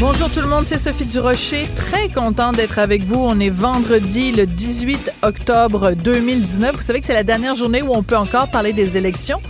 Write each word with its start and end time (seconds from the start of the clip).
Bonjour 0.00 0.30
tout 0.30 0.40
le 0.40 0.46
monde, 0.46 0.64
c'est 0.64 0.78
Sophie 0.78 1.06
Durocher. 1.06 1.68
Très 1.74 2.08
content 2.08 2.52
d'être 2.52 2.78
avec 2.78 3.02
vous. 3.02 3.18
On 3.18 3.40
est 3.40 3.50
vendredi 3.50 4.30
le 4.30 4.46
18 4.46 5.10
octobre 5.22 5.90
2019. 5.90 6.76
Vous 6.76 6.82
savez 6.82 7.00
que 7.00 7.06
c'est 7.06 7.14
la 7.14 7.24
dernière 7.24 7.56
journée 7.56 7.82
où 7.82 7.90
on 7.92 8.04
peut 8.04 8.16
encore 8.16 8.48
parler 8.48 8.72
des 8.72 8.96
élections 8.96 9.40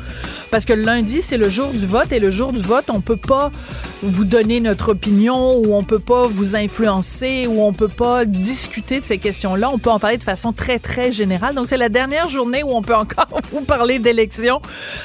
parce 0.50 0.64
que 0.64 0.72
lundi, 0.72 1.20
c'est 1.22 1.36
le 1.36 1.50
jour 1.50 1.70
du 1.70 1.86
vote 1.86 2.12
et 2.12 2.20
le 2.20 2.30
jour 2.30 2.52
du 2.52 2.62
vote, 2.62 2.86
on 2.88 3.00
peut 3.00 3.16
pas 3.16 3.50
vous 4.02 4.24
donner 4.24 4.60
notre 4.60 4.90
opinion 4.90 5.56
ou 5.58 5.74
on 5.74 5.82
peut 5.82 5.98
pas 5.98 6.26
vous 6.26 6.56
influencer 6.56 7.46
ou 7.46 7.62
on 7.62 7.72
peut 7.72 7.88
pas 7.88 8.24
discuter 8.24 9.00
de 9.00 9.04
ces 9.04 9.18
questions-là. 9.18 9.70
On 9.70 9.78
peut 9.78 9.90
en 9.90 9.98
parler 9.98 10.16
de 10.16 10.22
façon 10.22 10.52
très, 10.52 10.78
très 10.78 11.12
générale. 11.12 11.54
Donc, 11.54 11.66
c'est 11.66 11.76
la 11.76 11.88
dernière 11.88 12.28
journée 12.28 12.62
où 12.62 12.70
on 12.70 12.82
peut 12.82 12.94
encore 12.94 13.28
vous 13.52 13.62
parler 13.62 13.98
d'élections. 13.98 14.60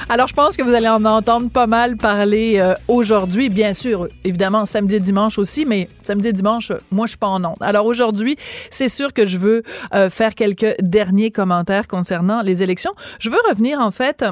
Alors, 0.08 0.28
je 0.28 0.34
pense 0.34 0.56
que 0.56 0.62
vous 0.62 0.74
allez 0.74 0.88
en 0.88 1.04
entendre 1.04 1.50
pas 1.50 1.66
mal 1.66 1.96
parler 1.96 2.56
euh, 2.58 2.74
aujourd'hui. 2.88 3.48
Bien 3.48 3.74
sûr, 3.74 4.08
évidemment, 4.24 4.64
samedi 4.64 4.96
et 4.96 5.00
dimanche 5.00 5.38
aussi, 5.38 5.66
mais 5.66 5.88
samedi 6.02 6.28
et 6.28 6.32
dimanche, 6.32 6.72
moi, 6.90 7.06
je 7.06 7.10
suis 7.10 7.18
pas 7.18 7.28
en 7.28 7.44
onde. 7.44 7.56
Alors, 7.60 7.86
aujourd'hui, 7.86 8.36
c'est 8.70 8.88
sûr 8.88 9.12
que 9.12 9.26
je 9.26 9.38
veux 9.38 9.62
euh, 9.94 10.08
faire 10.08 10.34
quelques 10.34 10.74
derniers 10.80 11.30
commentaires 11.30 11.88
concernant 11.88 12.42
les 12.42 12.62
élections. 12.62 12.92
Je 13.18 13.30
veux 13.30 13.38
revenir, 13.48 13.80
en 13.80 13.90
fait, 13.90 14.24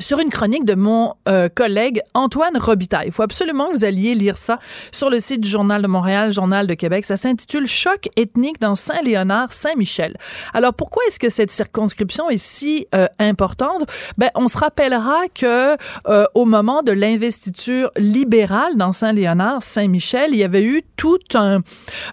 sur 0.00 0.18
une 0.18 0.28
chronique 0.28 0.64
de 0.64 0.74
mon 0.74 1.14
euh, 1.28 1.48
collègue 1.48 2.02
Antoine 2.12 2.56
Robitaille. 2.58 3.06
Il 3.06 3.12
faut 3.12 3.22
absolument 3.22 3.68
que 3.68 3.74
vous 3.74 3.84
alliez 3.84 4.14
lire 4.14 4.36
ça 4.36 4.58
sur 4.92 5.08
le 5.08 5.18
site 5.18 5.40
du 5.40 5.48
Journal 5.48 5.80
de 5.80 5.86
Montréal, 5.86 6.30
Journal 6.30 6.66
de 6.66 6.74
Québec. 6.74 7.06
Ça 7.06 7.16
s'intitule 7.16 7.66
Choc 7.66 8.08
ethnique 8.16 8.60
dans 8.60 8.74
Saint-Léonard, 8.74 9.52
Saint-Michel. 9.52 10.16
Alors 10.52 10.74
pourquoi 10.74 11.02
est-ce 11.08 11.18
que 11.18 11.30
cette 11.30 11.50
circonscription 11.50 12.28
est 12.28 12.36
si 12.36 12.86
euh, 12.94 13.06
importante? 13.18 13.84
Ben 14.18 14.28
on 14.34 14.48
se 14.48 14.58
rappellera 14.58 15.22
que 15.34 15.76
euh, 16.08 16.24
au 16.34 16.44
moment 16.44 16.82
de 16.82 16.92
l'investiture 16.92 17.90
libérale 17.96 18.76
dans 18.76 18.92
Saint-Léonard, 18.92 19.62
Saint-Michel, 19.62 20.30
il 20.32 20.38
y 20.38 20.44
avait 20.44 20.64
eu 20.64 20.82
tout 20.96 21.18
un 21.34 21.60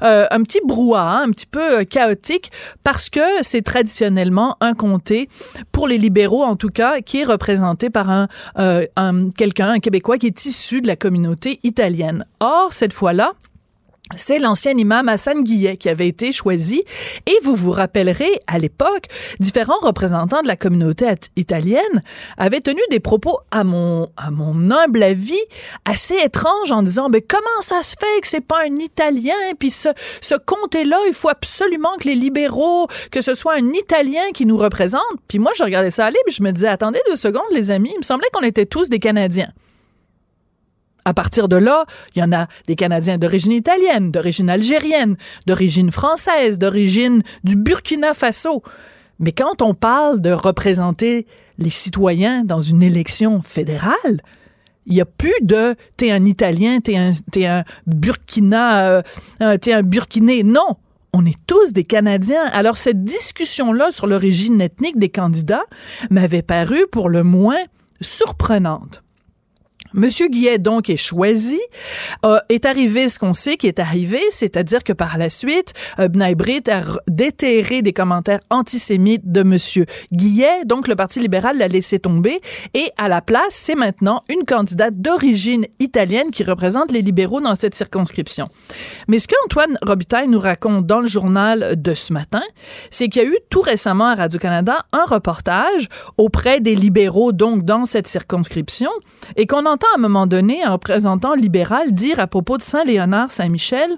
un 0.02 0.44
petit 0.44 0.60
brouhaha, 0.64 1.22
un 1.22 1.32
petit 1.32 1.46
peu 1.46 1.84
chaotique 1.84 2.52
parce 2.84 3.10
que 3.10 3.20
c'est 3.42 3.62
traditionnellement 3.62 4.58
un 4.62 4.74
comté 4.74 5.30
pour 5.72 5.88
les 5.88 5.98
libéraux 5.98 6.44
en 6.44 6.56
tout 6.56 6.70
cas 6.70 7.02
qui 7.02 7.22
est 7.22 7.24
représenté 7.24 7.65
par 7.90 8.10
un, 8.10 8.28
euh, 8.60 8.86
un 8.96 9.30
quelqu'un, 9.32 9.70
un 9.70 9.80
Québécois 9.80 10.18
qui 10.18 10.28
est 10.28 10.46
issu 10.46 10.82
de 10.82 10.88
la 10.88 10.96
communauté 10.96 11.60
italienne. 11.64 12.26
Or, 12.40 12.72
cette 12.72 12.94
fois-là, 12.94 13.34
c'est 14.16 14.38
l'ancien 14.38 14.74
imam 14.74 15.10
Hassan 15.10 15.42
Guillet 15.42 15.78
qui 15.78 15.90
avait 15.90 16.08
été 16.08 16.32
choisi. 16.32 16.84
Et 17.26 17.36
vous 17.42 17.56
vous 17.56 17.72
rappellerez, 17.72 18.40
à 18.46 18.60
l'époque, 18.60 19.08
différents 19.40 19.80
représentants 19.82 20.44
de 20.44 20.48
la 20.48 20.56
communauté 20.56 21.08
italienne 21.36 22.04
avaient 22.38 22.60
tenu 22.60 22.82
des 22.92 23.00
propos, 23.00 23.40
à 23.50 23.64
mon, 23.64 24.10
à 24.16 24.30
mon 24.30 24.70
humble 24.70 25.02
avis, 25.02 25.42
assez 25.86 26.16
étranges 26.24 26.72
en 26.72 26.84
disant, 26.84 27.10
mais 27.10 27.22
comment 27.22 27.62
ça 27.62 27.82
se 27.82 27.96
fait 28.00 28.22
que 28.22 28.28
c'est 28.28 28.46
pas 28.46 28.62
un 28.68 28.76
Italien? 28.76 29.34
Puis 29.58 29.72
ce, 29.72 29.90
ce 30.22 30.36
comté-là, 30.36 31.00
il 31.08 31.14
faut 31.14 31.30
absolument 31.30 31.98
que 32.00 32.08
les 32.08 32.16
libéraux, 32.16 32.88
que 33.10 33.22
ce 33.22 33.34
soit 33.34 33.56
un 33.56 33.70
Italien 33.70 34.32
qui 34.36 34.46
nous 34.46 34.58
représente. 34.58 35.02
Puis 35.28 35.40
moi, 35.40 35.52
je 35.58 35.64
regardais 35.64 35.90
ça 35.90 36.06
aller, 36.06 36.20
puis 36.28 36.36
je 36.36 36.44
me 36.44 36.52
disais, 36.52 36.68
attendez 36.68 37.00
deux 37.10 37.16
secondes, 37.16 37.42
les 37.52 37.72
amis, 37.72 37.92
il 37.96 37.98
me 37.98 38.04
semblait 38.04 38.30
qu'on 38.32 38.44
était 38.46 38.68
tous 38.68 38.88
des 38.88 39.00
Canadiens. 39.00 39.52
À 41.08 41.14
partir 41.14 41.48
de 41.48 41.56
là, 41.56 41.86
il 42.16 42.20
y 42.20 42.24
en 42.24 42.32
a 42.32 42.48
des 42.66 42.76
Canadiens 42.76 43.20
d'origine 43.20 43.52
italienne, 43.52 44.10
d'origine 44.10 44.50
algérienne, 44.50 45.18
d'origine 45.46 45.92
française, 45.92 46.58
d'origine 46.58 47.22
du 47.44 47.56
Burkina 47.56 48.16
Faso. 48.16 48.64
Mais 49.20 49.32
quand 49.32 49.62
on 49.62 49.76
parle 49.76 50.20
de 50.20 50.32
représenter 50.32 51.28
les 51.60 51.70
citoyens 51.70 52.44
dans 52.44 52.60
une 52.60 52.82
élection 52.82 53.42
fédérale, 53.44 54.22
il 54.88 54.96
n'y 54.96 55.02
a 55.02 55.06
plus 55.06 55.34
de 55.42 55.76
t'es 55.96 56.10
un 56.10 56.26
Italien, 56.26 56.80
t'es 56.80 56.98
un, 56.98 57.12
un 57.38 57.64
Burkina, 57.86 59.04
euh, 59.42 59.58
t'es 59.62 59.74
un 59.74 59.84
Burkinais. 59.84 60.42
Non, 60.44 60.78
on 61.14 61.24
est 61.26 61.38
tous 61.46 61.72
des 61.72 61.84
Canadiens. 61.84 62.46
Alors 62.52 62.78
cette 62.78 63.04
discussion-là 63.04 63.92
sur 63.92 64.08
l'origine 64.08 64.60
ethnique 64.60 64.98
des 64.98 65.10
candidats 65.10 65.66
m'avait 66.10 66.42
paru 66.42 66.86
pour 66.92 67.10
le 67.10 67.24
moins 67.24 67.62
surprenante. 68.02 69.05
Monsieur 69.96 70.28
Guillet, 70.28 70.58
donc, 70.58 70.90
est 70.90 70.98
choisi. 70.98 71.62
Euh, 72.26 72.38
est 72.50 72.66
arrivé 72.66 73.08
ce 73.08 73.18
qu'on 73.18 73.32
sait 73.32 73.56
qui 73.56 73.68
est 73.68 73.80
arrivé, 73.80 74.20
c'est-à-dire 74.30 74.84
que 74.84 74.92
par 74.92 75.18
la 75.18 75.30
suite, 75.30 75.72
euh, 76.00 76.10
Brit 76.10 76.64
a 76.70 76.82
déterré 77.08 77.82
des 77.82 77.94
commentaires 77.94 78.42
antisémites 78.50 79.32
de 79.32 79.42
Monsieur 79.44 79.86
Guillet. 80.12 80.66
Donc, 80.66 80.90
le 80.90 80.98
Parti 80.98 81.22
libéral 81.22 81.58
l'a 81.58 81.70
laissé 81.70 81.98
tomber. 81.98 82.42
Et 82.74 82.90
à 82.98 83.08
la 83.08 83.22
place, 83.22 83.52
c'est 83.52 83.76
maintenant 83.76 84.24
une 84.28 84.44
candidate 84.44 84.96
d'origine 84.96 85.66
italienne 85.80 86.30
qui 86.30 86.44
représente 86.44 86.92
les 86.92 87.02
libéraux 87.02 87.40
dans 87.40 87.56
cette 87.56 87.74
circonscription. 87.74 88.50
Mais 89.08 89.20
ce 89.20 89.30
qu'Antoine 89.30 89.78
Robitaille 89.82 90.28
nous 90.28 90.40
raconte 90.40 90.86
dans 90.86 91.00
le 91.00 91.08
journal 91.08 91.82
de 91.82 91.94
ce 91.94 92.12
matin, 92.12 92.44
c'est 92.92 93.08
qu'il 93.08 93.24
y 93.24 93.26
a 93.26 93.30
eu 93.30 93.38
tout 93.50 93.62
récemment 93.62 94.08
à 94.08 94.16
Radio-Canada 94.16 94.86
un 94.92 95.06
reportage 95.06 95.88
auprès 96.18 96.60
des 96.60 96.76
libéraux, 96.76 97.32
donc, 97.32 97.64
dans 97.64 97.86
cette 97.86 98.08
circonscription, 98.08 98.92
et 99.38 99.48
qu'on 99.48 99.66
entend 99.66 99.85
à 99.94 99.98
un 99.98 100.02
moment 100.02 100.28
donné 100.28 100.64
un 100.64 100.72
représentant 100.72 101.34
libéral 101.34 101.94
dire 101.94 102.20
à 102.20 102.28
propos 102.28 102.58
de 102.58 102.62
Saint-Léonard, 102.62 103.32
Saint-Michel, 103.32 103.90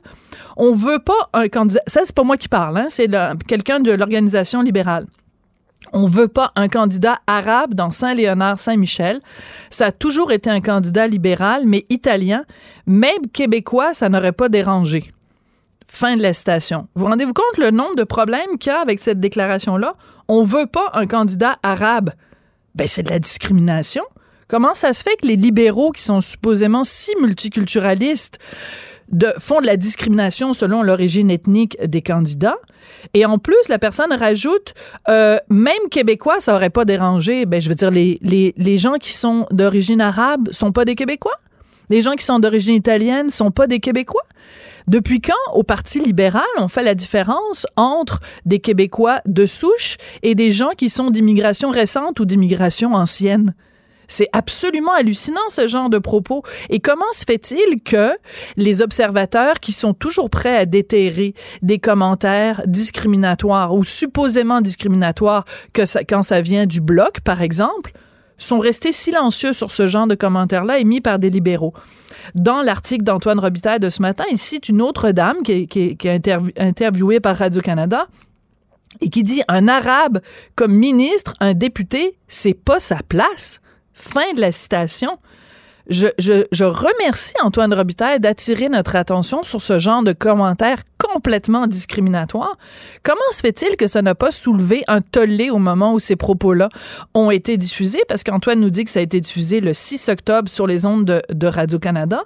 on 0.55 0.73
veut 0.73 0.99
pas 0.99 1.29
un 1.33 1.47
candidat. 1.47 1.81
Ça, 1.87 2.01
c'est 2.03 2.15
pas 2.15 2.23
moi 2.23 2.37
qui 2.37 2.47
parle, 2.47 2.77
hein, 2.77 2.87
c'est 2.89 3.09
quelqu'un 3.47 3.79
de 3.79 3.91
l'organisation 3.91 4.61
libérale. 4.61 5.07
On 5.93 6.07
veut 6.07 6.27
pas 6.27 6.51
un 6.55 6.67
candidat 6.67 7.19
arabe 7.27 7.73
dans 7.73 7.91
Saint-Léonard, 7.91 8.59
Saint-Michel. 8.59 9.19
Ça 9.69 9.87
a 9.87 9.91
toujours 9.91 10.31
été 10.31 10.49
un 10.49 10.59
candidat 10.59 11.07
libéral, 11.07 11.63
mais 11.65 11.85
italien. 11.89 12.43
Même 12.85 13.27
québécois, 13.31 13.93
ça 13.93 14.09
n'aurait 14.09 14.33
pas 14.33 14.49
dérangé. 14.49 15.13
Fin 15.87 16.17
de 16.17 16.21
la 16.21 16.33
citation. 16.33 16.87
Vous 16.95 17.05
rendez-vous 17.05 17.33
compte 17.33 17.57
le 17.57 17.71
nombre 17.71 17.95
de 17.95 18.03
problèmes 18.03 18.57
qu'il 18.59 18.73
y 18.73 18.75
a 18.75 18.81
avec 18.81 18.99
cette 18.99 19.21
déclaration-là? 19.21 19.95
On 20.27 20.43
veut 20.43 20.65
pas 20.65 20.89
un 20.93 21.07
candidat 21.07 21.57
arabe. 21.63 22.09
Ben, 22.75 22.87
c'est 22.87 23.03
de 23.03 23.09
la 23.09 23.19
discrimination. 23.19 24.03
Comment 24.47 24.73
ça 24.73 24.93
se 24.93 25.03
fait 25.03 25.17
que 25.21 25.27
les 25.27 25.35
libéraux, 25.35 25.91
qui 25.91 26.01
sont 26.01 26.21
supposément 26.21 26.85
si 26.85 27.11
multiculturalistes, 27.21 28.39
font 29.39 29.61
de 29.61 29.65
la 29.65 29.77
discrimination 29.77 30.53
selon 30.53 30.83
l'origine 30.83 31.29
ethnique 31.29 31.77
des 31.83 32.01
candidats? 32.01 32.57
Et 33.13 33.25
en 33.25 33.39
plus, 33.39 33.67
la 33.67 33.77
personne 33.77 34.13
rajoute, 34.13 34.73
euh, 35.09 35.37
même 35.49 35.89
québécois, 35.91 36.39
ça 36.39 36.55
aurait 36.55 36.69
pas 36.69 36.85
dérangé. 36.85 37.45
Ben, 37.45 37.61
je 37.61 37.67
veux 37.67 37.75
dire, 37.75 37.91
les, 37.91 38.19
les, 38.21 38.53
les 38.55 38.77
gens 38.77 38.95
qui 38.95 39.11
sont 39.11 39.45
d'origine 39.51 39.99
arabe 39.99 40.47
sont 40.51 40.71
pas 40.71 40.85
des 40.85 40.95
Québécois? 40.95 41.35
Les 41.89 42.01
gens 42.01 42.13
qui 42.13 42.25
sont 42.25 42.39
d'origine 42.39 42.75
italienne 42.75 43.29
sont 43.29 43.51
pas 43.51 43.67
des 43.67 43.79
Québécois? 43.79 44.25
Depuis 44.87 45.19
quand, 45.19 45.33
au 45.53 45.63
Parti 45.63 45.99
libéral, 45.99 46.45
on 46.57 46.69
fait 46.69 46.83
la 46.83 46.95
différence 46.95 47.67
entre 47.75 48.21
des 48.45 48.59
Québécois 48.59 49.19
de 49.25 49.45
souche 49.45 49.97
et 50.23 50.35
des 50.35 50.53
gens 50.53 50.71
qui 50.77 50.89
sont 50.89 51.11
d'immigration 51.11 51.69
récente 51.69 52.21
ou 52.21 52.25
d'immigration 52.25 52.93
ancienne? 52.93 53.53
C'est 54.07 54.29
absolument 54.31 54.93
hallucinant 54.93 55.49
ce 55.49 55.67
genre 55.67 55.89
de 55.89 55.97
propos. 55.97 56.43
Et 56.69 56.79
comment 56.79 57.11
se 57.11 57.25
fait-il 57.25 57.81
que 57.83 58.11
les 58.55 58.81
observateurs 58.81 59.59
qui 59.59 59.71
sont 59.71 59.93
toujours 59.93 60.29
prêts 60.29 60.55
à 60.55 60.65
déterrer 60.65 61.33
des 61.61 61.79
commentaires 61.79 62.61
discriminatoires 62.65 63.73
ou 63.73 63.83
supposément 63.83 64.61
discriminatoires 64.61 65.45
quand 65.75 66.23
ça 66.23 66.41
vient 66.41 66.65
du 66.65 66.81
bloc, 66.81 67.19
par 67.21 67.41
exemple, 67.41 67.91
sont 68.37 68.59
restés 68.59 68.91
silencieux 68.91 69.51
sur 69.51 69.71
ce 69.71 69.87
genre 69.87 70.05
de 70.05 70.15
commentaires-là 70.15 70.77
émis 70.79 71.01
par 71.01 71.19
des 71.19 71.29
libéraux? 71.29 71.73
Dans 72.35 72.61
l'article 72.61 73.03
d'Antoine 73.03 73.39
Robitaille 73.39 73.79
de 73.79 73.89
ce 73.89 74.01
matin, 74.01 74.25
il 74.31 74.37
cite 74.37 74.69
une 74.69 74.81
autre 74.81 75.11
dame 75.11 75.41
qui 75.43 75.67
est 75.73 76.31
interviewée 76.57 77.19
par 77.19 77.35
Radio-Canada 77.35 78.07
et 79.01 79.09
qui 79.09 79.23
dit 79.23 79.41
un 79.47 79.67
arabe 79.67 80.21
comme 80.55 80.73
ministre, 80.73 81.33
un 81.39 81.53
député, 81.53 82.17
c'est 82.27 82.53
pas 82.53 82.79
sa 82.79 82.97
place. 83.07 83.59
Fin 83.97 84.31
de 84.35 84.41
la 84.41 84.51
citation. 84.51 85.17
Je, 85.89 86.63
remercie 86.63 87.33
Antoine 87.41 87.73
Robitaille 87.73 88.19
d'attirer 88.19 88.69
notre 88.69 88.95
attention 88.95 89.41
sur 89.41 89.63
ce 89.63 89.79
genre 89.79 90.03
de 90.03 90.13
commentaires 90.13 90.83
complètement 90.99 91.65
discriminatoires. 91.65 92.57
Comment 93.01 93.19
se 93.31 93.39
fait-il 93.39 93.75
que 93.75 93.87
ça 93.87 94.03
n'a 94.03 94.13
pas 94.13 94.29
soulevé 94.29 94.83
un 94.87 95.01
tollé 95.01 95.49
au 95.49 95.57
moment 95.57 95.93
où 95.93 95.99
ces 95.99 96.15
propos-là 96.15 96.69
ont 97.15 97.31
été 97.31 97.57
diffusés? 97.57 98.03
Parce 98.07 98.23
qu'Antoine 98.23 98.59
nous 98.59 98.69
dit 98.69 98.83
que 98.83 98.91
ça 98.91 98.99
a 98.99 99.03
été 99.03 99.19
diffusé 99.19 99.61
le 99.61 99.73
6 99.73 100.09
octobre 100.09 100.47
sur 100.47 100.67
les 100.67 100.85
ondes 100.85 101.05
de, 101.05 101.23
de 101.33 101.47
Radio-Canada. 101.47 102.23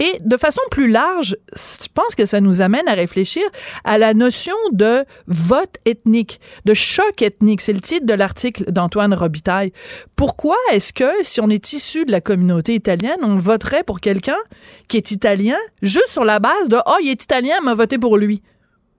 Et 0.00 0.18
de 0.20 0.36
façon 0.36 0.60
plus 0.70 0.88
large, 0.90 1.36
je 1.54 1.88
pense 1.92 2.14
que 2.14 2.24
ça 2.24 2.40
nous 2.40 2.60
amène 2.60 2.86
à 2.86 2.94
réfléchir 2.94 3.42
à 3.82 3.98
la 3.98 4.14
notion 4.14 4.54
de 4.72 5.04
vote 5.26 5.76
ethnique, 5.86 6.40
de 6.64 6.74
choc 6.74 7.20
ethnique. 7.20 7.60
C'est 7.60 7.72
le 7.72 7.80
titre 7.80 8.06
de 8.06 8.14
l'article 8.14 8.70
d'Antoine 8.70 9.12
Robitaille. 9.12 9.72
Pourquoi 10.14 10.56
est-ce 10.72 10.92
que 10.92 11.10
si 11.22 11.40
on 11.40 11.50
est 11.50 11.72
issu 11.72 12.04
de 12.04 12.12
la 12.12 12.20
communauté 12.20 12.74
italienne, 12.74 13.18
on 13.22 13.38
voterait 13.38 13.82
pour 13.82 14.00
quelqu'un 14.00 14.38
qui 14.86 14.96
est 14.96 15.10
italien 15.10 15.56
juste 15.82 16.08
sur 16.08 16.24
la 16.24 16.38
base 16.38 16.68
de 16.68 16.76
«Oh, 16.86 16.96
il 17.02 17.10
est 17.10 17.22
italien, 17.24 17.60
m'a 17.62 17.74
voté 17.74 17.98
pour 17.98 18.16
lui». 18.16 18.42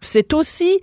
C'est 0.02 0.34
aussi 0.34 0.80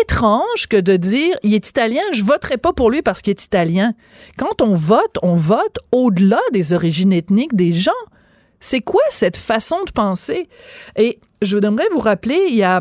étrange 0.00 0.66
que 0.68 0.76
de 0.76 0.96
dire 0.96 1.36
il 1.42 1.54
est 1.54 1.68
italien, 1.68 2.02
je 2.12 2.24
voterai 2.24 2.56
pas 2.56 2.72
pour 2.72 2.90
lui 2.90 3.00
parce 3.00 3.22
qu'il 3.22 3.30
est 3.30 3.44
italien. 3.44 3.94
Quand 4.38 4.60
on 4.60 4.74
vote, 4.74 5.18
on 5.22 5.36
vote 5.36 5.78
au-delà 5.92 6.40
des 6.52 6.72
origines 6.72 7.12
ethniques 7.12 7.54
des 7.54 7.72
gens. 7.72 7.92
C'est 8.60 8.80
quoi 8.80 9.02
cette 9.10 9.36
façon 9.36 9.76
de 9.86 9.90
penser? 9.90 10.48
Et 10.96 11.18
je 11.42 11.56
voudrais 11.56 11.88
vous 11.92 12.00
rappeler, 12.00 12.46
il 12.48 12.56
y 12.56 12.62
a 12.62 12.80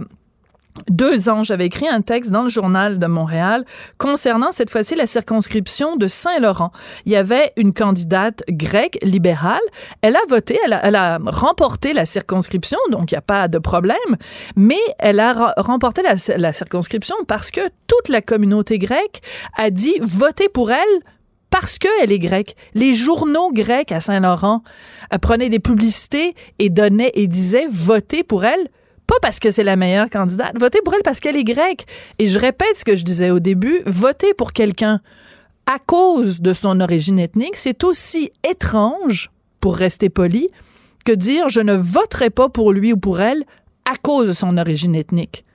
deux 0.89 1.29
ans, 1.29 1.43
j'avais 1.43 1.65
écrit 1.65 1.87
un 1.87 2.01
texte 2.01 2.31
dans 2.31 2.43
le 2.43 2.49
journal 2.49 2.99
de 2.99 3.07
Montréal 3.07 3.65
concernant 3.97 4.51
cette 4.51 4.69
fois-ci 4.69 4.95
la 4.95 5.07
circonscription 5.07 5.95
de 5.95 6.07
Saint-Laurent. 6.07 6.71
Il 7.05 7.11
y 7.13 7.15
avait 7.15 7.53
une 7.55 7.73
candidate 7.73 8.43
grecque 8.49 8.97
libérale. 9.01 9.61
Elle 10.01 10.15
a 10.15 10.21
voté, 10.27 10.59
elle 10.65 10.95
a, 10.95 11.19
remporté 11.25 11.93
la 11.93 12.05
circonscription, 12.05 12.77
donc 12.91 13.11
il 13.11 13.15
n'y 13.15 13.19
a 13.19 13.21
pas 13.21 13.47
de 13.47 13.57
problème, 13.57 13.95
mais 14.55 14.79
elle 14.99 15.19
a 15.19 15.53
remporté 15.57 16.01
la, 16.03 16.15
la 16.37 16.53
circonscription 16.53 17.15
parce 17.27 17.51
que 17.51 17.61
toute 17.87 18.09
la 18.09 18.21
communauté 18.21 18.77
grecque 18.77 19.21
a 19.57 19.69
dit 19.69 19.95
voter 20.01 20.49
pour 20.49 20.71
elle 20.71 21.01
parce 21.57 21.79
qu'elle 21.79 22.11
est 22.11 22.19
grecque. 22.19 22.53
Les 22.73 22.93
journaux 22.93 23.49
grecs 23.53 23.93
à 23.93 24.01
Saint-Laurent 24.01 24.61
euh, 25.13 25.17
prenaient 25.17 25.47
des 25.47 25.59
publicités 25.59 26.35
et 26.59 26.69
donnaient 26.69 27.11
et 27.13 27.27
disaient 27.27 27.67
votez 27.69 28.23
pour 28.23 28.43
elle. 28.43 28.67
Pas 29.07 29.15
parce 29.21 29.39
que 29.39 29.51
c'est 29.51 29.63
la 29.63 29.77
meilleure 29.77 30.09
candidate, 30.09 30.59
votez 30.59 30.79
pour 30.83 30.93
elle 30.95 31.01
parce 31.01 31.21
qu'elle 31.21 31.37
est 31.37 31.45
grecque. 31.45 31.85
Et 32.19 32.27
je 32.27 32.37
répète 32.37 32.75
ce 32.75 32.83
que 32.83 32.97
je 32.97 33.05
disais 33.05 33.31
au 33.31 33.39
début, 33.39 33.79
voter 33.85 34.33
pour 34.33 34.51
quelqu'un 34.51 34.99
à 35.65 35.79
cause 35.79 36.41
de 36.41 36.51
son 36.51 36.81
origine 36.81 37.19
ethnique, 37.19 37.55
c'est 37.55 37.85
aussi 37.85 38.31
étrange, 38.43 39.31
pour 39.61 39.77
rester 39.77 40.09
poli, 40.09 40.49
que 41.05 41.13
dire 41.13 41.47
je 41.47 41.61
ne 41.61 41.73
voterai 41.73 42.31
pas 42.31 42.49
pour 42.49 42.73
lui 42.73 42.91
ou 42.91 42.97
pour 42.97 43.21
elle 43.21 43.45
à 43.85 43.95
cause 43.95 44.27
de 44.27 44.33
son 44.33 44.57
origine 44.57 44.93
ethnique. 44.93 45.45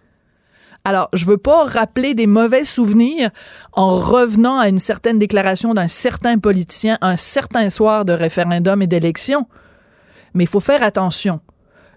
Alors, 0.85 1.09
je 1.13 1.27
veux 1.27 1.37
pas 1.37 1.65
rappeler 1.65 2.15
des 2.15 2.27
mauvais 2.27 2.65
souvenirs 2.65 3.31
en 3.73 3.99
revenant 3.99 4.59
à 4.59 4.69
une 4.69 4.79
certaine 4.79 5.19
déclaration 5.19 5.75
d'un 5.75 5.89
certain 5.89 6.39
politicien 6.39 6.97
un 7.03 7.17
certain 7.17 7.69
soir 7.69 8.05
de 8.05 8.13
référendum 8.13 8.81
et 8.81 8.87
d'élection. 8.87 9.47
Mais 10.35 10.45
il 10.45 10.49
faut 10.49 10.61
faire 10.61 10.83
attention. 10.83 11.41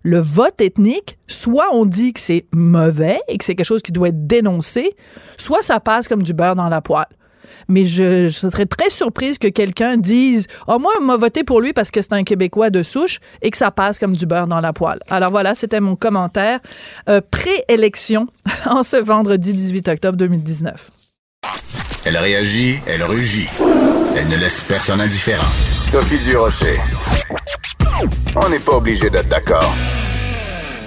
Le 0.01 0.19
vote 0.19 0.59
ethnique, 0.59 1.17
soit 1.27 1.67
on 1.71 1.85
dit 1.85 2.11
que 2.11 2.19
c'est 2.19 2.45
mauvais 2.51 3.21
et 3.29 3.37
que 3.37 3.45
c'est 3.45 3.55
quelque 3.55 3.65
chose 3.65 3.81
qui 3.81 3.93
doit 3.93 4.09
être 4.09 4.27
dénoncé, 4.27 4.97
soit 5.37 5.61
ça 5.61 5.79
passe 5.79 6.09
comme 6.09 6.23
du 6.23 6.33
beurre 6.33 6.57
dans 6.57 6.67
la 6.67 6.81
poêle 6.81 7.05
mais 7.67 7.85
je, 7.85 8.29
serais 8.29 8.65
très 8.65 8.89
surprise 8.89 9.37
que 9.37 9.47
quelqu'un 9.47 9.97
dise 9.97 10.47
oh, 10.67 10.79
moi, 10.79 10.91
on 10.99 11.03
m'a 11.03 11.17
voté 11.17 11.43
pour 11.43 11.61
lui 11.61 11.73
parce 11.73 11.91
que 11.91 12.01
c'est 12.01 12.13
un 12.13 12.23
Québécois 12.23 12.69
de 12.69 12.83
souche 12.83 13.19
et 13.41 13.51
que 13.51 13.57
ça 13.57 13.71
passe 13.71 13.99
comme 13.99 14.15
du 14.15 14.25
beurre 14.25 14.47
dans 14.47 14.61
la 14.61 14.73
poêle. 14.73 14.99
Alors 15.09 15.31
voilà, 15.31 15.55
c'était 15.55 15.79
mon 15.79 15.95
commentaire 15.95 16.59
euh, 17.09 17.21
pré-élection 17.29 18.27
en 18.65 18.83
ce 18.83 18.97
vendredi 18.97 19.53
18 19.53 19.87
octobre 19.89 20.17
2019. 20.17 20.89
Elle 22.05 22.17
réagit, 22.17 22.79
elle 22.85 23.03
rugit. 23.03 23.47
Elle 24.17 24.27
ne 24.27 24.35
laisse 24.35 24.59
personne 24.61 24.99
indifférent. 24.99 25.47
Sophie 25.81 26.19
Durocher. 26.19 26.79
On 28.35 28.49
n'est 28.49 28.59
pas 28.59 28.73
obligé 28.73 29.09
d'être 29.09 29.29
d'accord. 29.29 29.73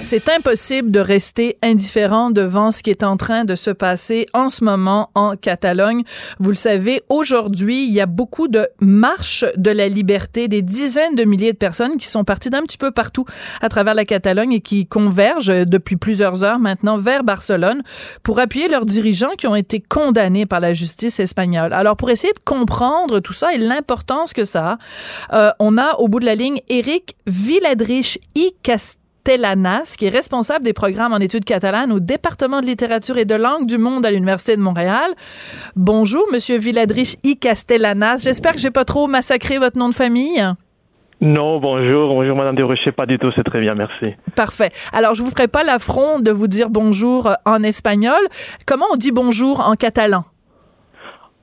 C'est 0.03 0.29
impossible 0.29 0.93
de 0.93 1.01
rester 1.01 1.59
indifférent 1.63 2.31
devant 2.31 2.71
ce 2.71 2.85
qui 2.85 2.91
est 2.91 3.03
en 3.03 3.17
train 3.17 3.45
de 3.45 3.57
se 3.57 3.71
passer 3.71 4.27
en 4.35 4.49
ce 4.49 4.63
moment 4.63 5.11
en 5.17 5.35
Catalogne. 5.35 6.05
Vous 6.39 6.51
le 6.51 6.57
savez, 6.57 7.03
aujourd'hui, 7.09 7.87
il 7.87 7.93
y 7.93 8.01
a 8.01 8.07
beaucoup 8.07 8.47
de 8.47 8.69
marches 8.81 9.45
de 9.57 9.71
la 9.71 9.89
liberté, 9.89 10.47
des 10.47 10.63
dizaines 10.63 11.17
de 11.17 11.25
milliers 11.25 11.53
de 11.53 11.59
personnes 11.59 11.97
qui 11.97 12.07
sont 12.07 12.23
parties 12.23 12.51
d'un 12.51 12.63
petit 12.63 12.79
peu 12.79 12.93
partout 12.93 13.25
à 13.61 13.69
travers 13.69 13.95
la 13.95 14.05
Catalogne 14.05 14.53
et 14.53 14.61
qui 14.61 14.87
convergent 14.87 15.67
depuis 15.67 15.97
plusieurs 15.97 16.45
heures 16.45 16.61
maintenant 16.61 16.97
vers 16.97 17.25
Barcelone 17.25 17.83
pour 18.23 18.39
appuyer 18.39 18.69
leurs 18.69 18.87
dirigeants 18.87 19.35
qui 19.37 19.49
ont 19.49 19.57
été 19.57 19.81
condamnés 19.81 20.47
par 20.47 20.61
la 20.61 20.73
justice 20.73 21.19
espagnole. 21.19 21.73
Alors, 21.73 21.97
pour 21.97 22.11
essayer 22.11 22.33
de 22.33 22.39
comprendre 22.45 23.19
tout 23.19 23.33
ça 23.33 23.55
et 23.55 23.59
l'importance 23.59 24.33
que 24.33 24.45
ça 24.45 24.79
a, 25.31 25.49
euh, 25.49 25.51
on 25.59 25.79
a 25.79 25.95
au 25.97 26.07
bout 26.07 26.21
de 26.21 26.27
la 26.27 26.37
ligne 26.37 26.61
Eric 26.69 27.17
Villadrich 27.27 28.21
y 28.37 28.53
Castillo 28.63 29.06
Qui 29.99 30.07
est 30.07 30.09
responsable 30.09 30.65
des 30.65 30.73
programmes 30.73 31.13
en 31.13 31.19
études 31.19 31.45
catalanes 31.45 31.91
au 31.91 31.99
département 31.99 32.61
de 32.61 32.67
littérature 32.67 33.19
et 33.19 33.25
de 33.25 33.35
langue 33.35 33.67
du 33.67 33.77
monde 33.77 34.07
à 34.07 34.13
l'Université 34.13 34.57
de 34.57 34.63
Montréal. 34.63 35.11
Bonjour, 35.75 36.25
Monsieur 36.33 36.59
Villadrich 36.59 37.17
I. 37.25 37.37
Castellanas. 37.37 38.23
J'espère 38.23 38.53
que 38.53 38.61
j'ai 38.61 38.71
pas 38.71 38.85
trop 38.85 39.09
massacré 39.09 39.59
votre 39.59 39.79
nom 39.79 39.89
de 39.89 39.95
famille. 39.97 40.47
Non, 41.21 41.59
bonjour, 41.59 42.15
bonjour 42.15 42.37
Madame 42.37 42.55
Desrochers, 42.55 42.93
pas 42.93 43.07
du 43.07 43.19
tout, 43.19 43.33
c'est 43.35 43.43
très 43.43 43.61
bien, 43.61 43.75
merci. 43.75 44.15
Parfait. 44.37 44.71
Alors, 44.93 45.17
je 45.17 45.25
vous 45.25 45.31
ferai 45.31 45.49
pas 45.49 45.65
l'affront 45.65 46.21
de 46.21 46.31
vous 46.31 46.47
dire 46.47 46.71
bonjour 46.71 47.31
en 47.45 47.65
espagnol. 47.65 48.21
Comment 48.65 48.87
on 48.93 48.97
dit 48.97 49.11
bonjour 49.11 49.59
en 49.59 49.75
catalan? 49.75 50.25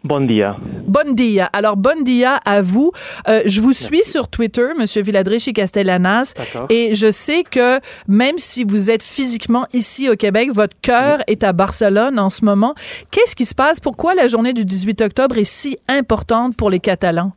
Bon 0.04 0.20
dia. 0.20 0.58
Bon 0.86 1.16
dia. 1.16 1.48
Alors, 1.54 1.78
bon 1.78 2.04
dia 2.04 2.36
à 2.46 2.62
vous. 2.62 2.92
Euh, 3.30 3.40
je 3.46 3.62
vous 3.62 3.72
suis 3.72 4.04
sur 4.04 4.28
Twitter, 4.28 4.68
Monsieur 4.78 5.02
Villadrich 5.02 5.48
et 5.48 5.54
Castellanas, 5.54 6.34
et 6.70 6.94
je 6.94 7.10
sais 7.10 7.44
que 7.44 7.80
même 8.10 8.38
si 8.38 8.66
vous 8.66 8.92
êtes 8.92 9.02
physiquement 9.02 9.66
ici 9.72 10.10
au 10.10 10.16
Québec, 10.16 10.50
votre 10.54 10.76
cœur 10.82 11.20
est 11.28 11.44
à 11.44 11.54
Barcelone 11.54 12.20
en 12.20 12.30
ce 12.30 12.44
moment. 12.44 12.74
Qu'est-ce 13.12 13.34
qui 13.34 13.46
se 13.46 13.56
passe? 13.56 13.80
Pourquoi 13.80 14.14
la 14.14 14.28
journée 14.28 14.52
du 14.52 14.66
18 14.66 15.02
octobre 15.02 15.38
est 15.38 15.46
si 15.46 15.78
importante 15.88 16.58
pour 16.58 16.70
les 16.70 16.80
Catalans? 16.80 17.32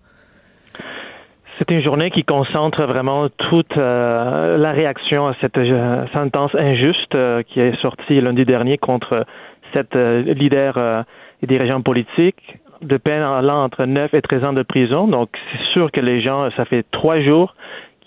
C'est 1.59 1.71
une 1.71 1.83
journée 1.83 2.11
qui 2.11 2.25
concentre 2.25 2.83
vraiment 2.83 3.29
toute 3.49 3.76
euh, 3.76 4.59
la 4.59 4.73
réaction 4.73 5.29
à 5.29 5.35
cette 5.40 5.57
euh, 5.57 6.05
sentence 6.12 6.55
injuste 6.57 7.17
qui 7.47 7.61
est 7.61 7.81
sortie 7.81 8.21
lundi 8.21 8.45
dernier 8.45 8.76
contre 8.76 9.25
cette 9.73 9.95
leader 9.95 11.05
et 11.43 11.47
dirigeants 11.47 11.83
politiques 11.83 12.59
de 12.83 12.97
peine 12.97 13.23
allant 13.23 13.64
entre 13.64 13.85
9 13.85 14.14
et 14.14 14.23
13 14.23 14.45
ans 14.45 14.52
de 14.52 14.62
prison. 14.62 15.09
Donc, 15.09 15.30
c'est 15.52 15.73
sûr 15.73 15.90
que 15.90 16.00
les 16.00 16.21
gens, 16.21 16.49
ça 16.56 16.64
fait 16.64 16.85
trois 16.90 17.21
jours 17.21 17.54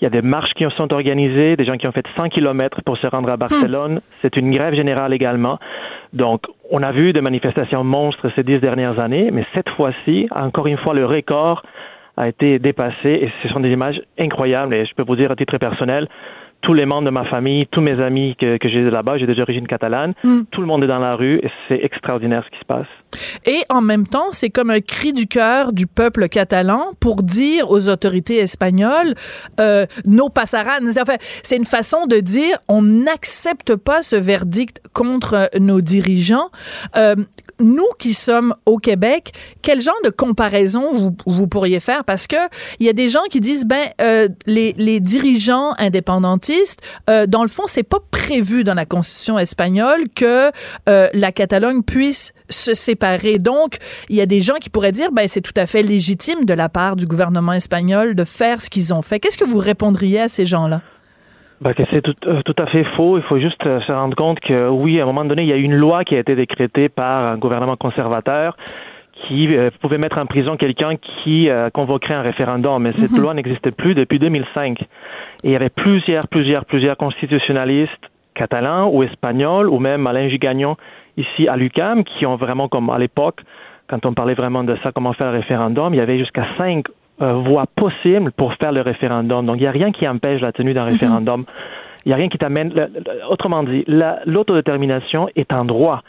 il 0.01 0.05
y 0.05 0.07
a 0.07 0.09
des 0.09 0.21
marches 0.21 0.53
qui 0.53 0.65
sont 0.77 0.93
organisées, 0.93 1.57
des 1.57 1.65
gens 1.65 1.75
qui 1.75 1.87
ont 1.87 1.91
fait 1.91 2.05
100 2.15 2.29
kilomètres 2.29 2.81
pour 2.83 2.97
se 2.97 3.07
rendre 3.07 3.29
à 3.29 3.37
Barcelone. 3.37 3.95
Hmm. 3.95 4.01
C'est 4.21 4.37
une 4.37 4.51
grève 4.51 4.73
générale 4.73 5.13
également. 5.13 5.59
Donc, 6.13 6.43
on 6.71 6.81
a 6.83 6.91
vu 6.91 7.11
des 7.11 7.21
manifestations 7.21 7.83
monstres 7.83 8.29
ces 8.35 8.43
dix 8.43 8.59
dernières 8.59 8.99
années, 8.99 9.29
mais 9.31 9.45
cette 9.53 9.69
fois-ci, 9.69 10.27
encore 10.31 10.67
une 10.67 10.77
fois, 10.77 10.93
le 10.93 11.05
record 11.05 11.63
a 12.15 12.27
été 12.27 12.59
dépassé 12.59 13.09
et 13.09 13.31
ce 13.43 13.49
sont 13.49 13.59
des 13.59 13.69
images 13.69 14.01
incroyables. 14.17 14.73
Et 14.73 14.85
je 14.85 14.93
peux 14.95 15.03
vous 15.03 15.15
dire 15.15 15.31
à 15.31 15.35
titre 15.35 15.57
personnel, 15.57 16.07
tous 16.61 16.73
les 16.73 16.85
membres 16.85 17.05
de 17.05 17.11
ma 17.11 17.25
famille, 17.25 17.67
tous 17.71 17.81
mes 17.81 18.01
amis 18.01 18.35
que, 18.39 18.57
que 18.57 18.69
j'ai 18.69 18.81
là-bas, 18.89 19.17
j'ai 19.17 19.27
des 19.27 19.39
origines 19.39 19.67
catalanes, 19.67 20.13
mm. 20.23 20.41
tout 20.51 20.61
le 20.61 20.67
monde 20.67 20.83
est 20.83 20.87
dans 20.87 20.99
la 20.99 21.15
rue 21.15 21.37
et 21.37 21.49
c'est 21.67 21.83
extraordinaire 21.83 22.43
ce 22.45 22.51
qui 22.51 22.59
se 22.59 22.65
passe. 22.65 22.87
Et 23.45 23.61
en 23.69 23.81
même 23.81 24.07
temps, 24.07 24.27
c'est 24.31 24.49
comme 24.49 24.69
un 24.69 24.81
cri 24.81 25.13
du 25.13 25.27
cœur 25.27 25.73
du 25.73 25.87
peuple 25.87 26.27
catalan 26.27 26.91
pour 26.99 27.23
dire 27.23 27.71
aux 27.71 27.87
autorités 27.87 28.37
espagnoles 28.37 29.15
euh, 29.59 29.85
no 30.05 30.29
pasarán. 30.29 30.87
Enfin, 30.87 31.15
c'est 31.43 31.55
une 31.55 31.65
façon 31.65 32.05
de 32.07 32.17
dire 32.17 32.57
on 32.67 32.81
n'accepte 32.81 33.75
pas 33.75 34.01
ce 34.01 34.15
verdict 34.15 34.81
contre 34.93 35.49
nos 35.59 35.81
dirigeants. 35.81 36.49
Euh, 36.97 37.15
nous 37.59 37.87
qui 37.97 38.13
sommes 38.13 38.55
au 38.65 38.77
Québec, 38.77 39.31
quel 39.61 39.81
genre 39.81 39.99
de 40.03 40.09
comparaison 40.09 40.91
vous, 40.93 41.15
vous 41.25 41.47
pourriez 41.47 41.79
faire? 41.79 42.03
Parce 42.03 42.27
que 42.27 42.35
il 42.79 42.85
y 42.85 42.89
a 42.89 42.93
des 42.93 43.09
gens 43.09 43.23
qui 43.29 43.39
disent, 43.39 43.65
ben, 43.65 43.89
euh, 44.01 44.27
les, 44.45 44.73
les, 44.77 44.99
dirigeants 44.99 45.73
indépendantistes, 45.77 46.81
euh, 47.09 47.25
dans 47.25 47.41
le 47.41 47.47
fond, 47.47 47.63
c'est 47.65 47.83
pas 47.83 47.99
prévu 48.11 48.63
dans 48.63 48.73
la 48.73 48.85
Constitution 48.85 49.39
espagnole 49.39 50.03
que 50.15 50.51
euh, 50.87 51.09
la 51.13 51.31
Catalogne 51.31 51.83
puisse 51.83 52.33
se 52.49 52.73
séparer. 52.73 53.37
Donc, 53.37 53.77
il 54.09 54.15
y 54.15 54.21
a 54.21 54.25
des 54.25 54.41
gens 54.41 54.55
qui 54.55 54.69
pourraient 54.69 54.91
dire, 54.91 55.11
ben, 55.11 55.27
c'est 55.27 55.41
tout 55.41 55.53
à 55.55 55.65
fait 55.65 55.83
légitime 55.83 56.45
de 56.45 56.53
la 56.53 56.69
part 56.69 56.95
du 56.95 57.05
gouvernement 57.05 57.53
espagnol 57.53 58.15
de 58.15 58.23
faire 58.23 58.61
ce 58.61 58.69
qu'ils 58.69 58.93
ont 58.93 59.01
fait. 59.01 59.19
Qu'est-ce 59.19 59.37
que 59.37 59.45
vous 59.45 59.59
répondriez 59.59 60.21
à 60.21 60.27
ces 60.27 60.45
gens-là? 60.45 60.81
Ben, 61.61 61.73
que 61.73 61.83
c'est 61.91 62.01
tout, 62.01 62.15
euh, 62.25 62.41
tout, 62.43 62.55
à 62.57 62.67
fait 62.67 62.85
faux. 62.95 63.17
Il 63.17 63.23
faut 63.23 63.37
juste 63.37 63.65
euh, 63.65 63.81
se 63.81 63.91
rendre 63.91 64.15
compte 64.15 64.39
que 64.39 64.69
oui, 64.69 64.99
à 64.99 65.03
un 65.03 65.05
moment 65.05 65.25
donné, 65.25 65.43
il 65.43 65.49
y 65.49 65.53
a 65.53 65.57
une 65.57 65.75
loi 65.75 66.05
qui 66.05 66.15
a 66.15 66.19
été 66.19 66.35
décrétée 66.35 66.87
par 66.87 67.33
un 67.33 67.37
gouvernement 67.37 67.75
conservateur 67.75 68.55
qui 69.27 69.53
euh, 69.53 69.69
pouvait 69.81 69.97
mettre 69.97 70.17
en 70.17 70.25
prison 70.25 70.55
quelqu'un 70.55 70.95
qui 70.95 71.49
convoquerait 71.73 72.13
un 72.13 72.21
référendum. 72.21 72.81
Mais 72.81 72.93
cette 72.97 73.11
mhm. 73.11 73.21
loi 73.21 73.33
n'existait 73.33 73.71
plus 73.71 73.93
depuis 73.93 74.19
2005. 74.19 74.81
Et 74.81 74.87
il 75.43 75.51
y 75.51 75.55
avait 75.55 75.69
plusieurs, 75.69 76.27
plusieurs, 76.29 76.63
plusieurs 76.63 76.95
constitutionnalistes 76.95 78.09
catalans 78.35 78.89
ou 78.89 79.03
espagnols 79.03 79.67
ou 79.67 79.79
même 79.79 80.07
Alain 80.07 80.29
Gigagnon 80.29 80.77
ici 81.17 81.49
à 81.49 81.57
l'UCAM 81.57 82.05
qui 82.05 82.25
ont 82.25 82.37
vraiment, 82.37 82.69
comme 82.69 82.89
à 82.89 82.97
l'époque, 82.97 83.41
quand 83.89 84.05
on 84.05 84.13
parlait 84.13 84.35
vraiment 84.35 84.63
de 84.63 84.77
ça, 84.81 84.93
comment 84.93 85.11
faire 85.11 85.31
le 85.31 85.39
référendum, 85.39 85.93
il 85.93 85.97
y 85.97 86.01
avait 86.01 86.19
jusqu'à 86.19 86.45
cinq 86.57 86.85
euh, 87.21 87.33
voie 87.33 87.65
possible 87.75 88.31
pour 88.31 88.53
faire 88.55 88.71
le 88.71 88.81
référendum. 88.81 89.45
Donc, 89.45 89.57
il 89.57 89.61
n'y 89.61 89.67
a 89.67 89.71
rien 89.71 89.91
qui 89.91 90.07
empêche 90.07 90.41
la 90.41 90.51
tenue 90.51 90.73
d'un 90.73 90.85
mhm. 90.85 90.91
référendum. 90.91 91.45
Il 92.05 92.09
n'y 92.09 92.13
a 92.13 92.15
rien 92.15 92.29
qui 92.29 92.37
t'amène. 92.37 92.73
Autrement 93.29 93.63
dit, 93.63 93.83
l'autodétermination 94.25 95.27
est 95.35 95.51
un 95.51 95.65
droit. 95.65 96.01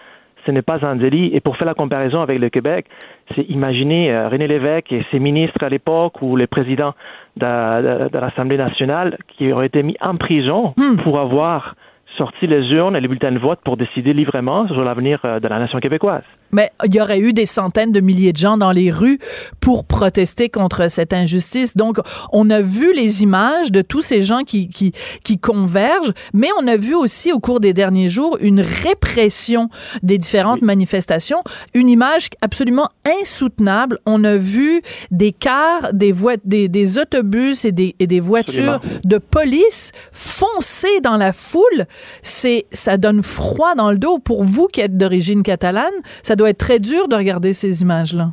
Ce 0.47 0.51
n'est 0.51 0.63
pas 0.63 0.85
un 0.87 0.97
délit. 0.97 1.31
Et 1.35 1.41
pour 1.41 1.57
faire 1.57 1.67
la 1.67 1.75
comparaison 1.75 2.23
avec 2.23 2.39
le 2.39 2.49
Québec, 2.49 2.87
c'est 3.35 3.43
imaginer 3.43 4.13
euh, 4.13 4.29
René 4.29 4.47
Lévesque 4.47 4.93
et 4.93 5.05
ses 5.13 5.19
ministres 5.19 5.63
à 5.63 5.69
l'époque 5.69 6.23
ou 6.23 6.37
les 6.37 6.47
présidents 6.47 6.95
de, 7.37 8.09
de 8.09 8.19
l'Assemblée 8.19 8.57
nationale 8.57 9.19
qui 9.29 9.53
auraient 9.53 9.67
été 9.67 9.83
mis 9.83 9.97
en 10.01 10.17
prison 10.17 10.75
hmm. 10.77 11.03
pour 11.03 11.19
avoir 11.19 11.75
sorti 12.17 12.47
les 12.47 12.71
urnes 12.73 12.97
et 12.97 13.01
les 13.01 13.09
bulletins 13.09 13.33
de 13.33 13.39
vote 13.39 13.61
pour 13.65 13.77
décider 13.77 14.13
librement 14.13 14.67
sur 14.69 14.85
l'avenir 14.85 15.21
euh, 15.25 15.41
de 15.41 15.49
la 15.49 15.59
nation 15.59 15.79
québécoise. 15.81 16.25
Mais 16.53 16.71
il 16.85 16.95
y 16.95 17.01
aurait 17.01 17.21
eu 17.21 17.33
des 17.33 17.47
centaines 17.47 17.93
de 17.93 18.01
milliers 18.01 18.33
de 18.33 18.39
gens 18.39 18.57
dans 18.57 18.73
les 18.73 18.91
rues 18.91 19.19
pour 19.61 19.85
protester 19.85 20.49
contre 20.49 20.91
cette 20.91 21.13
injustice. 21.13 21.77
Donc, 21.77 21.99
on 22.33 22.51
a 22.51 22.61
vu 22.61 22.93
les 22.95 23.23
images 23.23 23.73
de 23.73 23.83
tous 23.83 24.03
ces 24.03 24.25
gens 24.25 24.43
qui, 24.43 24.69
qui, 24.69 24.93
qui 25.25 25.39
convergent, 25.39 26.13
mais 26.33 26.49
on 26.59 26.67
a 26.67 26.77
vu 26.77 26.95
aussi 26.95 27.33
au 27.33 27.39
cours 27.39 27.61
des 27.61 27.73
derniers 27.73 28.09
jours 28.09 28.39
une 28.41 28.61
répression 28.61 29.69
des 30.03 30.19
différentes 30.19 30.63
manifestations, 30.63 31.43
une 31.75 31.89
image 31.89 32.29
absolument 32.41 32.91
insoutenable. 33.21 33.99
On 34.07 34.25
a 34.25 34.37
vu 34.37 34.83
des 35.11 35.33
cars, 35.33 35.93
des, 35.93 36.15
des, 36.45 36.69
des 36.69 36.99
autobus 36.99 37.65
et 37.65 37.73
des, 37.73 37.95
et 37.99 38.07
des 38.07 38.21
voitures 38.21 38.81
de 39.05 39.19
police 39.19 39.93
foncer 40.13 41.01
dans 41.03 41.17
la 41.17 41.33
foule. 41.33 41.87
C'est, 42.23 42.67
ça 42.73 42.97
donne 42.97 43.23
froid 43.23 43.75
dans 43.75 43.91
le 43.91 43.99
dos 43.99 44.19
pour 44.19 44.45
vous 44.45 44.67
qui 44.67 44.81
êtes 44.81 44.97
d'origine 44.97 45.43
catalane. 45.43 45.93
Ça 46.23 46.37
doit 46.41 46.51
être 46.51 46.59
très 46.59 46.79
dur 46.79 47.09
de 47.09 47.15
regarder 47.15 47.53
ces 47.53 47.83
images-là. 47.83 48.31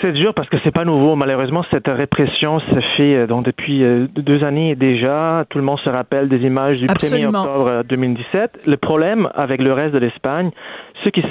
C'est 0.00 0.12
dur 0.12 0.32
parce 0.32 0.48
que 0.48 0.56
c'est 0.62 0.70
pas 0.70 0.84
nouveau. 0.84 1.16
Malheureusement, 1.16 1.64
cette 1.72 1.88
répression 1.88 2.60
se 2.60 2.80
fait 2.96 3.16
euh, 3.16 3.26
donc 3.26 3.44
depuis 3.44 3.82
euh, 3.82 4.06
deux 4.14 4.44
années 4.44 4.76
déjà. 4.76 5.44
Tout 5.50 5.58
le 5.58 5.64
monde 5.64 5.80
se 5.80 5.88
rappelle 5.88 6.28
des 6.28 6.38
images 6.38 6.76
du 6.76 6.86
1er 6.86 7.26
octobre 7.26 7.82
2017. 7.88 8.60
Le 8.66 8.76
problème 8.76 9.28
avec 9.34 9.60
le 9.60 9.72
reste 9.72 9.94
de 9.94 9.98
l'Espagne, 9.98 10.50
ceux 11.04 11.10
qui 11.10 11.22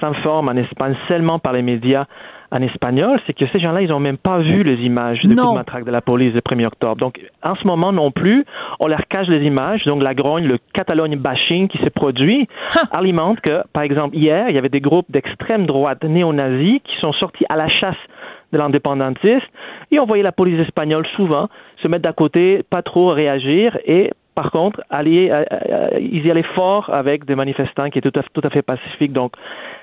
s'informent 0.00 0.48
en 0.48 0.56
Espagne 0.56 0.94
seulement 1.08 1.38
par 1.38 1.52
les 1.52 1.62
médias 1.62 2.06
en 2.52 2.60
espagnol, 2.60 3.18
c'est 3.26 3.32
que 3.32 3.46
ces 3.50 3.58
gens-là, 3.60 3.80
ils 3.80 3.88
n'ont 3.88 3.98
même 3.98 4.18
pas 4.18 4.38
vu 4.40 4.62
les 4.62 4.84
images 4.84 5.20
de 5.22 5.34
coup 5.34 5.50
de 5.52 5.54
matraque 5.54 5.84
de 5.84 5.90
la 5.90 6.02
police 6.02 6.34
le 6.34 6.40
1er 6.40 6.66
octobre. 6.66 6.96
Donc, 6.96 7.18
en 7.42 7.54
ce 7.54 7.66
moment 7.66 7.92
non 7.92 8.10
plus, 8.10 8.44
on 8.78 8.88
leur 8.88 9.06
cache 9.08 9.26
les 9.28 9.42
images. 9.46 9.84
Donc, 9.84 10.02
la 10.02 10.12
grogne, 10.12 10.46
le 10.46 10.58
Catalogne 10.74 11.16
bashing 11.16 11.68
qui 11.68 11.78
se 11.78 11.88
produit 11.88 12.46
alimente 12.90 13.40
que, 13.40 13.62
par 13.72 13.82
exemple, 13.82 14.16
hier, 14.16 14.50
il 14.50 14.54
y 14.54 14.58
avait 14.58 14.68
des 14.68 14.82
groupes 14.82 15.10
d'extrême 15.10 15.64
droite 15.64 16.04
néo-nazis 16.04 16.80
qui 16.84 16.96
sont 17.00 17.14
sortis 17.14 17.46
à 17.48 17.56
la 17.56 17.68
chasse 17.68 17.96
de 18.52 18.58
l'indépendantiste 18.58 19.46
et 19.90 19.98
on 19.98 20.04
voyait 20.04 20.22
la 20.22 20.32
police 20.32 20.60
espagnole 20.60 21.06
souvent 21.16 21.48
se 21.82 21.88
mettre 21.88 22.02
d'à 22.02 22.12
côté, 22.12 22.62
pas 22.68 22.82
trop 22.82 23.08
réagir 23.08 23.78
et 23.86 24.10
par 24.34 24.50
contre, 24.50 24.82
aller, 24.88 25.30
euh, 25.30 25.44
euh, 25.52 25.88
ils 26.00 26.26
y 26.26 26.30
allaient 26.30 26.42
fort 26.54 26.88
avec 26.90 27.26
des 27.26 27.34
manifestants 27.34 27.90
qui 27.90 27.98
étaient 27.98 28.10
tout 28.10 28.18
à, 28.18 28.22
tout 28.32 28.40
à 28.44 28.50
fait 28.50 28.62
pacifiques. 28.62 29.12
Donc, 29.12 29.34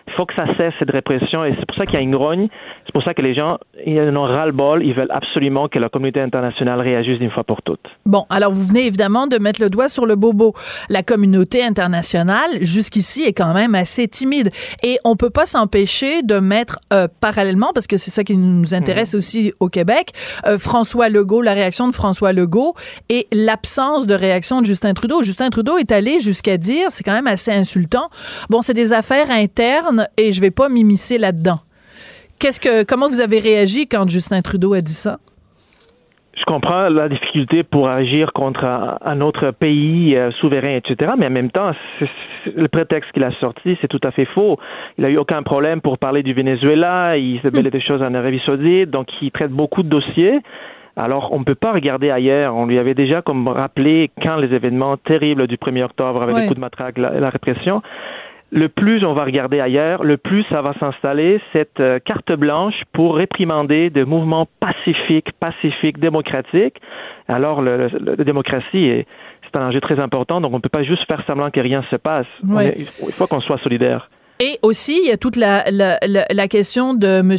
il 0.09 0.15
faut 0.15 0.25
que 0.25 0.33
ça 0.35 0.45
cesse 0.57 0.73
cette 0.79 0.91
répression 0.91 1.45
et 1.45 1.53
c'est 1.57 1.65
pour 1.65 1.77
ça 1.77 1.85
qu'il 1.85 1.95
y 1.95 1.97
a 1.97 2.01
une 2.01 2.15
grogne. 2.15 2.47
C'est 2.85 2.93
pour 2.93 3.03
ça 3.03 3.13
que 3.13 3.21
les 3.21 3.35
gens, 3.35 3.59
ils 3.85 3.99
en 4.01 4.15
ont 4.15 4.23
ras-le-bol. 4.23 4.83
Ils 4.83 4.93
veulent 4.93 5.11
absolument 5.11 5.67
que 5.67 5.77
la 5.77 5.89
communauté 5.89 6.19
internationale 6.19 6.79
réagisse 6.81 7.19
d'une 7.19 7.29
fois 7.29 7.43
pour 7.43 7.61
toutes. 7.61 7.85
Bon, 8.05 8.25
alors 8.29 8.51
vous 8.51 8.65
venez 8.65 8.87
évidemment 8.87 9.27
de 9.27 9.37
mettre 9.37 9.61
le 9.61 9.69
doigt 9.69 9.87
sur 9.87 10.05
le 10.05 10.15
bobo. 10.15 10.53
La 10.89 11.03
communauté 11.03 11.63
internationale, 11.63 12.49
jusqu'ici, 12.61 13.23
est 13.23 13.33
quand 13.33 13.53
même 13.53 13.75
assez 13.75 14.07
timide 14.07 14.49
et 14.83 14.97
on 15.03 15.15
peut 15.15 15.29
pas 15.29 15.45
s'empêcher 15.45 16.23
de 16.23 16.39
mettre 16.39 16.79
euh, 16.91 17.07
parallèlement, 17.21 17.71
parce 17.73 17.85
que 17.85 17.97
c'est 17.97 18.11
ça 18.11 18.23
qui 18.23 18.35
nous 18.35 18.73
intéresse 18.73 19.13
mhm. 19.13 19.17
aussi 19.17 19.53
au 19.59 19.69
Québec, 19.69 20.11
François 20.57 21.09
Legault, 21.09 21.41
la 21.41 21.53
réaction 21.53 21.87
de 21.87 21.93
François 21.93 22.33
Legault 22.33 22.73
et 23.09 23.27
l'absence 23.31 24.07
de 24.07 24.15
réaction 24.15 24.61
de 24.61 24.65
Justin 24.65 24.93
Trudeau. 24.93 25.23
Justin 25.23 25.49
Trudeau 25.49 25.77
est 25.77 25.91
allé 25.91 26.19
jusqu'à 26.19 26.57
dire, 26.57 26.87
c'est 26.89 27.03
quand 27.03 27.13
même 27.13 27.27
assez 27.27 27.51
insultant, 27.51 28.09
bon, 28.49 28.61
c'est 28.61 28.73
des 28.73 28.93
affaires 28.93 29.29
internes 29.29 29.98
et 30.17 30.33
je 30.33 30.41
vais 30.41 30.51
pas 30.51 30.69
m'immiscer 30.69 31.17
là-dedans. 31.17 31.59
Qu'est-ce 32.39 32.59
que, 32.59 32.83
comment 32.83 33.09
vous 33.09 33.21
avez 33.21 33.39
réagi 33.39 33.87
quand 33.87 34.07
Justin 34.07 34.41
Trudeau 34.41 34.73
a 34.73 34.81
dit 34.81 34.93
ça? 34.93 35.17
Je 36.37 36.45
comprends 36.45 36.87
la 36.87 37.09
difficulté 37.09 37.63
pour 37.63 37.89
agir 37.89 38.31
contre 38.31 38.63
un, 38.63 39.19
autre 39.19 39.51
pays 39.51 40.15
euh, 40.15 40.31
souverain, 40.39 40.77
etc. 40.77 41.11
Mais 41.17 41.27
en 41.27 41.31
même 41.31 41.51
temps, 41.51 41.71
le 42.55 42.67
prétexte 42.69 43.11
qu'il 43.11 43.25
a 43.25 43.31
sorti, 43.41 43.77
c'est 43.81 43.89
tout 43.89 43.99
à 44.03 44.11
fait 44.11 44.25
faux. 44.25 44.57
Il 44.97 45.03
n'a 45.03 45.09
eu 45.09 45.17
aucun 45.17 45.43
problème 45.43 45.81
pour 45.81 45.97
parler 45.97 46.23
du 46.23 46.33
Venezuela. 46.33 47.17
Il 47.17 47.41
se 47.41 47.49
mêlait 47.49 47.71
des 47.71 47.81
choses 47.81 48.01
en 48.01 48.13
Arabie 48.13 48.41
Saoudite. 48.45 48.89
Donc, 48.89 49.07
il 49.21 49.31
traite 49.31 49.51
beaucoup 49.51 49.83
de 49.83 49.89
dossiers. 49.89 50.39
Alors, 50.95 51.31
on 51.31 51.39
ne 51.39 51.43
peut 51.43 51.55
pas 51.55 51.73
regarder 51.73 52.09
ailleurs. 52.09 52.55
On 52.55 52.65
lui 52.65 52.77
avait 52.77 52.93
déjà 52.93 53.21
comme 53.21 53.47
rappelé 53.47 54.09
quand 54.21 54.37
les 54.37 54.53
événements 54.53 54.97
terribles 54.97 55.47
du 55.47 55.55
1er 55.55 55.83
octobre 55.83 56.21
avec 56.21 56.35
les 56.35 56.41
coups 56.43 56.55
de 56.55 56.61
matraque, 56.61 56.97
la, 56.97 57.29
répression. 57.29 57.81
Le 58.51 58.67
plus 58.67 59.05
on 59.05 59.13
va 59.13 59.25
regarder 59.25 59.59
ailleurs, 59.59 60.03
le 60.03 60.17
plus 60.17 60.43
ça 60.49 60.61
va 60.61 60.73
s'installer 60.79 61.39
cette 61.53 61.79
euh, 61.79 61.99
carte 61.99 62.31
blanche 62.31 62.79
pour 62.93 63.15
réprimander 63.15 63.89
des 63.89 64.05
mouvements 64.05 64.47
pacifiques, 64.59 65.31
pacifiques, 65.39 65.99
démocratiques. 65.99 66.81
Alors, 67.27 67.61
la 67.61 67.89
démocratie 68.17 68.85
est 68.85 69.05
c'est 69.43 69.57
un 69.57 69.67
enjeu 69.67 69.81
très 69.81 69.99
important, 69.99 70.41
donc 70.41 70.51
on 70.53 70.57
ne 70.57 70.61
peut 70.61 70.69
pas 70.69 70.83
juste 70.83 71.05
faire 71.07 71.23
semblant 71.25 71.49
que 71.49 71.59
rien 71.59 71.81
ne 71.81 71.85
se 71.85 71.95
passe. 71.95 72.27
il 72.77 72.85
faut 73.13 73.27
qu'on 73.27 73.39
soit 73.39 73.57
solidaire. 73.59 74.09
Et 74.41 74.57
aussi, 74.61 74.97
il 75.03 75.09
y 75.09 75.11
a 75.11 75.17
toute 75.17 75.35
la, 75.35 75.65
la, 75.69 75.99
la, 76.01 76.47
question 76.47 76.93
de 76.93 77.19
M. 77.19 77.35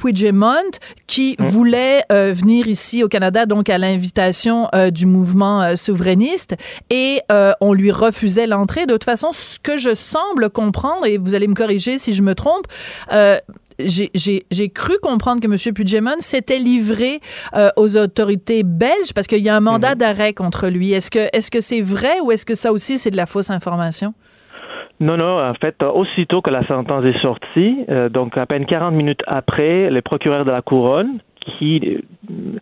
Puigdemont 0.00 0.72
qui 1.06 1.36
mmh. 1.38 1.44
voulait 1.44 2.02
euh, 2.10 2.32
venir 2.32 2.66
ici 2.66 3.04
au 3.04 3.08
Canada, 3.08 3.46
donc 3.46 3.70
à 3.70 3.78
l'invitation 3.78 4.68
euh, 4.74 4.90
du 4.90 5.06
mouvement 5.06 5.62
euh, 5.62 5.76
souverainiste, 5.76 6.56
et 6.90 7.22
on 7.60 7.72
lui 7.72 7.92
refusait 7.92 8.48
l'entrée. 8.48 8.86
De 8.86 8.94
toute 8.94 9.04
façon, 9.04 9.30
ce 9.30 9.60
que 9.60 9.78
je 9.78 9.94
semble 9.94 10.50
comprendre, 10.50 11.06
et 11.06 11.18
vous 11.18 11.36
allez 11.36 11.46
me 11.46 11.54
corriger 11.54 11.98
si 11.98 12.14
je 12.14 12.22
me 12.22 12.34
trompe, 12.34 12.66
j'ai 13.78 14.68
cru 14.70 14.94
comprendre 15.00 15.40
que 15.40 15.46
M. 15.46 15.72
Puigdemont 15.72 16.16
s'était 16.18 16.58
livré 16.58 17.20
aux 17.76 17.96
autorités 17.96 18.64
belges 18.64 19.12
parce 19.14 19.28
qu'il 19.28 19.44
y 19.44 19.48
a 19.48 19.54
un 19.54 19.60
mandat 19.60 19.94
mmh. 19.94 19.98
d'arrêt 19.98 20.32
contre 20.32 20.66
lui. 20.66 20.92
Est-ce 20.92 21.12
que 21.12 21.28
est-ce 21.32 21.52
que 21.52 21.60
c'est 21.60 21.80
vrai 21.80 22.18
ou 22.20 22.32
est-ce 22.32 22.44
que 22.44 22.56
ça 22.56 22.72
aussi 22.72 22.98
c'est 22.98 23.12
de 23.12 23.16
la 23.16 23.26
fausse 23.26 23.50
information? 23.50 24.14
Non, 25.00 25.16
non, 25.16 25.40
en 25.42 25.54
fait, 25.54 25.82
aussitôt 25.82 26.42
que 26.42 26.50
la 26.50 26.66
sentence 26.66 27.04
est 27.06 27.18
sortie, 27.20 27.84
euh, 27.88 28.10
donc 28.10 28.36
à 28.36 28.44
peine 28.44 28.66
40 28.66 28.94
minutes 28.94 29.22
après, 29.26 29.88
les 29.90 30.02
procureurs 30.02 30.44
de 30.44 30.50
la 30.50 30.60
couronne, 30.60 31.20
qui 31.40 31.80
euh, 32.30 32.58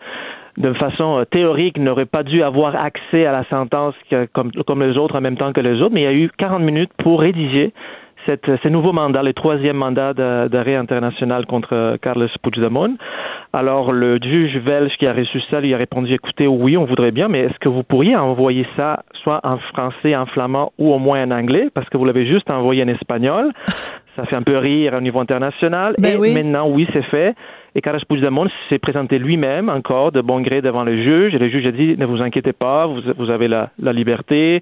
de 0.57 0.73
façon 0.75 1.19
euh, 1.19 1.25
théorique 1.25 1.79
n'auraient 1.79 2.07
pas 2.07 2.23
dû 2.23 2.45
avoir 2.45 2.77
accès 2.77 3.27
à 3.27 3.33
la 3.33 3.45
sentence 3.45 3.95
comme, 4.33 4.53
comme 4.53 4.83
les 4.83 4.97
autres 4.97 5.17
en 5.17 5.21
même 5.21 5.37
temps 5.37 5.53
que 5.53 5.61
les 5.61 5.83
autres, 5.83 5.93
mais 5.93 6.03
il 6.03 6.05
y 6.05 6.07
a 6.07 6.13
eu 6.13 6.31
40 6.39 6.63
minutes 6.63 6.93
pour 6.99 7.21
rédiger 7.21 7.73
cette, 8.27 8.51
ce 8.63 8.69
nouveau 8.69 8.93
mandat, 8.93 9.23
le 9.23 9.33
troisième 9.33 9.77
mandat 9.77 10.13
d'arrêt 10.15 10.77
international 10.77 11.47
contre 11.47 11.97
Carlos 12.03 12.29
Puigdemont. 12.43 12.97
Alors, 13.53 13.93
le 13.93 14.19
juge 14.23 14.59
belge 14.63 14.93
qui 14.99 15.07
a 15.07 15.13
reçu 15.13 15.41
ça 15.51 15.61
lui 15.61 15.73
a 15.73 15.79
répondu, 15.79 16.13
écoutez, 16.13 16.47
oui, 16.47 16.77
on 16.77 16.85
voudrait 16.85 17.13
bien, 17.13 17.29
mais 17.29 17.41
est-ce 17.41 17.59
que 17.59 17.69
vous 17.69 17.83
pourriez 17.83 18.15
envoyer 18.17 18.67
ça 18.77 19.03
soit 19.23 19.41
en 19.45 19.59
français, 19.59 20.15
en 20.15 20.27
flamand 20.27 20.73
ou 20.79 20.93
au 20.93 20.99
moins 20.99 21.25
en 21.25 21.31
anglais, 21.31 21.69
parce 21.73 21.89
que 21.89 21.97
vous 21.97 22.05
l'avez 22.05 22.27
juste 22.27 22.51
envoyé 22.51 22.83
en 22.83 22.89
espagnol. 22.89 23.53
Ça 24.17 24.25
fait 24.25 24.35
un 24.35 24.43
peu 24.43 24.59
rire 24.59 24.95
au 24.95 25.01
niveau 25.01 25.21
international. 25.21 25.95
Ben 25.97 26.21
et 26.21 26.35
maintenant, 26.35 26.69
oui, 26.69 26.89
c'est 26.93 27.05
fait. 27.05 27.37
Et 27.77 27.81
Carlos 27.81 28.01
Puigdemont 28.09 28.49
s'est 28.69 28.81
présenté 28.81 29.17
lui-même 29.17 29.69
encore 29.69 30.11
de 30.11 30.21
bon 30.21 30.41
gré 30.41 30.61
devant 30.61 30.83
le 30.83 31.01
juge. 31.01 31.37
Et 31.37 31.39
le 31.39 31.49
juge 31.49 31.65
a 31.67 31.71
dit, 31.71 31.97
ne 31.97 32.05
vous 32.05 32.21
inquiétez 32.21 32.53
pas, 32.53 32.89
vous, 32.89 33.01
vous 33.17 33.31
avez 33.31 33.47
la, 33.47 33.71
la 33.81 33.93
liberté. 33.93 34.61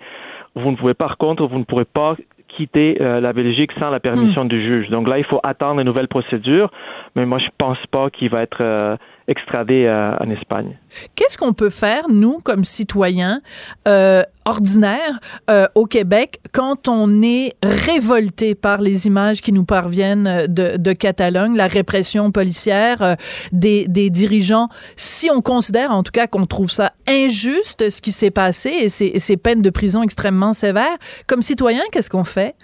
Vous 0.56 0.70
ne 0.70 0.76
pouvez, 0.76 0.92
par 0.92 1.16
contre, 1.16 1.46
vous 1.46 1.58
ne 1.58 1.64
pourrez 1.64 1.86
pas 1.86 2.16
quitter 2.48 2.98
euh, 3.00 3.20
la 3.20 3.32
Belgique 3.32 3.72
sans 3.78 3.90
la 3.90 4.00
permission 4.00 4.44
Hmm. 4.44 4.48
du 4.48 4.60
juge. 4.62 4.88
Donc 4.90 5.08
là, 5.08 5.18
il 5.18 5.24
faut 5.24 5.40
attendre 5.42 5.80
une 5.80 5.86
nouvelle 5.86 6.08
procédure, 6.08 6.70
mais 7.14 7.26
moi, 7.26 7.38
je 7.38 7.48
pense 7.58 7.78
pas 7.90 8.10
qu'il 8.10 8.30
va 8.30 8.42
être 8.42 8.98
euh, 9.28 9.32
extradé 9.32 9.84
euh, 9.86 10.16
en 10.18 10.30
Espagne. 10.30 10.76
Qu'est-ce 11.14 11.36
qu'on 11.36 11.52
peut 11.52 11.70
faire, 11.70 12.08
nous, 12.08 12.38
comme 12.44 12.64
citoyens 12.64 13.40
euh, 13.86 14.22
ordinaires 14.44 15.18
euh, 15.50 15.66
au 15.74 15.86
Québec, 15.86 16.40
quand 16.52 16.88
on 16.88 17.22
est 17.22 17.54
révolté 17.62 18.54
par 18.54 18.80
les 18.80 19.06
images 19.06 19.42
qui 19.42 19.52
nous 19.52 19.64
parviennent 19.64 20.26
euh, 20.26 20.46
de, 20.46 20.76
de 20.76 20.92
Catalogne, 20.92 21.56
la 21.56 21.66
répression 21.66 22.30
policière 22.30 23.02
euh, 23.02 23.14
des, 23.52 23.88
des 23.88 24.10
dirigeants, 24.10 24.68
si 24.96 25.30
on 25.30 25.40
considère 25.40 25.90
en 25.90 26.02
tout 26.02 26.12
cas 26.12 26.26
qu'on 26.26 26.46
trouve 26.46 26.70
ça 26.70 26.92
injuste, 27.08 27.90
ce 27.90 28.00
qui 28.00 28.12
s'est 28.12 28.30
passé, 28.30 28.70
et 28.70 28.88
ces, 28.88 29.06
et 29.06 29.18
ces 29.18 29.36
peines 29.36 29.62
de 29.62 29.70
prison 29.70 30.02
extrêmement 30.02 30.52
sévères, 30.52 30.96
comme 31.26 31.42
citoyen, 31.42 31.82
qu'est-ce 31.92 32.10
qu'on 32.10 32.24
fait? 32.24 32.54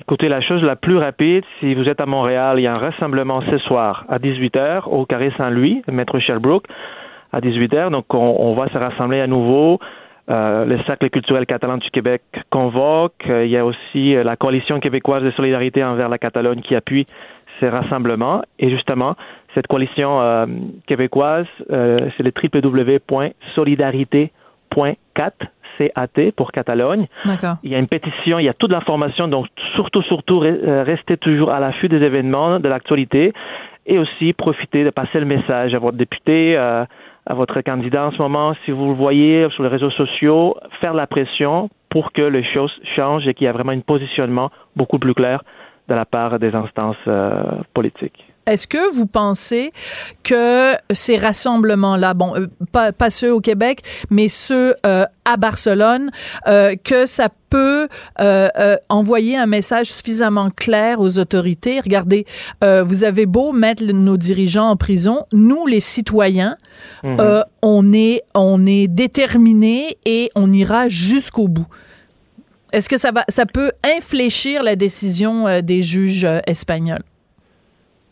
Écoutez, 0.00 0.28
la 0.28 0.40
chose 0.40 0.62
la 0.62 0.76
plus 0.76 0.96
rapide, 0.96 1.44
si 1.60 1.74
vous 1.74 1.88
êtes 1.88 2.00
à 2.00 2.06
Montréal, 2.06 2.58
il 2.58 2.62
y 2.62 2.66
a 2.66 2.70
un 2.70 2.78
rassemblement 2.78 3.40
ce 3.42 3.58
soir 3.58 4.04
à 4.08 4.18
18h 4.18 4.88
au 4.88 5.06
Carré 5.06 5.32
Saint-Louis, 5.36 5.82
Maître 5.90 6.18
Sherbrooke, 6.18 6.66
à 7.32 7.40
18h. 7.40 7.90
Donc, 7.90 8.12
on, 8.14 8.36
on 8.38 8.54
va 8.54 8.68
se 8.68 8.78
rassembler 8.78 9.20
à 9.20 9.26
nouveau. 9.26 9.78
Euh, 10.30 10.66
le 10.66 10.78
Cercle 10.84 11.08
culturel 11.10 11.46
catalan 11.46 11.78
du 11.78 11.90
Québec 11.90 12.22
convoque. 12.50 13.24
Euh, 13.28 13.46
il 13.46 13.50
y 13.50 13.56
a 13.56 13.64
aussi 13.64 14.14
euh, 14.14 14.22
la 14.22 14.36
Coalition 14.36 14.78
québécoise 14.78 15.22
de 15.22 15.30
solidarité 15.30 15.82
envers 15.82 16.08
la 16.08 16.18
Catalogne 16.18 16.60
qui 16.60 16.74
appuie 16.74 17.06
ces 17.60 17.68
rassemblements. 17.68 18.42
Et 18.58 18.70
justement, 18.70 19.14
cette 19.54 19.66
coalition 19.66 20.20
euh, 20.20 20.46
québécoise, 20.86 21.46
euh, 21.70 22.08
c'est 22.16 22.22
le 22.22 22.32
www.solidarité.cat, 22.32 25.32
C-A-T, 25.78 26.32
pour 26.32 26.52
Catalogne. 26.52 27.06
Il 27.62 27.70
y 27.70 27.74
a 27.74 27.78
une 27.78 27.86
pétition, 27.86 28.38
il 28.38 28.44
y 28.44 28.48
a 28.48 28.54
toute 28.54 28.70
l'information, 28.70 29.28
donc 29.28 29.46
surtout, 29.74 30.02
surtout, 30.02 30.42
euh, 30.42 30.82
restez 30.84 31.16
toujours 31.16 31.50
à 31.50 31.60
l'affût 31.60 31.88
des 31.88 32.02
événements, 32.02 32.60
de 32.60 32.68
l'actualité, 32.68 33.32
et 33.86 33.98
aussi 33.98 34.32
profitez 34.32 34.84
de 34.84 34.90
passer 34.90 35.18
le 35.18 35.26
message 35.26 35.74
à 35.74 35.78
votre 35.78 35.96
député, 35.96 36.56
euh, 36.56 36.84
à 37.26 37.34
votre 37.34 37.60
candidat 37.62 38.06
en 38.06 38.10
ce 38.10 38.18
moment, 38.18 38.54
si 38.64 38.70
vous 38.70 38.86
le 38.86 38.94
voyez 38.94 39.48
sur 39.50 39.62
les 39.62 39.68
réseaux 39.68 39.90
sociaux, 39.90 40.56
faire 40.80 40.94
la 40.94 41.06
pression 41.06 41.70
pour 41.90 42.12
que 42.12 42.22
les 42.22 42.44
choses 42.44 42.72
changent 42.96 43.26
et 43.26 43.34
qu'il 43.34 43.46
y 43.46 43.48
ait 43.48 43.52
vraiment 43.52 43.72
un 43.72 43.80
positionnement 43.80 44.50
beaucoup 44.76 44.98
plus 44.98 45.14
clair 45.14 45.42
de 45.88 45.94
la 45.94 46.04
part 46.04 46.38
des 46.38 46.54
instances 46.54 46.96
euh, 47.06 47.42
politiques. 47.72 48.27
Est-ce 48.48 48.66
que 48.66 48.94
vous 48.94 49.06
pensez 49.06 49.72
que 50.24 50.72
ces 50.90 51.18
rassemblements-là, 51.18 52.14
bon, 52.14 52.34
euh, 52.34 52.46
pas, 52.72 52.92
pas 52.92 53.10
ceux 53.10 53.32
au 53.32 53.40
Québec, 53.40 53.82
mais 54.10 54.28
ceux 54.28 54.74
euh, 54.86 55.04
à 55.24 55.36
Barcelone, 55.36 56.10
euh, 56.46 56.74
que 56.82 57.04
ça 57.04 57.28
peut 57.50 57.88
euh, 58.20 58.48
euh, 58.58 58.76
envoyer 58.88 59.36
un 59.36 59.46
message 59.46 59.92
suffisamment 59.92 60.50
clair 60.50 61.00
aux 61.00 61.18
autorités? 61.18 61.80
Regardez, 61.80 62.24
euh, 62.64 62.82
vous 62.82 63.04
avez 63.04 63.26
beau 63.26 63.52
mettre 63.52 63.84
nos 63.84 64.16
dirigeants 64.16 64.70
en 64.70 64.76
prison, 64.76 65.24
nous, 65.32 65.66
les 65.66 65.80
citoyens, 65.80 66.56
Mhm. 67.02 67.44
on 67.62 67.92
est 67.92 68.22
on 68.34 68.64
est 68.66 68.86
déterminés 68.88 69.98
et 70.06 70.30
on 70.34 70.52
ira 70.52 70.88
jusqu'au 70.88 71.48
bout. 71.48 71.66
Est-ce 72.72 72.88
que 72.88 72.98
ça 72.98 73.12
va, 73.12 73.24
ça 73.28 73.46
peut 73.46 73.72
infléchir 73.96 74.62
la 74.62 74.76
décision 74.76 75.60
des 75.62 75.82
juges 75.82 76.26
espagnols? 76.46 77.02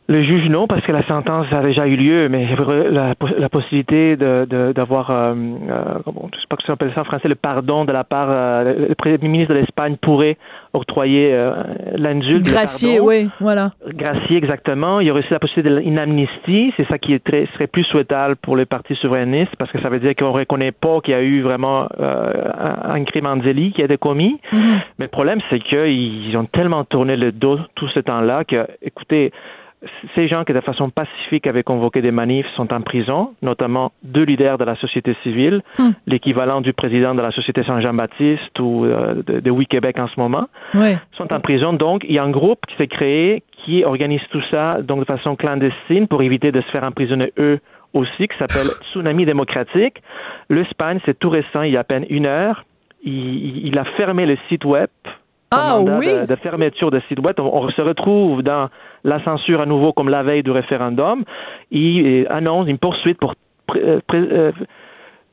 Le 0.08 0.22
juge, 0.22 0.48
non, 0.48 0.68
parce 0.68 0.82
que 0.82 0.92
la 0.92 1.04
sentence 1.08 1.46
a 1.50 1.62
déjà 1.62 1.86
eu 1.88 1.96
lieu, 1.96 2.28
mais 2.28 2.46
la, 2.90 3.14
la 3.38 3.48
possibilité 3.48 4.16
de, 4.16 4.46
de, 4.48 4.72
d'avoir, 4.72 5.10
euh, 5.10 5.34
euh, 5.34 5.98
je 6.32 6.40
sais 6.40 6.46
pas 6.48 6.56
comment 6.56 6.68
on 6.68 6.72
appelle 6.74 6.92
ça 6.94 7.00
en 7.00 7.04
français, 7.04 7.26
le 7.26 7.34
pardon 7.34 7.84
de 7.84 7.90
la 7.90 8.04
part, 8.04 8.28
euh, 8.30 8.86
le 8.88 8.94
Premier 8.94 9.18
ministre 9.18 9.52
de 9.52 9.58
l'Espagne 9.58 9.96
pourrait 10.00 10.36
octroyer 10.74 11.34
euh, 11.34 11.54
l'indulte. 11.96 12.46
le 12.46 12.52
Gracier, 12.52 13.00
oui, 13.00 13.28
voilà. 13.40 13.72
Gracier, 13.94 14.36
exactement. 14.36 15.00
Il 15.00 15.08
y 15.08 15.10
aurait 15.10 15.20
aussi 15.20 15.32
la 15.32 15.40
possibilité 15.40 15.82
d'une 15.82 15.98
amnistie. 15.98 16.72
C'est 16.76 16.86
ça 16.86 16.98
qui 16.98 17.12
est 17.12 17.24
très, 17.24 17.46
serait 17.54 17.66
plus 17.66 17.84
souhaitable 17.84 18.36
pour 18.36 18.56
les 18.56 18.66
partis 18.66 18.94
souverainistes, 18.96 19.56
parce 19.58 19.72
que 19.72 19.80
ça 19.80 19.88
veut 19.88 19.98
dire 19.98 20.14
qu'on 20.14 20.30
reconnaît 20.30 20.72
pas 20.72 21.00
qu'il 21.00 21.14
y 21.14 21.16
a 21.16 21.22
eu 21.22 21.42
vraiment 21.42 21.80
euh, 21.98 22.32
un, 22.56 22.94
un 22.94 23.04
crime 23.04 23.26
en 23.26 23.38
délit 23.38 23.72
qui 23.72 23.82
a 23.82 23.86
été 23.86 23.96
commis. 23.96 24.38
Mhm. 24.52 24.60
Mais 25.00 25.06
le 25.06 25.10
problème, 25.10 25.40
c'est 25.50 25.58
qu'ils 25.58 26.36
ont 26.36 26.44
tellement 26.44 26.84
tourné 26.84 27.16
le 27.16 27.32
dos 27.32 27.58
tout 27.74 27.88
ce 27.88 27.98
temps-là 27.98 28.44
que, 28.44 28.68
écoutez, 28.82 29.32
ces 30.14 30.28
gens 30.28 30.44
qui, 30.44 30.52
de 30.52 30.60
façon 30.60 30.90
pacifique, 30.90 31.46
avaient 31.46 31.62
convoqué 31.62 32.02
des 32.02 32.10
manifs 32.10 32.46
sont 32.56 32.72
en 32.72 32.80
prison, 32.80 33.34
notamment 33.42 33.92
deux 34.02 34.24
leaders 34.24 34.58
de 34.58 34.64
la 34.64 34.76
société 34.76 35.14
civile, 35.22 35.62
Hmm. 35.78 35.90
l'équivalent 36.06 36.60
du 36.60 36.72
président 36.72 37.14
de 37.14 37.20
la 37.22 37.30
Société 37.32 37.62
Saint-Jean-Baptiste 37.64 38.58
ou 38.60 38.84
euh, 38.84 39.22
de, 39.26 39.40
de 39.40 39.50
Oui 39.50 39.66
Québec 39.66 39.98
en 39.98 40.08
ce 40.08 40.18
moment 40.18 40.46
Oui. 40.74 40.94
sont 41.16 41.32
en 41.32 41.40
prison. 41.40 41.72
Donc, 41.72 42.04
il 42.08 42.12
y 42.14 42.18
a 42.18 42.24
un 42.24 42.30
groupe 42.30 42.60
qui 42.66 42.76
s'est 42.76 42.86
créé 42.88 43.42
qui 43.64 43.84
organise 43.84 44.20
tout 44.30 44.42
ça 44.52 44.80
donc 44.82 45.00
de 45.00 45.04
façon 45.04 45.34
clandestine 45.36 46.06
pour 46.08 46.22
éviter 46.22 46.52
de 46.52 46.60
se 46.60 46.70
faire 46.70 46.84
emprisonner 46.84 47.32
eux 47.38 47.58
aussi, 47.94 48.28
qui 48.28 48.36
s'appelle 48.38 48.68
Tsunami 48.92 49.24
démocratique. 49.26 50.02
L'Espagne, 50.50 51.00
c'est 51.04 51.18
tout 51.18 51.30
récent, 51.30 51.62
il 51.62 51.72
y 51.72 51.76
a 51.76 51.80
à 51.80 51.84
peine 51.84 52.06
une 52.10 52.26
heure. 52.26 52.64
Il 53.04 53.78
a 53.78 53.84
fermé 53.96 54.26
le 54.26 54.36
site 54.48 54.64
web. 54.64 54.88
Ah 55.56 55.78
oui? 55.98 56.06
De, 56.22 56.26
de 56.26 56.36
fermeture 56.36 56.90
de 56.90 57.00
site 57.08 57.18
web. 57.20 57.38
On, 57.38 57.64
on 57.64 57.68
se 57.70 57.82
retrouve 57.82 58.42
dans 58.42 58.68
la 59.04 59.22
censure 59.24 59.60
à 59.60 59.66
nouveau 59.66 59.92
comme 59.92 60.08
la 60.08 60.22
veille 60.22 60.42
du 60.42 60.50
référendum. 60.50 61.24
Il 61.70 62.26
annonce 62.30 62.68
une 62.68 62.78
poursuite 62.78 63.18
pour 63.18 63.34
pré- 63.66 63.82
euh, 63.84 64.00
pré- 64.06 64.18
euh, 64.18 64.52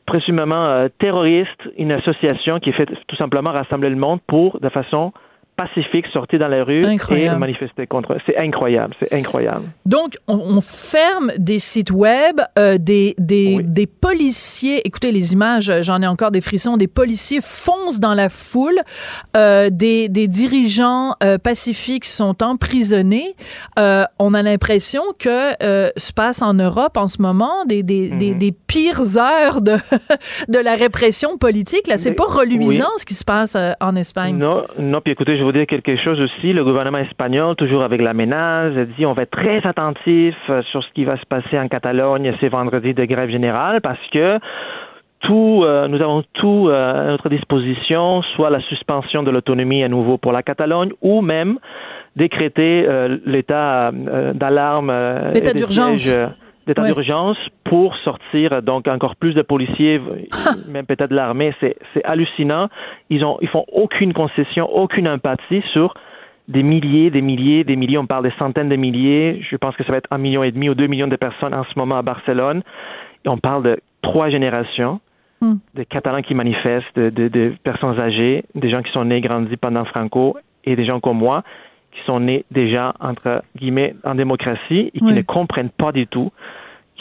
présumément 0.06 0.66
euh, 0.66 0.88
terroriste, 1.00 1.62
une 1.78 1.92
association 1.92 2.60
qui 2.60 2.72
fait 2.74 2.88
tout 3.08 3.16
simplement 3.16 3.52
rassembler 3.52 3.90
le 3.90 3.96
monde 3.96 4.20
pour, 4.28 4.60
de 4.60 4.70
façon 4.70 5.14
pacifique, 5.56 6.06
sortir 6.12 6.40
dans 6.40 6.48
la 6.48 6.64
rue 6.64 6.84
Incroyable. 6.86 7.36
et 7.36 7.40
manifester 7.40 7.88
contre. 7.88 8.18
C'est 8.26 8.38
incroyable, 8.38 8.96
c'est 9.00 9.14
incroyable. 9.14 9.66
Donc, 9.86 10.16
on, 10.28 10.38
on 10.40 10.62
ferme 10.62 11.32
des 11.38 11.60
sites 11.60 11.92
web, 11.92 12.42
euh, 12.58 12.78
des, 12.80 13.14
des, 13.18 13.56
Oui. 13.58 13.64
des 13.64 13.86
policiers, 13.88 14.82
écoutez 14.88 15.12
les 15.12 15.34
images, 15.34 15.72
j'en 15.82 16.02
ai 16.02 16.08
encore 16.08 16.32
des 16.32 16.42
frissons, 16.42 16.78
des 16.78 16.88
policiers 16.88 17.40
foncent 17.42 18.00
dans 18.00 18.14
la 18.14 18.30
foule, 18.30 18.80
euh, 19.38 19.70
des, 19.72 20.10
des 20.10 20.28
dirigeants 20.28 21.16
euh, 21.24 21.38
pacifiques 21.38 22.06
sont 22.06 22.42
emprisonnés. 22.44 23.36
On 23.78 24.34
a 24.34 24.42
l'impression 24.42 25.04
que 25.20 25.52
se 25.98 26.14
passe 26.14 26.42
en 26.42 26.54
Europe 26.54 26.98
en 26.98 27.08
ce 27.08 27.22
moment 27.22 27.66
des, 27.66 27.84
des, 27.84 28.10
Mhm. 28.10 28.38
des 28.38 28.52
pires 28.52 29.18
heures 29.18 29.62
de, 29.62 29.76
de 30.50 30.60
la 30.60 30.76
répression 30.76 31.38
politique. 31.38 31.88
Là, 31.88 31.98
c'est 31.98 32.12
pas 32.14 32.26
reluisant 32.26 32.86
oui. 32.86 33.00
ce 33.00 33.06
qui 33.06 33.14
se 33.14 33.24
passe 33.26 33.56
en 33.80 33.96
Espagne. 33.96 34.38
Non, 34.38 34.64
non, 34.80 35.02
puis 35.02 35.12
écoutez, 35.14 35.38
je 35.38 35.43
vais 35.44 35.52
vous 35.52 35.58
dire 35.58 35.68
quelque 35.68 35.98
chose 35.98 36.20
aussi. 36.22 36.54
Le 36.54 36.64
gouvernement 36.64 37.00
espagnol, 37.00 37.56
toujours 37.56 37.84
avec 37.84 38.02
la 38.02 38.14
menace, 38.14 38.78
a 38.78 38.86
dit 38.86 39.06
on 39.06 39.14
va 39.14 39.24
être 39.24 39.32
très 39.32 39.66
attentif 39.66 40.36
euh, 40.50 40.62
sur 40.72 40.84
ce 40.84 40.90
qui 40.94 41.04
va 41.04 41.18
se 41.18 41.26
passer 41.26 41.60
en 41.60 41.68
Catalogne 41.68 42.34
ces 42.40 42.50
vendredis 42.50 42.94
de 42.94 43.06
grève 43.06 43.30
générale 43.30 43.82
parce 43.82 44.00
que 44.12 44.40
tout, 45.24 45.62
euh, 45.64 45.88
nous 45.88 46.02
avons 46.02 46.24
tout 46.34 46.68
euh, 46.68 47.08
à 47.08 47.12
notre 47.12 47.30
disposition, 47.30 48.22
soit 48.36 48.50
la 48.50 48.60
suspension 48.62 49.24
de 49.24 49.32
l'autonomie 49.32 49.84
à 49.84 49.90
nouveau 49.90 50.18
pour 50.18 50.32
la 50.32 50.44
Catalogne 50.44 50.92
ou 51.02 51.22
même 51.22 51.60
décréter 52.16 52.86
euh, 52.88 53.18
l'état 53.26 53.92
d'alarme, 54.34 54.94
L'état 55.34 55.54
d'urgence. 55.54 56.14
D'état 56.68 56.82
Ouais. 56.82 56.88
d'urgence 56.94 57.38
pour 57.64 57.96
sortir 57.98 58.54
euh, 58.54 58.62
donc 58.62 58.88
encore 58.88 59.16
plus 59.16 59.34
de 59.34 59.42
policiers, 59.42 60.00
même 60.72 60.86
peut-être 60.86 61.10
de 61.10 61.16
l'armée. 61.16 61.54
C'est, 61.60 61.76
c'est 61.94 62.04
hallucinant. 62.06 62.70
Ils 63.10 63.24
ont, 63.26 63.38
ils 63.42 63.48
font 63.50 63.66
aucune 63.72 64.14
concession, 64.14 64.70
aucune 64.74 65.08
empathie 65.08 65.62
sur 65.74 65.94
des 66.48 66.64
milliers, 66.64 67.10
des 67.10 67.22
milliers, 67.22 67.64
des 67.64 67.76
milliers. 67.76 67.98
On 67.98 68.06
parle 68.06 68.24
des 68.24 68.34
centaines 68.38 68.70
de 68.70 68.76
milliers. 68.76 69.42
Je 69.50 69.56
pense 69.56 69.76
que 69.76 69.84
ça 69.84 69.92
va 69.92 69.98
être 69.98 70.10
un 70.12 70.18
million 70.18 70.44
et 70.44 70.52
demi 70.52 70.70
ou 70.70 70.76
deux 70.76 70.88
millions 70.88 71.08
de 71.08 71.16
personnes 71.16 71.54
en 71.54 71.64
ce 71.64 71.78
moment 71.78 71.98
à 71.98 72.02
Barcelone. 72.02 72.62
Et 73.26 73.30
on 73.30 73.38
parle 73.38 73.64
de 73.64 73.80
trois 74.02 74.30
générations 74.30 75.00
Hmm. 75.42 75.56
de 75.76 75.84
Catalans 75.84 76.22
qui 76.22 76.36
manifestent, 76.36 76.96
de, 76.96 77.10
de, 77.10 77.28
de 77.28 77.54
personnes 77.66 78.00
âgées, 78.00 78.46
des 78.56 78.70
gens 78.70 78.82
qui 78.82 78.94
sont 78.94 79.04
nés, 79.04 79.20
grandis 79.20 79.58
pendant 79.58 79.84
Franco, 79.84 80.38
et 80.64 80.78
des 80.78 80.86
gens 80.86 81.02
comme 81.02 81.18
moi 81.18 81.44
qui 81.94 82.02
sont 82.06 82.20
nés 82.20 82.46
déjà 82.52 82.92
entre 83.00 83.44
guillemets 83.56 83.96
en 84.04 84.16
démocratie 84.16 84.92
et 84.94 85.00
qui 85.00 85.06
Oui. 85.06 85.14
ne 85.16 85.22
comprennent 85.22 85.70
pas 85.70 85.92
du 85.92 86.08
tout 86.08 86.32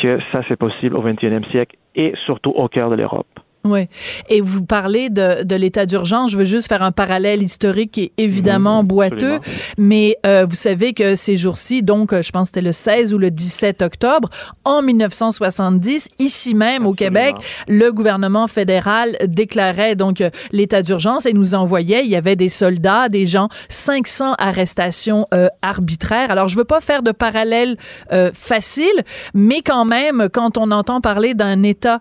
que 0.00 0.18
ça 0.32 0.42
c'est 0.48 0.56
possible 0.56 0.96
au 0.96 1.02
21e 1.02 1.48
siècle 1.50 1.76
et 1.94 2.12
surtout 2.24 2.50
au 2.50 2.68
cœur 2.68 2.90
de 2.90 2.96
l'Europe. 2.96 3.26
Oui. 3.64 3.88
Et 4.28 4.40
vous 4.40 4.64
parlez 4.64 5.10
de, 5.10 5.42
de 5.44 5.54
l'état 5.54 5.86
d'urgence. 5.86 6.30
Je 6.32 6.38
veux 6.38 6.44
juste 6.44 6.68
faire 6.68 6.82
un 6.82 6.92
parallèle 6.92 7.42
historique 7.42 7.92
qui 7.92 8.02
est 8.04 8.12
évidemment 8.18 8.82
boiteux. 8.84 9.34
absolument. 9.34 9.74
Mais 9.78 10.16
euh, 10.26 10.46
vous 10.48 10.56
savez 10.56 10.94
que 10.94 11.14
ces 11.14 11.36
jours-ci, 11.36 11.82
donc 11.82 12.12
euh, 12.12 12.22
je 12.22 12.30
pense 12.30 12.48
que 12.48 12.54
c'était 12.54 12.66
le 12.66 12.72
16 12.72 13.14
ou 13.14 13.18
le 13.18 13.30
17 13.30 13.82
octobre, 13.82 14.28
en 14.64 14.82
1970, 14.82 16.08
ici 16.18 16.54
même 16.54 16.86
au. 16.86 16.92
Québec, 17.02 17.36
le 17.68 17.90
gouvernement 17.90 18.46
fédéral 18.46 19.16
déclarait 19.26 19.96
donc 19.96 20.20
euh, 20.20 20.30
l'état 20.52 20.82
d'urgence 20.82 21.26
et 21.26 21.32
nous 21.32 21.54
envoyait, 21.54 22.04
il 22.04 22.10
y 22.10 22.16
avait 22.16 22.36
des 22.36 22.48
soldats, 22.48 23.08
des 23.08 23.26
gens, 23.26 23.48
500 23.68 24.34
arrestations 24.38 25.26
euh, 25.34 25.48
arbitraires. 25.62 26.30
Alors 26.30 26.48
je 26.48 26.56
veux 26.56 26.64
pas 26.64 26.80
faire 26.80 27.02
de 27.02 27.12
parallèle 27.12 27.76
euh, 28.12 28.30
facile, 28.34 29.02
mais 29.34 29.62
quand 29.62 29.84
même, 29.84 30.28
quand 30.32 30.58
on 30.58 30.70
entend 30.70 31.00
parler 31.00 31.34
d'un 31.34 31.62
état 31.62 32.00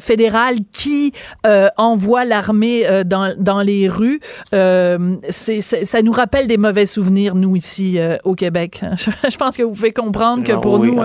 fédéral 0.00 0.56
qui 0.72 1.12
envoie 1.76 2.24
l'armée 2.24 2.84
dans, 3.04 3.34
dans 3.38 3.60
les 3.60 3.88
rues. 3.88 4.20
c'est, 4.50 5.60
ça 5.60 6.02
nous 6.02 6.12
rappelle 6.12 6.48
des 6.48 6.58
mauvais 6.58 6.86
souvenirs, 6.86 7.34
nous, 7.34 7.56
ici, 7.56 7.98
au 8.24 8.34
Québec. 8.34 8.80
Je 9.30 9.36
pense 9.36 9.56
que 9.56 9.62
vous 9.62 9.72
pouvez 9.72 9.92
comprendre 9.92 10.44
que 10.44 10.52
pour 10.52 10.78
nous... 10.78 11.00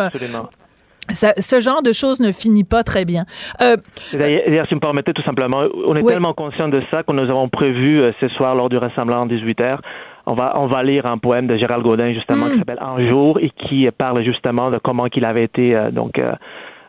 ce 1.09 1.61
genre 1.61 1.81
de 1.81 1.93
choses 1.93 2.19
ne 2.19 2.31
finit 2.31 2.63
pas 2.63 2.83
très 2.83 3.05
bien. 3.05 3.25
Euh, 3.61 3.77
D'ailleurs, 4.13 4.65
si 4.67 4.73
vous 4.73 4.77
me 4.77 4.81
permettez 4.81 5.13
tout 5.13 5.23
simplement, 5.23 5.63
on 5.85 5.95
est 5.95 6.05
tellement 6.05 6.33
conscient 6.33 6.67
de 6.67 6.81
ça 6.91 7.03
que 7.03 7.11
nous 7.11 7.29
avons 7.29 7.49
prévu 7.49 8.01
ce 8.19 8.27
soir 8.29 8.55
lors 8.55 8.69
du 8.69 8.77
rassemblement 8.77 9.25
18h 9.27 9.79
on 10.27 10.33
va, 10.33 10.53
on 10.55 10.67
va 10.67 10.83
lire 10.83 11.05
un 11.05 11.17
poème 11.17 11.47
de 11.47 11.55
Gérald 11.57 11.83
Godin, 11.83 12.13
justement, 12.13 12.47
qui 12.47 12.53
mm. 12.53 12.57
s'appelle 12.57 12.79
Un 12.81 13.07
jour 13.07 13.39
et 13.39 13.51
qui 13.51 13.87
parle 13.95 14.23
justement 14.23 14.71
de 14.71 14.79
comment 14.79 15.07
qu'il 15.07 15.25
avait 15.25 15.43
été, 15.43 15.75
euh, 15.75 15.91
donc, 15.91 16.17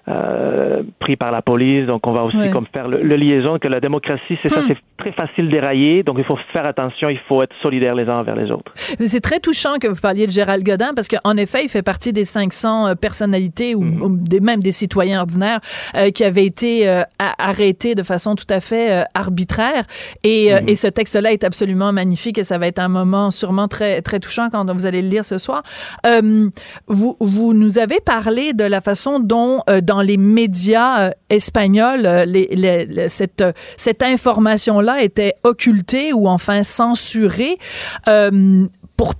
euh, 0.08 0.66
euh, 0.76 0.82
pris 0.98 1.16
par 1.16 1.30
la 1.32 1.42
police. 1.42 1.86
Donc, 1.86 2.06
on 2.06 2.12
va 2.12 2.24
aussi 2.24 2.50
comme 2.52 2.66
faire 2.72 2.88
le, 2.88 3.16
liaison 3.16 3.58
que 3.58 3.68
la 3.68 3.80
démocratie, 3.80 4.38
c'est 4.42 4.48
ça, 4.48 4.60
hmm. 4.60 4.68
c'est 4.68 4.76
très 4.96 5.12
facile 5.12 5.48
d'érailler. 5.48 6.02
Donc, 6.02 6.16
il 6.18 6.24
faut 6.24 6.38
faire 6.52 6.66
attention, 6.66 7.08
il 7.08 7.18
faut 7.28 7.42
être 7.42 7.54
solidaire 7.62 7.94
les 7.94 8.08
uns 8.08 8.18
envers 8.18 8.36
les 8.36 8.50
autres. 8.50 8.72
C'est 8.76 9.20
très 9.20 9.40
touchant 9.40 9.78
que 9.80 9.86
vous 9.86 10.00
parliez 10.00 10.26
de 10.26 10.32
Gérald 10.32 10.64
Godin 10.64 10.92
parce 10.94 11.08
qu'en 11.08 11.36
effet, 11.36 11.64
il 11.64 11.68
fait 11.68 11.82
partie 11.82 12.12
des 12.12 12.24
500 12.24 12.86
euh, 12.86 12.94
personnalités 12.94 13.74
ou, 13.74 13.82
hmm. 13.82 14.24
des, 14.24 14.40
même 14.40 14.60
des 14.60 14.72
citoyens 14.72 15.20
ordinaires 15.20 15.60
euh, 15.94 16.10
qui 16.10 16.24
avaient 16.24 16.46
été 16.46 16.88
euh, 16.88 17.02
arrêtés 17.18 17.94
de 17.94 18.02
façon 18.02 18.34
tout 18.34 18.46
à 18.50 18.60
fait 18.60 19.04
arbitraire. 19.14 19.84
Et, 20.24 20.52
hmm. 20.52 20.68
et 20.68 20.76
ce 20.76 20.86
texte-là 20.86 21.32
est 21.32 21.44
absolument 21.44 21.92
magnifique 21.92 22.38
et 22.38 22.44
ça 22.44 22.58
va 22.58 22.66
être 22.66 22.78
un 22.78 22.88
moment 22.88 23.30
sûrement 23.30 23.68
très, 23.68 24.02
très 24.02 24.20
touchant 24.20 24.48
quand 24.50 24.70
vous 24.72 24.86
allez 24.86 25.02
le 25.02 25.08
lire 25.08 25.24
ce 25.24 25.38
soir. 25.38 25.62
vous, 26.88 27.16
vous 27.20 27.54
nous 27.54 27.78
avez 27.78 28.00
parlé 28.00 28.52
de 28.52 28.64
la 28.64 28.80
façon 28.80 29.20
dont, 29.20 29.60
dans 29.82 29.95
dans 29.96 30.02
les 30.02 30.18
médias 30.18 31.08
euh, 31.08 31.10
espagnols, 31.30 32.04
euh, 32.04 33.08
cette, 33.08 33.44
cette 33.78 34.02
information-là 34.02 35.02
était 35.02 35.34
occultée 35.42 36.12
ou 36.12 36.28
enfin 36.28 36.62
censurée. 36.62 37.56
Euh, 38.08 38.66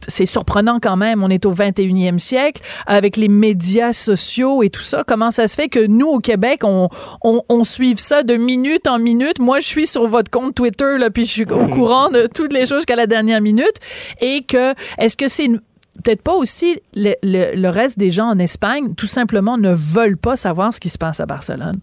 c'est 0.09 0.27
surprenant 0.27 0.79
quand 0.81 0.97
même, 0.97 1.23
on 1.23 1.29
est 1.29 1.45
au 1.45 1.53
21e 1.53 2.19
siècle, 2.19 2.63
avec 2.87 3.17
les 3.17 3.29
médias 3.29 3.93
sociaux 3.93 4.63
et 4.63 4.71
tout 4.71 4.83
ça. 4.83 5.03
Comment 5.07 5.31
ça 5.31 5.49
se 5.49 5.55
fait 5.55 5.69
que 5.69 5.87
nous, 5.87 6.07
au 6.07 6.19
Québec, 6.19 6.61
on, 6.63 6.89
on, 7.23 7.65
suive 7.65 7.99
ça 7.99 8.23
de 8.23 8.37
minute 8.37 8.87
en 8.87 8.99
minute? 8.99 9.39
Moi, 9.39 9.61
je 9.61 9.67
suis 9.67 9.87
sur 9.87 10.07
votre 10.09 10.31
compte 10.31 10.55
Twitter, 10.55 10.97
là, 10.99 11.11
puis 11.11 11.27
je 11.27 11.31
suis 11.31 11.45
au 11.45 11.69
courant 11.69 12.09
de 12.09 12.27
toutes 12.27 12.55
les 12.55 12.65
choses 12.65 12.79
jusqu'à 12.79 12.97
la 12.97 13.07
dernière 13.07 13.43
minute. 13.43 13.75
Et 14.23 14.43
que, 14.43 14.73
est-ce 14.99 15.17
que 15.17 15.29
c'est 15.29 15.45
une 15.45 15.61
peut-être 15.97 16.23
pas 16.23 16.35
aussi 16.35 16.81
le, 16.95 17.69
reste 17.69 17.99
des 17.99 18.11
gens 18.11 18.27
en 18.27 18.39
Espagne, 18.39 18.95
tout 18.97 19.07
simplement 19.07 19.59
ne 19.59 19.73
veulent 19.73 20.17
pas 20.17 20.37
savoir 20.37 20.73
ce 20.73 20.81
qui 20.81 20.89
se 20.89 20.99
passe 20.99 21.21
à 21.21 21.27
Barcelone? 21.27 21.81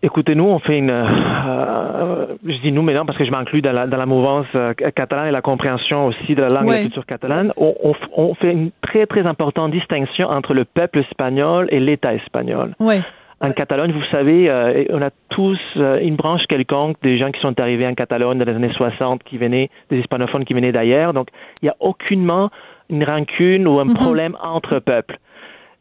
Écoutez, 0.00 0.36
nous, 0.36 0.44
on 0.44 0.60
fait 0.60 0.78
une. 0.78 0.90
Euh, 0.90 2.26
je 2.46 2.56
dis 2.62 2.70
nous 2.70 2.82
maintenant 2.82 3.04
parce 3.04 3.18
que 3.18 3.24
je 3.24 3.32
m'inclus 3.32 3.62
dans 3.62 3.72
la, 3.72 3.88
dans 3.88 3.96
la 3.96 4.06
mouvance 4.06 4.46
euh, 4.54 4.72
catalane 4.72 5.26
et 5.26 5.32
la 5.32 5.42
compréhension 5.42 6.06
aussi 6.06 6.36
de 6.36 6.42
la 6.42 6.48
langue 6.48 6.66
et 6.66 6.68
de 6.68 6.72
la 6.72 6.80
culture 6.82 7.06
catalane. 7.06 7.52
On, 7.56 8.34
fait 8.34 8.52
une 8.52 8.70
très, 8.80 9.06
très 9.06 9.26
importante 9.26 9.72
distinction 9.72 10.28
entre 10.28 10.54
le 10.54 10.64
peuple 10.64 11.00
espagnol 11.00 11.66
et 11.70 11.80
l'État 11.80 12.14
espagnol. 12.14 12.74
Oui. 12.78 13.00
En 13.40 13.52
Catalogne, 13.52 13.92
vous 13.92 14.04
savez, 14.10 14.50
euh, 14.50 14.84
on 14.90 15.00
a 15.00 15.10
tous 15.28 15.60
une 15.76 16.16
branche 16.16 16.42
quelconque 16.48 16.96
des 17.02 17.18
gens 17.18 17.30
qui 17.30 17.40
sont 17.40 17.58
arrivés 17.60 17.86
en 17.86 17.94
Catalogne 17.94 18.38
dans 18.38 18.44
les 18.44 18.54
années 18.54 18.72
60, 18.72 19.22
qui 19.22 19.38
venaient, 19.38 19.70
des 19.90 19.98
hispanophones 19.98 20.44
qui 20.44 20.54
venaient 20.54 20.72
d'ailleurs. 20.72 21.12
Donc, 21.12 21.28
il 21.62 21.66
n'y 21.66 21.70
a 21.70 21.76
aucunement 21.78 22.50
une 22.90 23.04
rancune 23.04 23.68
ou 23.68 23.78
un 23.78 23.84
mhm. 23.84 23.94
problème 23.94 24.36
entre 24.42 24.80
peuples. 24.80 25.18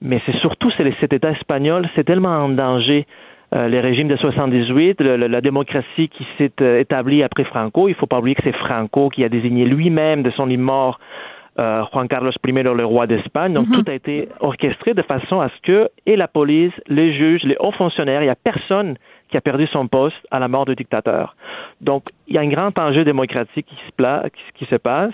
Mais 0.01 0.21
c'est 0.25 0.35
surtout 0.37 0.69
cet 0.71 1.13
État 1.13 1.31
espagnol, 1.31 1.89
c'est 1.95 2.03
tellement 2.03 2.37
en 2.37 2.49
danger. 2.49 3.07
Euh, 3.55 3.69
les 3.69 3.79
régimes 3.79 4.09
de 4.09 4.17
78, 4.17 4.99
la 4.99 5.41
démocratie 5.41 6.09
qui 6.09 6.27
s'est 6.37 6.51
euh, 6.59 6.81
établie 6.81 7.23
après 7.23 7.45
Franco, 7.45 7.87
il 7.87 7.95
faut 7.95 8.05
pas 8.05 8.19
oublier 8.19 8.35
que 8.35 8.43
c'est 8.43 8.55
Franco 8.55 9.07
qui 9.07 9.23
a 9.23 9.29
désigné 9.29 9.63
lui-même 9.63 10.21
de 10.21 10.29
son 10.31 10.47
lit 10.47 10.57
mort 10.57 10.99
euh, 11.59 11.83
Juan 11.91 12.07
Carlos 12.07 12.31
I, 12.45 12.51
le 12.51 12.85
roi 12.85 13.07
d'Espagne. 13.07 13.53
Donc, 13.53 13.67
mhm. 13.67 13.83
tout 13.83 13.91
a 13.91 13.93
été 13.93 14.29
orchestré 14.39 14.93
de 14.93 15.01
façon 15.01 15.41
à 15.41 15.49
ce 15.49 15.61
que, 15.63 15.89
et 16.05 16.15
la 16.15 16.27
police, 16.27 16.73
les 16.87 17.13
juges, 17.13 17.43
les 17.43 17.57
hauts 17.59 17.71
fonctionnaires, 17.71 18.21
il 18.21 18.25
n'y 18.25 18.31
a 18.31 18.35
personne 18.35 18.97
qui 19.29 19.37
a 19.37 19.41
perdu 19.41 19.67
son 19.67 19.87
poste 19.87 20.15
à 20.31 20.39
la 20.39 20.47
mort 20.47 20.65
du 20.65 20.75
dictateur. 20.75 21.35
Donc, 21.81 22.03
il 22.27 22.35
y 22.35 22.37
a 22.37 22.41
un 22.41 22.47
grand 22.47 22.77
enjeu 22.77 23.03
démocratique 23.03 23.65
qui 23.65 23.75
se, 23.75 24.29
qui 24.55 24.65
se 24.65 24.75
passe 24.75 25.13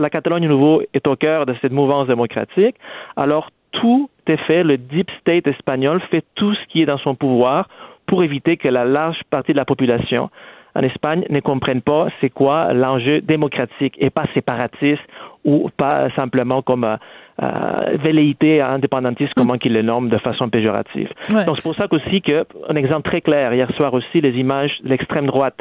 la 0.00 0.10
Catalogne 0.10 0.48
nouveau 0.48 0.82
est 0.94 1.06
au 1.06 1.14
cœur 1.14 1.46
de 1.46 1.54
cette 1.60 1.72
mouvance 1.72 2.08
démocratique, 2.08 2.76
alors 3.16 3.50
tout 3.72 4.08
est 4.26 4.36
fait, 4.38 4.62
le 4.62 4.78
deep 4.78 5.10
state 5.20 5.46
espagnol 5.46 6.00
fait 6.10 6.24
tout 6.34 6.54
ce 6.54 6.66
qui 6.68 6.82
est 6.82 6.86
dans 6.86 6.98
son 6.98 7.14
pouvoir 7.14 7.68
pour 8.06 8.24
éviter 8.24 8.56
que 8.56 8.68
la 8.68 8.84
large 8.84 9.20
partie 9.30 9.52
de 9.52 9.56
la 9.56 9.64
population 9.64 10.30
en 10.74 10.82
Espagne 10.82 11.24
ne 11.30 11.40
comprenne 11.40 11.82
pas 11.82 12.08
c'est 12.20 12.30
quoi 12.30 12.72
l'enjeu 12.72 13.20
démocratique 13.20 13.94
et 13.98 14.10
pas 14.10 14.24
séparatiste 14.34 15.02
ou 15.44 15.70
pas 15.76 16.10
simplement 16.16 16.62
comme 16.62 16.84
euh, 16.84 16.96
euh 17.42 17.96
velléité 18.02 18.60
indépendantiste, 18.60 19.32
comment 19.34 19.58
qu'il 19.58 19.72
le 19.72 19.82
nomme 19.82 20.08
de 20.08 20.18
façon 20.18 20.48
péjorative. 20.48 21.08
Donc 21.46 21.56
c'est 21.56 21.62
pour 21.62 21.74
ça 21.74 21.88
qu'aussi 21.88 22.20
que 22.20 22.44
un 22.68 22.76
exemple 22.76 23.08
très 23.08 23.20
clair 23.20 23.52
hier 23.54 23.70
soir 23.76 23.94
aussi 23.94 24.20
les 24.20 24.38
images 24.38 24.72
de 24.82 24.88
l'extrême 24.88 25.26
droite 25.26 25.58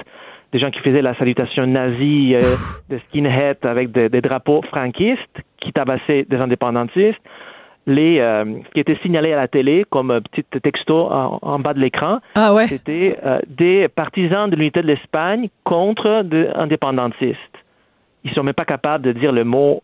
des 0.52 0.60
gens 0.60 0.72
qui 0.72 0.80
faisaient 0.80 1.02
la 1.02 1.16
salutation 1.16 1.68
nazie 1.68 2.36
euh, 2.36 2.42
de 2.90 3.00
skinhead 3.08 3.58
avec 3.64 3.92
des, 3.92 4.22
drapeaux 4.22 4.62
franquistes 4.64 5.38
qui 5.62 5.72
tabassaient 5.72 6.26
des 6.28 6.38
indépendantistes, 6.38 7.22
les 7.90 8.20
euh, 8.20 8.46
qui 8.74 8.80
étaient 8.80 8.98
signalés 9.02 9.34
à 9.34 9.38
la 9.38 9.48
télé 9.48 9.84
comme 9.90 10.22
petit 10.32 10.44
texto 10.62 11.10
en, 11.12 11.60
bas 11.60 11.74
de 11.74 11.80
l'écran. 11.80 12.20
Ah 12.36 12.54
ouais. 12.54 12.68
C'était 12.68 13.18
euh, 13.26 13.40
des 13.48 13.88
partisans 13.88 14.50
de 14.50 14.56
l'unité 14.56 14.82
de 14.82 14.88
l'Espagne 14.88 15.50
contre 15.64 16.24
des 16.24 16.48
indépendantistes. 16.56 17.38
Ils 18.24 18.32
sont 18.34 18.44
même 18.44 18.54
pas 18.54 18.66
capables 18.66 19.04
de 19.04 19.12
dire 19.12 19.32
le 19.32 19.44
mot 19.44 19.82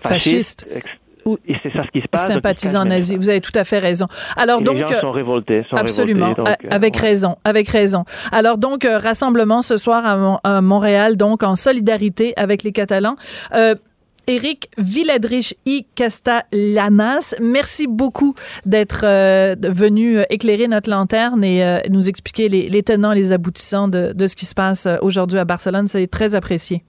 fasciste. 0.00 0.66
fasciste 0.68 1.00
et 1.26 1.54
c'est 1.62 1.72
ça 1.72 1.84
ce 1.84 1.90
qui 1.90 2.00
se 2.00 2.08
passe. 2.08 2.26
Sympathisants 2.26 2.84
nazis. 2.84 3.16
Vous 3.16 3.28
avez 3.28 3.40
tout 3.40 3.52
à 3.54 3.64
fait 3.64 3.78
raison. 3.78 4.06
Alors 4.36 4.60
donc. 4.62 4.74
Les 4.74 4.80
gens 4.80 5.00
sont 5.00 5.12
révoltés. 5.12 5.62
absolument. 5.72 6.34
Euh, 6.38 6.54
avec 6.70 6.96
raison. 6.96 7.36
Avec 7.44 7.68
raison. 7.68 8.04
Alors 8.32 8.58
donc, 8.58 8.84
euh, 8.84 8.98
rassemblement 8.98 9.62
ce 9.62 9.76
soir 9.76 10.40
à, 10.42 10.60
Montréal, 10.60 11.16
donc 11.16 11.42
en 11.42 11.56
solidarité 11.56 12.32
avec 12.36 12.62
les 12.62 12.72
Catalans. 12.72 13.16
Euh, 13.54 13.74
Éric 14.26 14.70
Villadrich 14.78 15.54
y 15.66 15.86
Castellanas, 15.94 17.34
merci 17.40 17.86
beaucoup 17.86 18.34
d'être 18.64 19.02
venu 19.68 20.18
éclairer 20.30 20.68
notre 20.68 20.90
lanterne 20.90 21.44
et 21.44 21.82
nous 21.88 22.08
expliquer 22.08 22.48
les, 22.48 22.82
tenants, 22.82 23.12
les 23.12 23.32
aboutissants 23.32 23.88
de, 23.88 24.12
de 24.12 24.26
ce 24.26 24.36
qui 24.36 24.46
se 24.46 24.54
passe 24.54 24.88
aujourd'hui 25.02 25.38
à 25.38 25.44
Barcelone. 25.44 25.86
C'est 25.86 26.06
très 26.06 26.34
apprécié. 26.34 26.82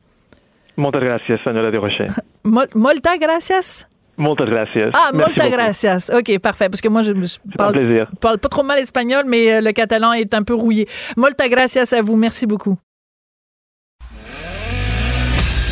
Moltes 0.78 1.00
gracias, 1.00 1.40
señora 1.44 1.70
de 1.72 1.78
Rocher. 1.78 2.08
Molta 2.76 3.18
gracias. 3.18 3.88
Muchas 4.18 4.50
gracias. 4.50 4.92
Ah, 4.94 5.12
muchas 5.14 5.50
gracias. 5.50 6.12
OK, 6.14 6.40
parfait. 6.40 6.70
Parce 6.70 6.82
que 6.82 6.90
moi, 6.90 7.02
je, 7.02 7.14
parle, 7.58 8.08
parle 8.20 8.38
pas 8.38 8.50
trop 8.50 8.64
mal 8.64 8.78
espagnol, 8.78 9.24
mais 9.26 9.54
euh, 9.54 9.62
le 9.62 9.72
catalan 9.72 10.14
est 10.14 10.34
un 10.34 10.44
peu 10.44 10.54
rouillé. 10.54 10.88
Molta 11.18 11.48
gracias 11.50 11.94
à 11.94 12.02
vous. 12.02 12.16
Merci 12.18 12.46
beaucoup. 12.46 12.78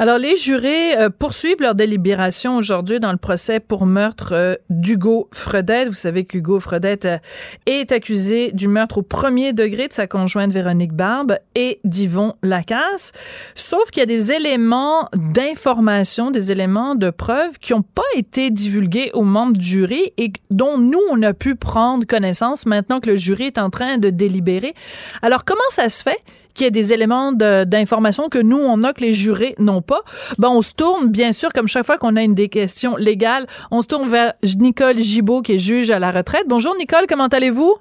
Alors, 0.00 0.16
les 0.16 0.36
jurés 0.36 0.96
euh, 0.96 1.10
poursuivent 1.10 1.60
leur 1.60 1.74
délibération 1.74 2.56
aujourd'hui 2.56 3.00
dans 3.00 3.10
le 3.10 3.18
procès 3.18 3.58
pour 3.58 3.84
meurtre 3.84 4.28
euh, 4.32 4.54
d'Hugo 4.70 5.28
Fredette. 5.32 5.88
Vous 5.88 5.94
savez 5.94 6.24
qu'Hugo 6.24 6.60
Fredette 6.60 7.06
euh, 7.06 7.18
est 7.66 7.90
accusé 7.90 8.52
du 8.52 8.68
meurtre 8.68 8.98
au 8.98 9.02
premier 9.02 9.52
degré 9.52 9.88
de 9.88 9.92
sa 9.92 10.06
conjointe 10.06 10.52
Véronique 10.52 10.92
Barbe 10.92 11.38
et 11.56 11.80
d'Yvon 11.82 12.34
Lacasse. 12.44 13.10
Sauf 13.56 13.90
qu'il 13.90 14.00
y 14.00 14.04
a 14.04 14.06
des 14.06 14.30
éléments 14.30 15.08
d'information, 15.16 16.30
des 16.30 16.52
éléments 16.52 16.94
de 16.94 17.10
preuve 17.10 17.58
qui 17.58 17.72
n'ont 17.72 17.82
pas 17.82 18.02
été 18.14 18.50
divulgués 18.50 19.10
aux 19.14 19.24
membres 19.24 19.56
du 19.56 19.66
jury 19.66 20.12
et 20.16 20.32
dont 20.50 20.78
nous, 20.78 21.00
on 21.10 21.20
a 21.24 21.34
pu 21.34 21.56
prendre 21.56 22.06
connaissance 22.06 22.66
maintenant 22.66 23.00
que 23.00 23.10
le 23.10 23.16
jury 23.16 23.46
est 23.46 23.58
en 23.58 23.68
train 23.68 23.98
de 23.98 24.10
délibérer. 24.10 24.74
Alors, 25.22 25.44
comment 25.44 25.60
ça 25.70 25.88
se 25.88 26.04
fait? 26.04 26.18
Qu'il 26.58 26.66
y 26.66 26.70
des 26.70 26.92
éléments 26.92 27.32
d'information 27.32 28.28
que 28.28 28.38
nous, 28.38 28.58
on 28.58 28.82
a, 28.82 28.92
que 28.92 29.00
les 29.00 29.14
jurés 29.14 29.54
n'ont 29.58 29.80
pas, 29.80 30.00
ben, 30.38 30.48
on 30.50 30.60
se 30.60 30.74
tourne, 30.74 31.08
bien 31.08 31.32
sûr, 31.32 31.52
comme 31.52 31.68
chaque 31.68 31.86
fois 31.86 31.98
qu'on 31.98 32.16
a 32.16 32.22
une 32.22 32.34
des 32.34 32.48
questions 32.48 32.96
légales, 32.96 33.46
on 33.70 33.80
se 33.80 33.86
tourne 33.86 34.08
vers 34.08 34.34
Nicole 34.58 34.98
Gibault, 34.98 35.42
qui 35.42 35.54
est 35.54 35.58
juge 35.58 35.90
à 35.90 35.98
la 35.98 36.10
retraite. 36.10 36.44
Bonjour, 36.48 36.74
Nicole, 36.76 37.06
comment 37.08 37.28
allez-vous? 37.28 37.76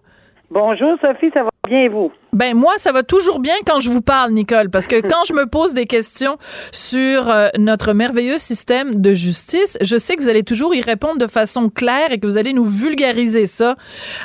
Bonjour, 0.51 0.95
Sophie, 1.01 1.31
ça 1.33 1.43
va? 1.43 1.49
Bien, 1.67 1.89
vous? 1.89 2.11
Ben 2.33 2.55
moi, 2.55 2.73
ça 2.77 2.91
va 2.91 3.03
toujours 3.03 3.39
bien 3.39 3.55
quand 3.65 3.79
je 3.79 3.89
vous 3.89 4.01
parle, 4.01 4.31
Nicole, 4.31 4.69
parce 4.69 4.87
que 4.87 5.01
quand 5.07 5.25
je 5.27 5.33
me 5.33 5.45
pose 5.45 5.73
des 5.73 5.85
questions 5.85 6.37
sur 6.71 7.29
euh, 7.29 7.49
notre 7.57 7.93
merveilleux 7.93 8.37
système 8.37 9.01
de 9.01 9.13
justice, 9.13 9.77
je 9.81 9.97
sais 9.97 10.15
que 10.15 10.21
vous 10.21 10.29
allez 10.29 10.43
toujours 10.43 10.75
y 10.75 10.81
répondre 10.81 11.19
de 11.19 11.27
façon 11.27 11.69
claire 11.69 12.11
et 12.11 12.19
que 12.19 12.27
vous 12.27 12.37
allez 12.37 12.53
nous 12.53 12.65
vulgariser 12.65 13.45
ça 13.45 13.75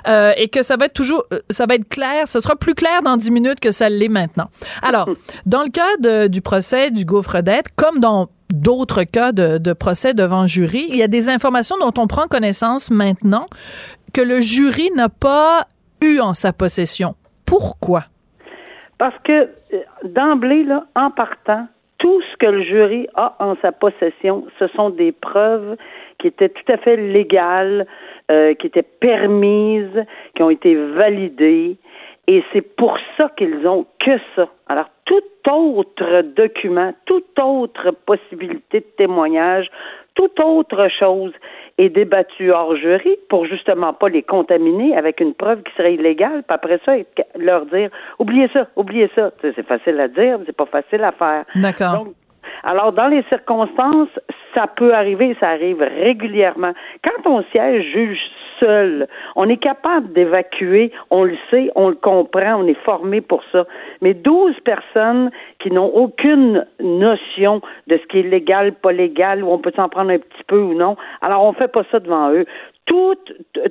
euh, 0.08 0.32
et 0.36 0.48
que 0.48 0.62
ça 0.62 0.76
va 0.76 0.86
être 0.86 0.94
toujours, 0.94 1.24
euh, 1.32 1.40
ça 1.50 1.66
va 1.66 1.74
être 1.74 1.88
clair, 1.88 2.28
ce 2.28 2.40
sera 2.40 2.56
plus 2.56 2.74
clair 2.74 3.02
dans 3.02 3.16
dix 3.16 3.30
minutes 3.30 3.60
que 3.60 3.72
ça 3.72 3.88
l'est 3.88 4.08
maintenant. 4.08 4.48
Alors, 4.82 5.08
dans 5.46 5.62
le 5.62 5.70
cas 5.70 6.28
du 6.28 6.42
procès 6.42 6.90
du 6.90 7.04
Gaufredette, 7.04 7.66
comme 7.76 7.98
dans 7.98 8.28
d'autres 8.52 9.04
cas 9.04 9.32
de, 9.32 9.58
de 9.58 9.72
procès 9.72 10.12
devant 10.12 10.46
jury, 10.46 10.86
il 10.90 10.96
y 10.96 11.02
a 11.02 11.08
des 11.08 11.28
informations 11.28 11.76
dont 11.80 11.94
on 11.96 12.06
prend 12.06 12.26
connaissance 12.26 12.90
maintenant 12.90 13.46
que 14.12 14.20
le 14.20 14.40
jury 14.40 14.90
n'a 14.94 15.08
pas 15.08 15.66
eu 16.02 16.20
en 16.20 16.34
sa 16.34 16.52
possession. 16.52 17.14
Pourquoi? 17.46 18.04
Parce 18.98 19.18
que 19.24 19.32
euh, 19.32 19.78
d'emblée, 20.04 20.64
là, 20.64 20.84
en 20.94 21.10
partant, 21.10 21.66
tout 21.98 22.20
ce 22.32 22.36
que 22.36 22.46
le 22.46 22.62
jury 22.62 23.06
a 23.14 23.36
en 23.38 23.56
sa 23.62 23.72
possession, 23.72 24.46
ce 24.58 24.66
sont 24.68 24.90
des 24.90 25.12
preuves 25.12 25.76
qui 26.18 26.26
étaient 26.26 26.48
tout 26.48 26.72
à 26.72 26.76
fait 26.76 26.96
légales, 26.96 27.86
euh, 28.30 28.54
qui 28.54 28.66
étaient 28.66 28.82
permises, 28.82 30.04
qui 30.34 30.42
ont 30.42 30.50
été 30.50 30.74
validées. 30.74 31.76
Et 32.28 32.44
c'est 32.52 32.62
pour 32.76 32.96
ça 33.16 33.30
qu'ils 33.36 33.66
ont 33.66 33.84
que 33.98 34.18
ça. 34.36 34.48
Alors, 34.68 34.88
tout 35.04 35.50
autre 35.50 36.22
document, 36.22 36.94
toute 37.04 37.38
autre 37.38 37.90
possibilité 38.06 38.80
de 38.80 38.86
témoignage, 38.96 39.68
toute 40.14 40.38
autre 40.40 40.88
chose 40.88 41.32
est 41.78 41.88
débattue 41.88 42.52
hors 42.52 42.76
jury 42.76 43.16
pour 43.28 43.46
justement 43.46 43.92
pas 43.92 44.08
les 44.08 44.22
contaminer 44.22 44.96
avec 44.96 45.20
une 45.20 45.34
preuve 45.34 45.62
qui 45.62 45.72
serait 45.74 45.94
illégale, 45.94 46.42
puis 46.46 46.54
après 46.54 46.80
ça, 46.84 46.92
leur 47.36 47.66
dire 47.66 47.90
oubliez 48.18 48.48
ça, 48.52 48.68
oubliez 48.76 49.10
ça. 49.14 49.32
C'est 49.40 49.66
facile 49.66 49.98
à 49.98 50.08
dire, 50.08 50.38
c'est 50.46 50.56
pas 50.56 50.66
facile 50.66 51.02
à 51.02 51.12
faire. 51.12 51.44
D'accord. 51.56 52.06
Alors, 52.64 52.92
dans 52.92 53.08
les 53.08 53.22
circonstances, 53.24 54.08
ça 54.54 54.66
peut 54.66 54.94
arriver, 54.94 55.36
ça 55.40 55.50
arrive 55.50 55.80
régulièrement. 55.80 56.72
Quand 57.02 57.30
on 57.30 57.42
siège 57.50 57.84
juge 57.92 58.20
seul, 58.62 59.08
on 59.36 59.48
est 59.48 59.56
capable 59.56 60.12
d'évacuer, 60.12 60.92
on 61.10 61.24
le 61.24 61.36
sait, 61.50 61.70
on 61.74 61.88
le 61.88 61.94
comprend, 61.94 62.62
on 62.62 62.66
est 62.66 62.80
formé 62.84 63.20
pour 63.20 63.42
ça. 63.50 63.66
Mais 64.00 64.14
12 64.14 64.54
personnes 64.64 65.30
qui 65.58 65.70
n'ont 65.70 65.92
aucune 65.94 66.66
notion 66.80 67.60
de 67.86 67.96
ce 67.96 68.06
qui 68.06 68.20
est 68.20 68.28
légal, 68.28 68.72
pas 68.72 68.92
légal, 68.92 69.42
ou 69.42 69.50
on 69.50 69.58
peut 69.58 69.72
s'en 69.74 69.88
prendre 69.88 70.10
un 70.10 70.18
petit 70.18 70.44
peu 70.46 70.58
ou 70.58 70.74
non, 70.74 70.96
alors 71.20 71.44
on 71.44 71.52
fait 71.52 71.68
pas 71.68 71.82
ça 71.90 72.00
devant 72.00 72.30
eux. 72.32 72.46
Tout, 72.86 73.16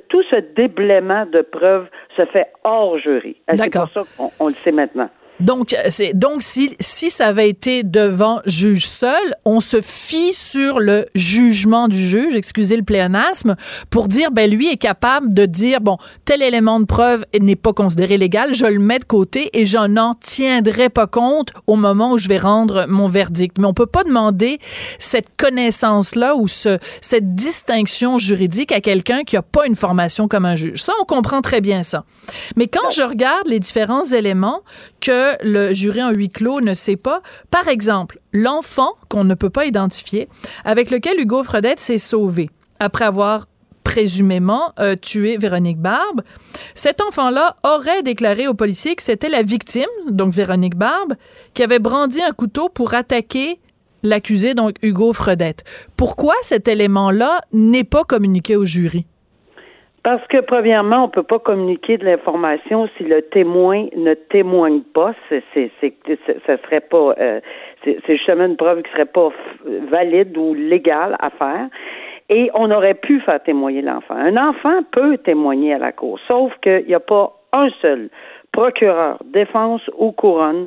tout 0.08 0.22
ce 0.30 0.36
déblaiement 0.56 1.26
de 1.26 1.42
preuves 1.42 1.88
se 2.16 2.24
fait 2.26 2.46
hors 2.64 2.98
jury. 2.98 3.36
C'est 3.54 3.72
pour 3.72 3.88
ça 3.90 4.02
qu'on 4.38 4.48
le 4.48 4.54
sait 4.54 4.72
maintenant. 4.72 5.10
Donc, 5.40 5.74
c'est 5.88 6.12
donc 6.14 6.42
si 6.42 6.76
si 6.78 7.10
ça 7.10 7.26
avait 7.26 7.48
été 7.48 7.82
devant 7.82 8.40
juge 8.46 8.86
seul, 8.86 9.34
on 9.44 9.60
se 9.60 9.80
fie 9.80 10.32
sur 10.32 10.78
le 10.78 11.06
jugement 11.14 11.88
du 11.88 11.98
juge, 11.98 12.34
excusez 12.34 12.76
le 12.76 12.84
pléonasme, 12.84 13.56
pour 13.90 14.08
dire 14.08 14.30
ben 14.30 14.48
lui 14.48 14.68
est 14.68 14.76
capable 14.76 15.34
de 15.34 15.46
dire 15.46 15.80
bon 15.80 15.96
tel 16.24 16.42
élément 16.42 16.78
de 16.78 16.84
preuve 16.84 17.24
n'est 17.40 17.56
pas 17.56 17.72
considéré 17.72 18.18
légal, 18.18 18.54
je 18.54 18.66
le 18.66 18.78
mets 18.78 19.00
de 19.00 19.04
côté 19.04 19.50
et 19.54 19.66
je 19.66 19.78
n'en 19.78 20.14
tiendrai 20.14 20.90
pas 20.90 21.06
compte 21.06 21.50
au 21.66 21.76
moment 21.76 22.12
où 22.12 22.18
je 22.18 22.28
vais 22.28 22.38
rendre 22.38 22.86
mon 22.88 23.08
verdict. 23.08 23.58
Mais 23.58 23.66
on 23.66 23.74
peut 23.74 23.86
pas 23.86 24.04
demander 24.04 24.60
cette 24.98 25.36
connaissance 25.36 26.14
là 26.14 26.36
ou 26.36 26.46
ce 26.46 26.78
cette 27.00 27.34
distinction 27.34 28.16
juridique 28.16 28.70
à 28.70 28.80
quelqu'un 28.80 29.22
qui 29.24 29.36
a 29.36 29.42
pas 29.42 29.66
une 29.66 29.76
formation 29.76 30.28
comme 30.28 30.44
un 30.44 30.56
juge. 30.56 30.82
Ça 30.82 30.92
on 31.00 31.04
comprend 31.04 31.40
très 31.42 31.60
bien 31.60 31.82
ça. 31.82 32.04
Mais 32.54 32.68
quand 32.68 32.90
je 32.90 33.02
regarde 33.02 33.48
les 33.48 33.58
différents 33.58 34.04
éléments 34.04 34.60
que 35.00 35.21
le 35.42 35.72
jury 35.72 36.02
en 36.02 36.10
huis 36.10 36.30
clos 36.30 36.60
ne 36.60 36.74
sait 36.74 36.96
pas. 36.96 37.22
Par 37.50 37.68
exemple, 37.68 38.18
l'enfant 38.32 38.92
qu'on 39.08 39.24
ne 39.24 39.34
peut 39.34 39.50
pas 39.50 39.66
identifier, 39.66 40.28
avec 40.64 40.90
lequel 40.90 41.20
Hugo 41.20 41.42
Fredette 41.42 41.80
s'est 41.80 41.98
sauvé 41.98 42.50
après 42.78 43.04
avoir 43.04 43.46
présumément 43.84 44.72
euh, 44.78 44.96
tué 44.96 45.36
Véronique 45.36 45.78
Barbe. 45.78 46.22
Cet 46.74 47.00
enfant-là 47.00 47.56
aurait 47.64 48.02
déclaré 48.02 48.46
aux 48.46 48.54
policiers 48.54 48.94
que 48.94 49.02
c'était 49.02 49.28
la 49.28 49.42
victime, 49.42 49.88
donc 50.08 50.32
Véronique 50.32 50.76
Barbe, 50.76 51.14
qui 51.54 51.62
avait 51.62 51.78
brandi 51.78 52.22
un 52.22 52.32
couteau 52.32 52.68
pour 52.68 52.94
attaquer 52.94 53.60
l'accusé, 54.02 54.54
donc 54.54 54.76
Hugo 54.82 55.12
Fredette. 55.12 55.64
Pourquoi 55.96 56.34
cet 56.42 56.68
élément-là 56.68 57.40
n'est 57.52 57.84
pas 57.84 58.04
communiqué 58.04 58.56
au 58.56 58.64
jury? 58.64 59.06
Parce 60.02 60.26
que 60.26 60.38
premièrement, 60.38 61.04
on 61.04 61.08
peut 61.08 61.22
pas 61.22 61.38
communiquer 61.38 61.96
de 61.96 62.04
l'information 62.04 62.88
si 62.96 63.04
le 63.04 63.22
témoin 63.22 63.86
ne 63.96 64.14
témoigne 64.14 64.80
pas. 64.80 65.14
C'est, 65.28 65.44
c'est, 65.54 65.70
c'est, 65.80 65.94
ça 66.44 66.56
serait 66.58 66.80
pas, 66.80 67.14
euh, 67.20 67.40
c'est, 67.84 68.00
justement 68.08 68.46
une 68.46 68.56
preuve 68.56 68.82
qui 68.82 68.90
serait 68.90 69.04
pas 69.04 69.28
valide 69.90 70.36
ou 70.36 70.54
légale 70.54 71.16
à 71.20 71.30
faire. 71.30 71.68
Et 72.30 72.50
on 72.54 72.70
aurait 72.72 72.94
pu 72.94 73.20
faire 73.20 73.40
témoigner 73.42 73.82
l'enfant. 73.82 74.14
Un 74.16 74.36
enfant 74.36 74.82
peut 74.90 75.18
témoigner 75.18 75.74
à 75.74 75.78
la 75.78 75.92
cour, 75.92 76.18
sauf 76.26 76.52
qu'il 76.62 76.84
n'y 76.86 76.94
a 76.94 77.00
pas 77.00 77.32
un 77.52 77.68
seul 77.80 78.08
procureur, 78.52 79.18
défense 79.24 79.82
ou 79.98 80.10
couronne 80.12 80.66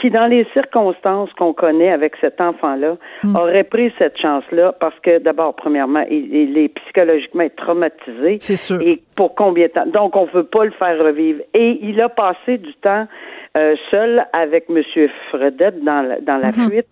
qui, 0.00 0.10
dans 0.10 0.26
les 0.26 0.46
circonstances 0.52 1.32
qu'on 1.34 1.52
connaît 1.52 1.90
avec 1.90 2.14
cet 2.20 2.40
enfant-là, 2.40 2.96
hmm. 3.22 3.36
aurait 3.36 3.64
pris 3.64 3.92
cette 3.98 4.18
chance-là 4.18 4.74
parce 4.80 4.98
que, 5.00 5.18
d'abord, 5.18 5.54
premièrement, 5.54 6.04
il, 6.10 6.56
est 6.56 6.68
psychologiquement 6.68 7.46
traumatisé. 7.56 8.36
C'est 8.40 8.56
sûr. 8.56 8.80
Et 8.80 9.02
pour 9.16 9.34
combien 9.34 9.66
de 9.66 9.72
temps? 9.72 9.86
Donc, 9.86 10.16
on 10.16 10.26
ne 10.26 10.30
veut 10.30 10.44
pas 10.44 10.64
le 10.64 10.70
faire 10.72 10.98
revivre. 10.98 11.40
Et 11.54 11.78
il 11.82 12.00
a 12.00 12.08
passé 12.08 12.58
du 12.58 12.74
temps 12.74 13.06
euh, 13.56 13.74
seul 13.90 14.26
avec 14.32 14.66
M. 14.68 14.82
Fredette 15.30 15.82
dans 15.82 16.02
la, 16.02 16.20
dans 16.20 16.36
la 16.38 16.50
hmm. 16.50 16.70
fuite. 16.70 16.86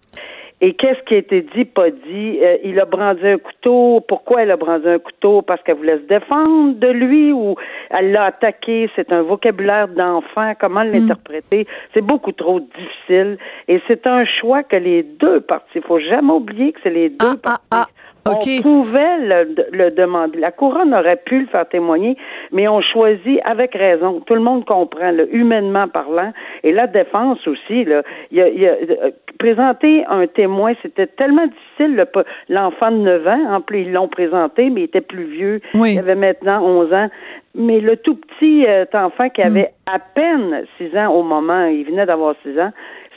Et 0.62 0.72
qu'est-ce 0.72 1.02
qui 1.04 1.14
a 1.14 1.18
été 1.18 1.42
dit, 1.54 1.66
pas 1.66 1.90
dit? 1.90 2.38
Euh, 2.42 2.56
il 2.64 2.80
a 2.80 2.86
brandi 2.86 3.26
un 3.26 3.36
couteau. 3.36 4.00
Pourquoi 4.08 4.42
elle 4.42 4.50
a 4.50 4.56
brandi 4.56 4.88
un 4.88 4.98
couteau? 4.98 5.42
Parce 5.42 5.62
qu'elle 5.62 5.76
voulait 5.76 5.98
se 5.98 6.04
défendre 6.04 6.74
de 6.74 6.88
lui 6.88 7.30
ou 7.30 7.56
elle 7.90 8.12
l'a 8.12 8.24
attaqué? 8.24 8.88
C'est 8.96 9.12
un 9.12 9.20
vocabulaire 9.20 9.88
d'enfant. 9.88 10.54
Comment 10.58 10.82
hmm. 10.82 10.92
l'interpréter? 10.92 11.66
C'est 11.92 12.00
beaucoup 12.00 12.32
trop 12.32 12.60
difficile. 12.60 13.36
Et 13.68 13.82
c'est 13.86 14.06
un 14.06 14.24
choix 14.24 14.62
que 14.62 14.76
les 14.76 15.02
deux 15.02 15.40
parties, 15.40 15.66
il 15.76 15.82
faut 15.82 16.00
jamais 16.00 16.32
oublier 16.32 16.72
que 16.72 16.80
c'est 16.82 16.90
les 16.90 17.10
deux 17.10 17.16
ah, 17.20 17.34
ah, 17.44 17.58
parties. 17.70 17.92
On 18.26 18.62
pouvait 18.62 19.18
le, 19.18 19.90
demander. 19.90 20.38
La 20.38 20.50
couronne 20.50 20.94
aurait 20.94 21.16
pu 21.16 21.40
le 21.40 21.46
faire 21.46 21.68
témoigner, 21.68 22.16
mais 22.52 22.68
on 22.68 22.80
choisit 22.80 23.40
avec 23.44 23.74
raison. 23.74 24.20
Tout 24.26 24.34
le 24.34 24.40
monde 24.40 24.64
comprend, 24.64 25.12
humainement 25.30 25.88
parlant. 25.88 26.32
Et 26.62 26.72
la 26.72 26.86
défense 26.86 27.46
aussi, 27.46 27.84
là, 27.84 28.02
y 28.32 28.40
a, 28.40 28.48
y 28.48 28.66
a, 28.66 28.72
euh, 28.72 29.10
présenter 29.38 30.04
un 30.08 30.26
témoin, 30.26 30.72
c'était 30.82 31.06
tellement 31.06 31.46
difficile. 31.46 32.06
L'enfant 32.48 32.90
de 32.90 32.96
9 32.96 33.26
ans, 33.26 33.54
en 33.54 33.60
plus, 33.60 33.82
ils 33.82 33.92
l'ont 33.92 34.08
présenté, 34.08 34.70
mais 34.70 34.82
il 34.82 34.84
était 34.84 35.00
plus 35.00 35.24
vieux. 35.24 35.60
Il 35.74 35.98
avait 35.98 36.14
maintenant 36.14 36.62
11 36.62 36.92
ans. 36.92 37.08
Mais 37.54 37.80
le 37.80 37.96
tout 37.96 38.16
petit 38.16 38.66
euh, 38.66 38.84
enfant 38.92 39.30
qui 39.30 39.40
avait 39.40 39.72
mm. 39.86 39.94
à 39.94 39.98
peine 39.98 40.64
6 40.76 40.96
ans 40.98 41.12
au 41.12 41.22
moment, 41.22 41.64
il 41.66 41.84
venait 41.84 42.04
d'avoir 42.04 42.34
6 42.42 42.58
ans, 42.60 42.70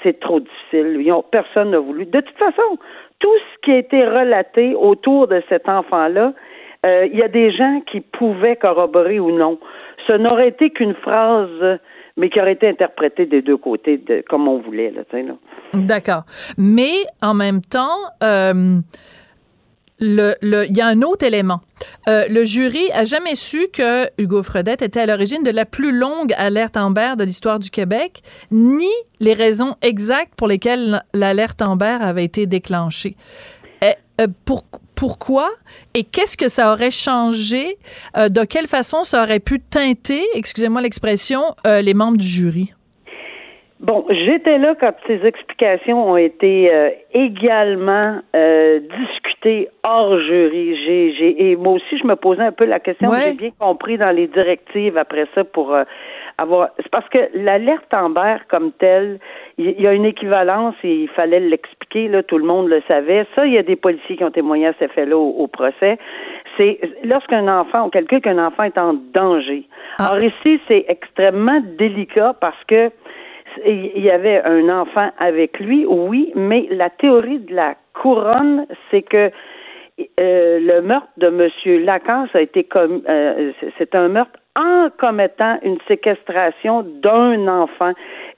c'est 0.04 0.20
trop 0.20 0.40
difficile. 0.40 1.04
Personne 1.32 1.72
n'a 1.72 1.80
voulu. 1.80 2.06
De 2.06 2.20
toute 2.20 2.38
façon, 2.38 2.78
tout 3.20 3.36
ce 3.38 3.62
qui 3.64 3.72
a 3.72 3.78
été 3.78 4.06
relaté 4.06 4.76
autour 4.76 5.28
de 5.28 5.42
cet 5.50 5.68
enfant-là, 5.68 6.34
euh, 6.86 7.08
il 7.12 7.18
y 7.18 7.24
a 7.24 7.28
des 7.28 7.52
gens 7.52 7.82
qui 7.92 8.02
pouvaient 8.02 8.56
corroborer 8.56 9.20
ou 9.20 9.32
non. 9.32 9.60
Ce 10.08 10.14
n'aurait 10.14 10.50
été 10.50 10.70
qu'une 10.70 10.96
phrase, 10.96 11.80
mais 12.16 12.30
qui 12.30 12.40
aurait 12.40 12.54
été 12.54 12.68
interprétée 12.68 13.26
des 13.26 13.42
deux 13.42 13.58
côtés, 13.58 14.00
comme 14.30 14.48
on 14.48 14.60
voulait. 14.60 14.92
Là, 14.92 15.02
là. 15.12 15.34
D'accord. 15.74 16.24
Mais 16.58 16.94
en 17.22 17.34
même 17.34 17.62
temps, 17.62 17.98
euh, 18.24 18.80
le, 20.00 20.36
il 20.42 20.76
y 20.76 20.82
a 20.82 20.88
un 20.88 21.02
autre 21.02 21.26
élément. 21.26 21.62
Euh, 22.08 22.28
le 22.30 22.46
jury 22.46 22.92
a 22.94 23.04
jamais 23.04 23.36
su 23.36 23.68
que 23.72 24.10
Hugo 24.18 24.44
Fredette 24.44 24.82
était 24.82 25.02
à 25.02 25.06
l'origine 25.06 25.44
de 25.44 25.52
la 25.52 25.66
plus 25.66 25.92
longue 25.92 26.34
alerte 26.38 26.78
Amber 26.78 27.14
de 27.18 27.24
l'histoire 27.24 27.60
du 27.60 27.70
Québec, 27.70 28.22
ni 28.52 28.90
les 29.20 29.34
raisons 29.34 29.76
exactes 29.82 30.34
pour 30.36 30.48
lesquelles 30.48 31.04
l'alerte 31.14 31.62
Amber 31.62 31.98
avait 32.02 32.26
été 32.26 32.46
déclenchée. 32.46 33.16
Et, 33.82 33.96
euh, 34.22 34.28
pour, 34.46 34.66
pourquoi 34.96 35.50
et 35.94 36.04
qu'est-ce 36.04 36.38
que 36.38 36.50
ça 36.50 36.74
aurait 36.74 36.92
changé? 36.92 37.78
Euh, 38.18 38.30
de 38.30 38.44
quelle 38.44 38.68
façon 38.68 39.04
ça 39.04 39.24
aurait 39.24 39.40
pu 39.40 39.60
teinter, 39.60 40.24
excusez-moi 40.34 40.82
l'expression, 40.82 41.44
les 41.66 41.94
membres 41.94 42.18
du 42.18 42.28
jury? 42.28 42.74
Bon, 43.80 44.06
j'étais 44.10 44.58
là 44.58 44.76
quand 44.78 44.94
ces 45.08 45.26
explications 45.26 46.12
ont 46.12 46.18
été 46.18 46.70
euh, 46.74 46.90
également 47.14 48.20
euh, 48.36 48.80
discutées 48.80 49.70
hors 49.84 50.20
jury. 50.20 50.76
J'ai, 50.86 51.14
j'ai, 51.14 51.52
et 51.52 51.56
moi 51.56 51.74
aussi, 51.74 51.98
je 51.98 52.06
me 52.06 52.18
posais 52.18 52.42
un 52.42 52.52
peu 52.52 52.66
la 52.66 52.82
question. 52.82 53.10
J'ai 53.14 53.36
bien 53.36 53.52
compris 53.58 53.98
dans 53.98 54.14
les 54.14 54.28
directives 54.28 54.98
après 54.98 55.28
ça 55.34 55.46
pour 55.46 55.74
euh, 55.74 55.86
avoir. 56.38 56.72
C'est 56.76 56.90
parce 56.90 57.08
que 57.08 57.20
l'alerte 57.34 57.94
Amber 57.94 58.36
comme 58.50 58.74
telle, 58.74 59.18
il 59.58 59.80
y, 59.80 59.88
a 59.88 59.94
une 59.94 60.06
équivalence 60.06 60.76
et 60.84 61.04
il 61.04 61.10
fallait 61.10 61.40
l'expliquer. 61.40 62.10
Là, 62.10 62.22
tout 62.22 62.38
le 62.38 62.46
monde 62.46 62.68
le 62.68 62.82
savait. 62.86 63.26
Ça, 63.34 63.46
il 63.46 63.54
y 63.54 63.58
a 63.58 63.64
des 63.64 63.78
policiers 63.78 64.18
qui 64.18 64.26
ont 64.26 64.32
témoigné 64.32 64.68
à 64.68 64.74
ces 64.78 64.90
faits-là 64.90 65.18
au, 65.18 65.48
procès. 65.48 65.98
C'est 66.58 66.82
lorsqu'un 67.06 67.48
enfant, 67.48 67.86
on 67.86 67.90
calcule 67.90 68.20
qu'un 68.20 68.46
enfant 68.46 68.64
est 68.64 68.78
en 68.78 68.94
danger. 69.14 69.64
Ah. 70.00 70.08
Alors 70.08 70.22
ici, 70.22 70.60
c'est 70.68 70.84
extrêmement 70.90 71.62
délicat 71.78 72.36
parce 72.42 72.62
que 72.68 72.92
il 73.66 74.02
y 74.02 74.10
avait 74.10 74.42
un 74.44 74.70
enfant 74.70 75.10
avec 75.18 75.60
lui, 75.60 75.86
oui, 75.86 76.32
mais 76.36 76.68
la 76.72 76.90
théorie 76.90 77.40
de 77.40 77.56
la 77.56 77.76
couronne, 77.94 78.66
c'est 78.90 79.02
que 79.02 79.32
euh, 80.20 80.60
le 80.60 80.82
meurtre 80.82 81.10
de 81.18 81.28
M. 81.28 81.84
Lacan, 81.84 82.28
ça 82.32 82.40
a 82.40 82.42
été 82.42 82.64
comme 82.64 83.02
euh, 83.10 83.52
c'est 83.78 83.96
un 83.96 84.08
meurtre 84.08 84.40
en 84.56 84.90
commettant 84.98 85.58
une 85.64 85.78
séquestration 85.88 86.84
d'un 86.84 87.48
enfant. 87.48 87.92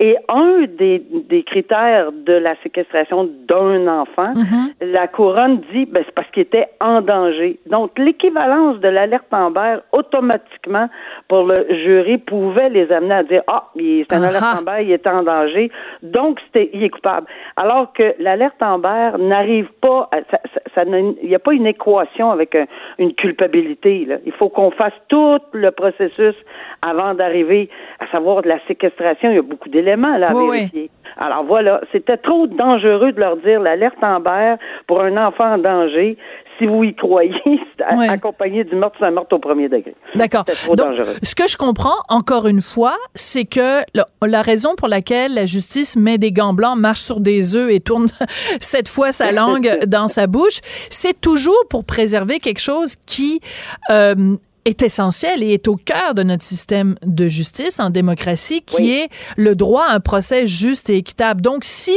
Et 0.03 0.17
un 0.29 0.65
des, 0.79 0.99
des 1.29 1.43
critères 1.43 2.11
de 2.11 2.33
la 2.33 2.55
séquestration 2.63 3.29
d'un 3.47 3.87
enfant, 3.87 4.33
mm-hmm. 4.33 4.91
la 4.91 5.07
couronne 5.07 5.61
dit, 5.71 5.85
ben, 5.85 6.01
c'est 6.03 6.15
parce 6.15 6.27
qu'il 6.31 6.41
était 6.41 6.65
en 6.79 7.01
danger. 7.01 7.59
Donc, 7.69 7.91
l'équivalence 7.99 8.79
de 8.79 8.87
l'alerte 8.87 9.31
Amber, 9.31 9.77
automatiquement, 9.91 10.89
pour 11.27 11.43
le 11.43 11.55
jury, 11.83 12.17
pouvait 12.17 12.69
les 12.69 12.91
amener 12.91 13.13
à 13.13 13.23
dire, 13.23 13.43
ah, 13.45 13.69
c'est 13.75 14.11
un 14.11 14.23
alerte 14.23 14.59
Amber, 14.59 14.79
il 14.81 14.91
est 14.91 15.05
en 15.05 15.21
danger, 15.21 15.69
donc 16.01 16.39
c'était, 16.45 16.71
il 16.73 16.83
est 16.83 16.89
coupable. 16.89 17.27
Alors 17.55 17.93
que 17.93 18.15
l'alerte 18.17 18.59
Amber 18.63 19.09
n'arrive 19.19 19.69
pas, 19.81 20.09
ça, 20.31 20.39
ça, 20.73 20.83
il 20.83 21.27
n'y 21.27 21.35
a 21.35 21.39
pas 21.39 21.53
une 21.53 21.67
équation 21.67 22.31
avec 22.31 22.57
une 22.97 23.13
culpabilité. 23.13 24.05
Là. 24.05 24.15
Il 24.25 24.31
faut 24.31 24.49
qu'on 24.49 24.71
fasse 24.71 24.93
tout 25.09 25.39
le 25.53 25.69
processus 25.69 26.35
avant 26.81 27.13
d'arriver 27.13 27.69
à 27.99 28.07
savoir 28.07 28.41
de 28.41 28.49
la 28.49 28.57
séquestration. 28.67 29.29
Il 29.29 29.35
y 29.35 29.39
a 29.39 29.43
beaucoup 29.43 29.69
d'éléments 29.91 30.17
là 30.17 30.29
à 30.29 30.33
vérifier. 30.33 30.89
Alors 31.17 31.43
voilà, 31.43 31.81
c'était 31.91 32.17
trop 32.17 32.47
dangereux 32.47 33.11
de 33.11 33.19
leur 33.19 33.37
dire 33.37 33.59
l'alerte 33.59 33.97
Amber 34.01 34.55
pour 34.87 35.01
un 35.01 35.17
enfant 35.17 35.53
en 35.53 35.57
danger. 35.57 36.17
Si 36.57 36.67
vous 36.67 36.83
y 36.83 36.93
croyez, 36.93 37.33
accompagné 38.09 38.63
du 38.63 38.75
meurtre, 38.75 38.97
c'est 38.99 39.05
un 39.05 39.11
meurtre 39.11 39.35
au 39.35 39.39
premier 39.39 39.67
degré. 39.67 39.95
D'accord. 40.15 40.45
Donc, 40.75 40.93
ce 41.23 41.33
que 41.33 41.47
je 41.47 41.57
comprends, 41.57 41.95
encore 42.07 42.47
une 42.47 42.61
fois, 42.61 42.95
c'est 43.15 43.45
que 43.45 43.81
la 44.21 44.41
raison 44.41 44.75
pour 44.75 44.87
laquelle 44.87 45.33
la 45.33 45.45
justice 45.45 45.97
met 45.97 46.19
des 46.19 46.31
gants 46.31 46.53
blancs, 46.53 46.77
marche 46.77 46.99
sur 46.99 47.19
des 47.19 47.55
œufs 47.55 47.71
et 47.71 47.79
tourne 47.79 48.07
cette 48.59 48.89
fois 48.89 49.11
sa 49.11 49.31
langue 49.31 49.79
dans 49.87 50.07
sa 50.07 50.27
bouche, 50.27 50.59
c'est 50.89 51.19
toujours 51.19 51.63
pour 51.69 51.83
préserver 51.83 52.37
quelque 52.37 52.61
chose 52.61 52.95
qui 53.07 53.41
euh, 53.89 54.35
est 54.65 54.81
essentiel 54.81 55.43
et 55.43 55.53
est 55.53 55.67
au 55.67 55.75
cœur 55.75 56.13
de 56.13 56.23
notre 56.23 56.43
système 56.43 56.95
de 57.05 57.27
justice 57.27 57.79
en 57.79 57.89
démocratie, 57.89 58.61
qui 58.61 58.91
est 58.91 59.09
le 59.37 59.55
droit 59.55 59.85
à 59.87 59.95
un 59.95 59.99
procès 59.99 60.45
juste 60.45 60.89
et 60.89 60.97
équitable. 60.97 61.41
Donc, 61.41 61.63
si 61.63 61.95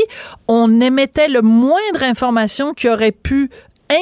on 0.48 0.81
émettait 0.81 1.29
le 1.29 1.42
moindre 1.42 2.03
information 2.03 2.72
qui 2.74 2.88
aurait 2.88 3.12
pu 3.12 3.50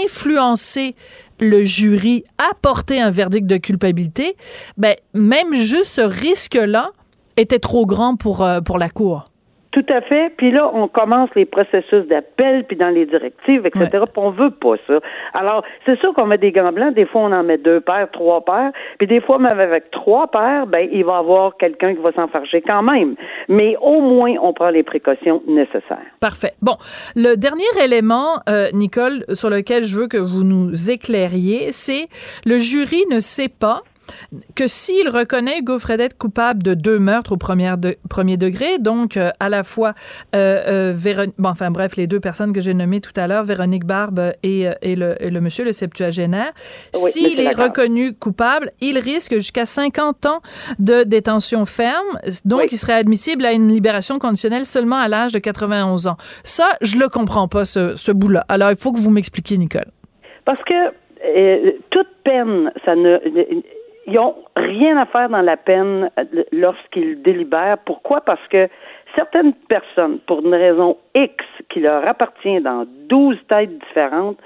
influencer 0.05 0.95
le 1.41 1.65
jury 1.65 2.25
à 2.39 2.55
porter 2.61 3.01
un 3.01 3.11
verdict 3.11 3.47
de 3.47 3.57
culpabilité, 3.57 4.37
ben, 4.77 4.95
même 5.13 5.55
juste 5.55 5.95
ce 5.95 6.03
risque-là 6.03 6.91
était 7.37 7.59
trop 7.59 7.87
grand 7.87 8.17
pour, 8.17 8.45
euh, 8.45 8.61
pour 8.61 8.79
la 8.79 8.89
Cour. 8.89 9.32
Tout 9.73 9.87
à 9.89 10.03
fait. 10.03 10.31
Puis 10.37 10.51
là, 10.51 10.71
on 10.75 10.87
commence 10.87 11.31
les 11.35 11.47
processus 11.47 12.07
d'appel, 12.07 12.65
puis 12.65 12.77
dans 12.77 12.91
les 12.91 13.07
directives, 13.07 13.65
etc. 13.67 13.89
Puis 13.91 14.17
on 14.17 14.31
veut 14.31 14.51
pas 14.51 14.75
ça. 14.87 15.01
Alors, 15.33 15.65
c'est 15.87 15.99
sûr 15.99 16.13
qu'on 16.13 16.27
met 16.27 16.37
des 16.37 16.53
gants 16.53 16.73
blancs. 16.73 16.95
Des 16.95 17.07
fois, 17.07 17.23
on 17.23 17.33
en 17.33 17.43
met 17.43 17.57
deux 17.57 17.81
paires, 17.81 18.09
trois 18.13 18.45
paires. 18.45 18.73
Puis 18.99 19.07
des 19.07 19.23
fois, 19.23 19.39
même 19.39 19.59
avec 19.59 19.91
trois 19.91 20.31
paires, 20.31 20.67
ben, 20.67 20.87
il 20.93 21.05
va 21.05 21.15
y 21.15 21.17
avoir 21.17 21.57
quelqu'un 21.57 21.95
qui 21.95 22.03
va 22.03 22.13
s'enfarger 22.13 22.61
quand 22.61 22.83
même. 22.83 23.15
Mais 23.49 23.75
au 23.81 24.03
moins, 24.03 24.35
on 24.43 24.53
prend 24.53 24.69
les 24.69 24.83
précautions 24.83 25.43
nécessaires. 25.47 25.99
Parfait. 26.21 26.53
Bon, 26.61 26.77
le 27.17 27.37
dernier 27.37 27.65
élément, 27.83 28.41
euh, 28.51 28.69
Nicole, 28.75 29.25
sur 29.33 29.49
lequel 29.49 29.85
je 29.85 29.97
veux 29.97 30.07
que 30.07 30.19
vous 30.19 30.45
nous 30.45 30.91
éclairiez, 30.91 31.73
c'est 31.73 32.09
le 32.45 32.59
jury 32.59 33.05
ne 33.11 33.21
sait 33.21 33.49
pas 33.49 33.81
que 34.55 34.67
s'il 34.67 35.09
reconnaît 35.09 35.59
Hugo 35.59 35.79
Fredette 35.79 36.17
coupable 36.17 36.63
de 36.63 36.75
deux 36.75 36.99
meurtres 36.99 37.33
au 37.33 37.37
premier, 37.37 37.73
premier 38.09 38.37
degré, 38.37 38.79
donc 38.79 39.17
euh, 39.17 39.31
à 39.41 39.49
la 39.49 39.65
fois 39.65 39.95
euh, 40.35 40.93
euh 40.97 41.27
bon, 41.39 41.49
enfin 41.49 41.71
bref, 41.71 41.97
les 41.97 42.07
deux 42.07 42.21
personnes 42.21 42.53
que 42.53 42.61
j'ai 42.61 42.75
nommées 42.75 43.01
tout 43.01 43.13
à 43.17 43.27
l'heure, 43.27 43.45
Véronique 43.45 43.85
Barbe 43.85 44.33
et, 44.43 44.69
euh, 44.69 44.73
et, 44.83 44.97
le, 44.97 45.17
le, 45.21 45.41
monsieur, 45.41 45.65
le 45.65 45.73
septuagénaire, 45.73 46.53
s'il 46.93 47.41
est 47.41 47.55
reconnu 47.55 48.15
coupable, 48.15 48.73
il 48.81 48.99
risque 48.99 49.35
jusqu'à 49.35 49.67
50 49.67 50.27
ans 50.27 50.41
de 50.79 51.03
détention 51.05 51.65
ferme, 51.67 52.19
donc 52.45 52.73
il 52.73 52.79
serait 52.79 52.95
admissible 52.95 53.45
à 53.45 53.53
une 53.53 53.69
libération 53.69 54.19
conditionnelle 54.19 54.67
seulement 54.67 54.99
à 54.99 55.09
l'âge 55.09 55.33
de 55.33 55.39
91 55.39 56.07
ans. 56.07 56.17
Ça, 56.45 56.69
je 56.81 56.99
le 56.99 57.09
comprends 57.09 57.49
pas, 57.49 57.65
ce, 57.65 57.97
ce 57.97 58.13
bout-là. 58.13 58.45
Alors, 58.49 58.71
il 58.71 58.77
faut 58.77 58.93
que 58.93 59.01
vous 59.01 59.11
m'expliquiez, 59.11 59.59
Nicole. 59.59 59.91
Parce 60.45 60.61
que 60.63 60.93
toute 61.91 62.09
peine, 62.25 62.73
ça 62.85 62.95
ne 62.97 63.19
ils 64.07 64.15
n'ont 64.15 64.35
rien 64.57 64.97
à 64.97 65.07
faire 65.07 65.29
dans 65.29 65.43
la 65.43 65.57
peine 65.57 66.11
euh, 66.19 66.25
lorsqu'ils 66.53 67.23
délibèrent. 67.23 67.79
Pourquoi? 67.85 68.21
Parce 68.21 68.47
que 68.49 68.69
certaines 69.15 69.53
personnes, 69.69 70.19
pour 70.27 70.41
une 70.45 70.55
raison 70.55 70.97
X 71.15 71.45
qui 71.69 71.81
leur 71.81 72.07
appartient 72.07 72.61
dans 72.61 72.87
douze 73.09 73.39
têtes 73.49 73.79
différentes, 73.79 74.39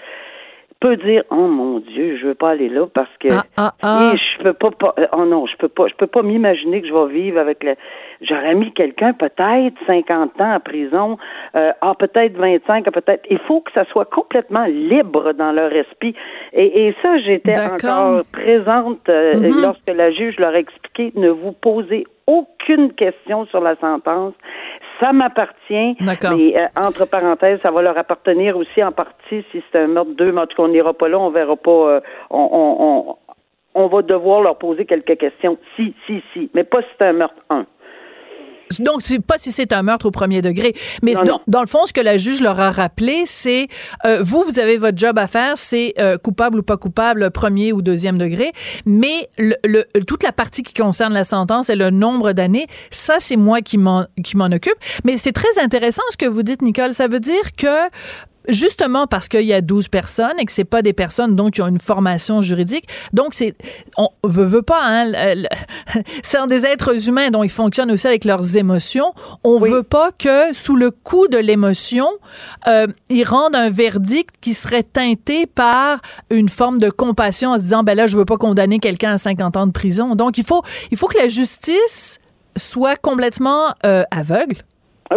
peut 0.81 0.97
dire 0.97 1.23
oh 1.31 1.47
mon 1.47 1.79
dieu 1.81 2.19
je 2.21 2.27
veux 2.27 2.35
pas 2.35 2.51
aller 2.51 2.69
là 2.69 2.87
parce 2.93 3.11
que 3.19 3.29
ah, 3.33 3.45
ah, 3.57 3.73
ah. 3.83 4.13
je 4.15 4.43
peux 4.43 4.53
pas, 4.53 4.71
pas, 4.71 4.95
oh 5.13 5.25
non 5.25 5.47
je 5.47 5.57
peux 5.57 5.69
pas 5.69 5.87
je 5.89 5.95
peux 5.95 6.07
pas 6.07 6.23
m'imaginer 6.23 6.83
que 6.83 6.89
je 6.89 6.93
vais 6.93 7.13
vivre 7.13 7.39
avec 7.39 7.65
le 7.65 7.75
j'aurais 8.21 8.55
mis 8.55 8.73
quelqu'un 8.73 9.13
peut-être 9.13 9.75
50 9.87 10.41
ans 10.41 10.55
en 10.55 10.61
prison 10.61 11.19
euh, 11.55 11.73
ah 11.81 11.95
peut-être 11.99 12.37
25 12.37 12.85
peut-être 12.91 13.25
il 13.31 13.39
faut 13.41 13.61
que 13.61 13.73
ça 13.73 13.85
soit 13.87 14.05
complètement 14.11 14.67
libre 14.67 15.33
dans 15.33 15.53
leur 15.53 15.73
esprit 15.73 16.15
et, 16.53 16.87
et 16.89 16.95
ça 17.03 17.19
j'étais 17.19 17.59
encore 17.59 18.23
présente 18.33 19.09
euh, 19.09 19.35
mm-hmm. 19.35 19.63
lorsque 19.63 19.89
la 19.89 20.11
juge 20.13 20.39
leur 20.39 20.55
a 20.55 20.59
expliqué 20.59 21.13
ne 21.15 21.31
vous 21.31 21.53
posez 21.53 22.07
aucune 22.27 22.93
question 22.93 23.47
sur 23.47 23.61
la 23.61 23.77
sentence 23.77 24.35
ça 25.01 25.13
m'appartient. 25.13 25.97
Mais 26.37 26.57
euh, 26.57 26.67
entre 26.83 27.07
parenthèses, 27.07 27.61
ça 27.63 27.71
va 27.71 27.83
leur 27.83 27.99
appartenir 27.99 28.57
aussi 28.57 28.83
en 28.83 28.93
partie 28.93 29.45
si 29.53 29.63
c'est 29.71 29.79
un 29.79 29.89
meurtre 29.89 30.13
deux, 30.13 30.33
mais 30.33 30.41
en 30.41 30.47
tout 30.47 30.57
cas, 30.57 30.63
on 30.63 30.69
n'ira 30.69 30.95
pas 30.95 31.09
là, 31.09 31.19
on 31.19 31.31
verra 31.31 31.57
pas. 31.57 31.71
Euh, 31.71 32.01
on, 32.31 32.49
on, 32.53 33.17
on, 33.75 33.87
va 33.89 34.03
devoir 34.03 34.41
leur 34.41 34.57
poser 34.59 34.87
quelques 34.87 35.19
questions. 35.19 35.59
Si, 35.77 35.95
si, 36.07 36.23
si, 36.33 36.51
mais 36.55 36.65
pas 36.65 36.83
si 36.83 36.89
c'est 36.99 37.07
un 37.07 37.13
meurtre 37.13 37.43
un. 37.51 37.67
Donc, 38.81 39.03
c'est 39.03 39.21
pas 39.21 39.39
si 39.39 39.53
c'est 39.53 39.73
un 39.73 39.83
meurtre 39.83 40.07
au 40.07 40.11
premier 40.11 40.43
degré. 40.43 40.75
Mais 41.03 41.15
dans, 41.47 41.61
le 41.61 41.67
fond, 41.67 41.87
ce 41.87 41.93
que 41.93 42.01
la 42.01 42.17
juge 42.17 42.41
leur 42.41 42.59
a 42.61 42.71
rappelé, 42.71 43.23
c'est 43.25 43.69
euh, 44.05 44.23
vous, 44.23 44.43
vous 44.43 44.59
avez 44.59 44.77
votre 44.77 44.99
job 44.99 45.19
à 45.19 45.27
faire, 45.27 45.57
c'est 45.57 45.95
euh, 45.99 46.19
coupable 46.19 46.59
ou 46.59 46.63
pas 46.63 46.77
coupable, 46.77 47.31
premier 47.31 47.73
ou 47.73 47.83
deuxième 47.83 48.19
degré. 48.19 48.53
Mais 48.85 49.29
le, 49.39 49.85
toute 50.07 50.23
la 50.23 50.33
partie 50.33 50.63
qui 50.63 50.75
concerne 50.75 51.13
la 51.13 51.25
sentence 51.25 51.71
et 51.71 51.77
le 51.77 51.91
nombre 51.91 52.33
d'années, 52.33 52.67
ça, 52.91 53.17
c'est 53.19 53.37
moi 53.37 53.61
qui 53.61 53.79
m'en 53.79 54.07
occupe. 54.53 54.77
Mais 55.05 55.17
c'est 55.17 55.33
très 55.33 55.59
intéressant 55.61 56.03
ce 56.11 56.17
que 56.17 56.27
vous 56.27 56.43
dites, 56.43 56.63
Nicole. 56.63 56.95
Ça 56.95 57.09
veut 57.09 57.21
dire 57.21 57.55
que 57.57 57.89
justement 58.49 59.07
parce 59.07 59.29
qu'il 59.29 59.43
y 59.43 59.53
a 59.53 59.61
12 59.61 59.89
personnes 59.89 60.39
et 60.39 60.45
que 60.45 60.53
c'est 60.53 60.65
pas 60.65 60.83
des 60.83 60.93
personnes 60.93 61.37
donc 61.37 61.55
qui 61.55 61.63
ont 61.63 61.69
une 61.69 61.81
formation 61.81 62.43
juridique. 62.43 62.85
Donc 63.13 63.35
c'est 63.35 63.55
on 63.97 64.09
veut, 64.25 64.45
veut 64.45 64.63
pas 64.63 64.81
hein, 64.83 65.13
c'est 66.23 66.47
des 66.47 66.67
êtres 66.67 67.09
humains 67.09 67.31
dont 67.31 67.43
ils 67.43 67.51
fonctionnent 67.51 67.91
aussi 67.91 68.07
avec 68.07 68.25
leurs 68.25 68.57
émotions. 68.57 69.13
On 69.45 69.59
veut 69.59 69.83
pas 69.83 70.11
que 70.13 70.55
sous 70.55 70.77
le 70.77 70.91
coup 70.91 71.29
de 71.29 71.39
l'émotion, 71.39 72.09
euh, 72.67 72.87
ils 73.09 73.25
rendent 73.25 73.57
un 73.57 73.71
verdict 73.71 74.37
qui 74.41 74.55
serait 74.55 74.83
teinté 74.83 75.47
par 75.47 76.01
une 76.31 76.49
forme 76.49 76.79
de 76.79 76.91
compassion 76.91 77.51
en 77.51 77.57
se 77.57 77.63
disant 77.63 77.83
ben 77.83 77.97
là 77.97 78.07
je 78.07 78.17
veux 78.17 78.25
pas 78.25 78.37
condamner 78.37 78.79
quelqu'un 78.79 79.13
à 79.13 79.19
50 79.19 79.57
ans 79.57 79.67
de 79.67 79.73
prison. 79.73 80.15
Donc 80.15 80.39
il 80.39 80.45
faut 80.45 80.63
il 80.91 80.97
faut 80.97 81.09
que 81.09 81.19
la 81.19 81.29
justice 81.29 82.19
soit 82.57 82.97
complètement 82.97 83.75
euh, 83.85 84.05
aveugle 84.11 84.57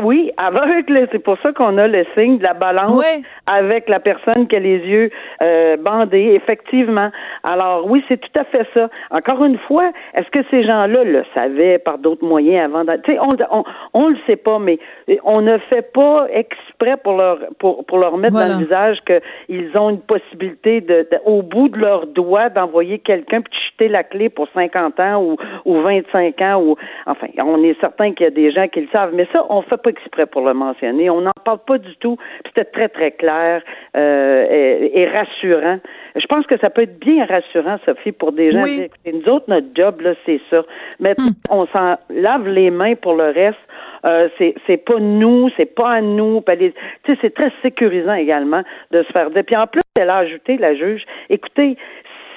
Oui, 0.04 0.32
aveugle, 0.38 1.08
c'est 1.12 1.19
pour 1.19 1.38
ça 1.41 1.52
qu'on 1.52 1.78
a 1.80 1.88
le 1.88 2.06
signe 2.15 2.38
de 2.38 2.43
la 2.43 2.54
balance 2.54 3.04
avec 3.47 3.89
la 3.89 3.99
personne 3.99 4.47
qui 4.47 4.56
a 4.56 4.60
les 4.60 4.78
yeux 4.78 5.10
euh, 5.41 5.78
bandés, 5.78 6.34
effectivement. 6.36 7.10
Alors 7.43 7.89
oui, 7.89 8.04
c'est 8.08 8.21
tout 8.21 8.39
à 8.39 8.43
fait 8.43 8.67
ça. 8.73 8.89
Encore 9.10 9.43
une 9.43 9.58
fois, 9.58 9.91
est-ce 10.13 10.30
que 10.30 10.45
ces 10.52 10.63
gens-là 10.63 11.04
le 11.04 11.23
savaient 11.34 11.80
par 11.80 11.97
d'autres 11.97 12.25
moyens 12.25 12.65
avant 12.65 12.84
de... 12.84 12.91
Tu 13.04 13.13
sais, 13.13 13.19
on, 13.19 13.30
on, 13.52 13.63
on 13.93 14.10
le 14.10 14.17
sait 14.28 14.36
pas, 14.36 14.60
mais 14.60 14.78
on 15.23 15.41
ne 15.41 15.58
fait 15.58 15.91
pas 15.91 16.28
exprès 16.32 16.97
pour 17.04 17.13
leur 17.13 17.39
pour, 17.58 17.84
pour 17.86 17.97
leur 17.97 18.17
mettre 18.17 18.36
dans 18.36 18.60
le 18.60 18.63
visage 18.63 18.99
qu'ils 19.06 19.75
ont 19.75 19.89
une 19.89 20.02
possibilité 20.02 20.82
de, 20.82 21.08
au 21.25 21.41
bout 21.41 21.69
de 21.69 21.78
leurs 21.78 22.06
doigts 22.06 22.49
d'envoyer 22.49 22.99
quelqu'un 22.99 23.41
puis 23.41 23.52
de 23.52 23.71
jeter 23.71 23.88
la 23.88 24.04
clé 24.04 24.30
pour 24.30 24.47
50 24.54 24.99
ans 24.99 25.23
ou, 25.23 25.38
ou 25.65 25.82
25 25.82 26.41
ans 26.41 26.62
ou 26.62 26.75
enfin, 27.08 27.28
on 27.39 27.63
est 27.63 27.80
certain 27.80 28.13
qu'il 28.13 28.25
y 28.25 28.28
a 28.28 28.32
des 28.32 28.52
gens 28.52 28.67
qui 28.67 28.82
le 28.82 28.88
savent, 28.91 29.13
mais 29.13 29.28
ça, 29.34 29.45
on 29.49 29.62
fait 29.63 29.78
pas 29.79 29.89
exprès 29.89 30.25
pour 30.25 30.45
le 30.45 30.53
mentionner. 30.53 31.09
On 31.09 31.21
n'en 31.21 31.33
parle 31.43 31.59
pas 31.65 31.77
du 31.77 31.95
tout. 31.97 32.17
C'était 32.45 32.65
très, 32.65 32.89
très 32.89 33.11
clair 33.11 33.61
euh, 33.95 34.45
et, 34.49 35.07
rassurant. 35.07 35.79
Je 36.15 36.25
pense 36.27 36.45
que 36.45 36.57
ça 36.59 36.69
peut 36.69 36.83
être 36.83 36.99
bien 36.99 37.25
rassurant, 37.25 37.77
Sophie, 37.85 38.11
pour 38.11 38.31
des 38.31 38.51
gens. 38.51 38.63
Oui. 38.63 38.89
Nous 39.11 39.27
autres, 39.29 39.45
notre 39.47 39.67
job, 39.75 40.01
là, 40.01 40.13
c'est 40.25 40.41
ça. 40.49 40.63
Mais 40.99 41.13
hmm. 41.17 41.29
on 41.49 41.65
s'en 41.67 41.97
lave 42.09 42.47
les 42.47 42.69
mains 42.71 42.95
pour 42.95 43.15
le 43.15 43.31
reste. 43.31 43.57
Euh, 44.05 44.29
c'est 44.37 44.55
c'est 44.65 44.77
pas 44.77 44.99
nous, 44.99 45.49
c'est 45.57 45.73
pas 45.73 45.89
à 45.89 46.01
nous. 46.01 46.41
Tu 46.47 46.73
sais, 47.05 47.17
c'est 47.21 47.33
très 47.33 47.51
sécurisant 47.61 48.13
également 48.13 48.61
de 48.91 49.03
se 49.03 49.11
faire 49.11 49.29
dire. 49.31 49.43
Puis 49.45 49.57
en 49.57 49.67
plus, 49.67 49.81
elle 49.99 50.09
a 50.09 50.17
ajouté 50.17 50.57
la 50.57 50.73
juge. 50.73 51.03
Écoutez, 51.29 51.75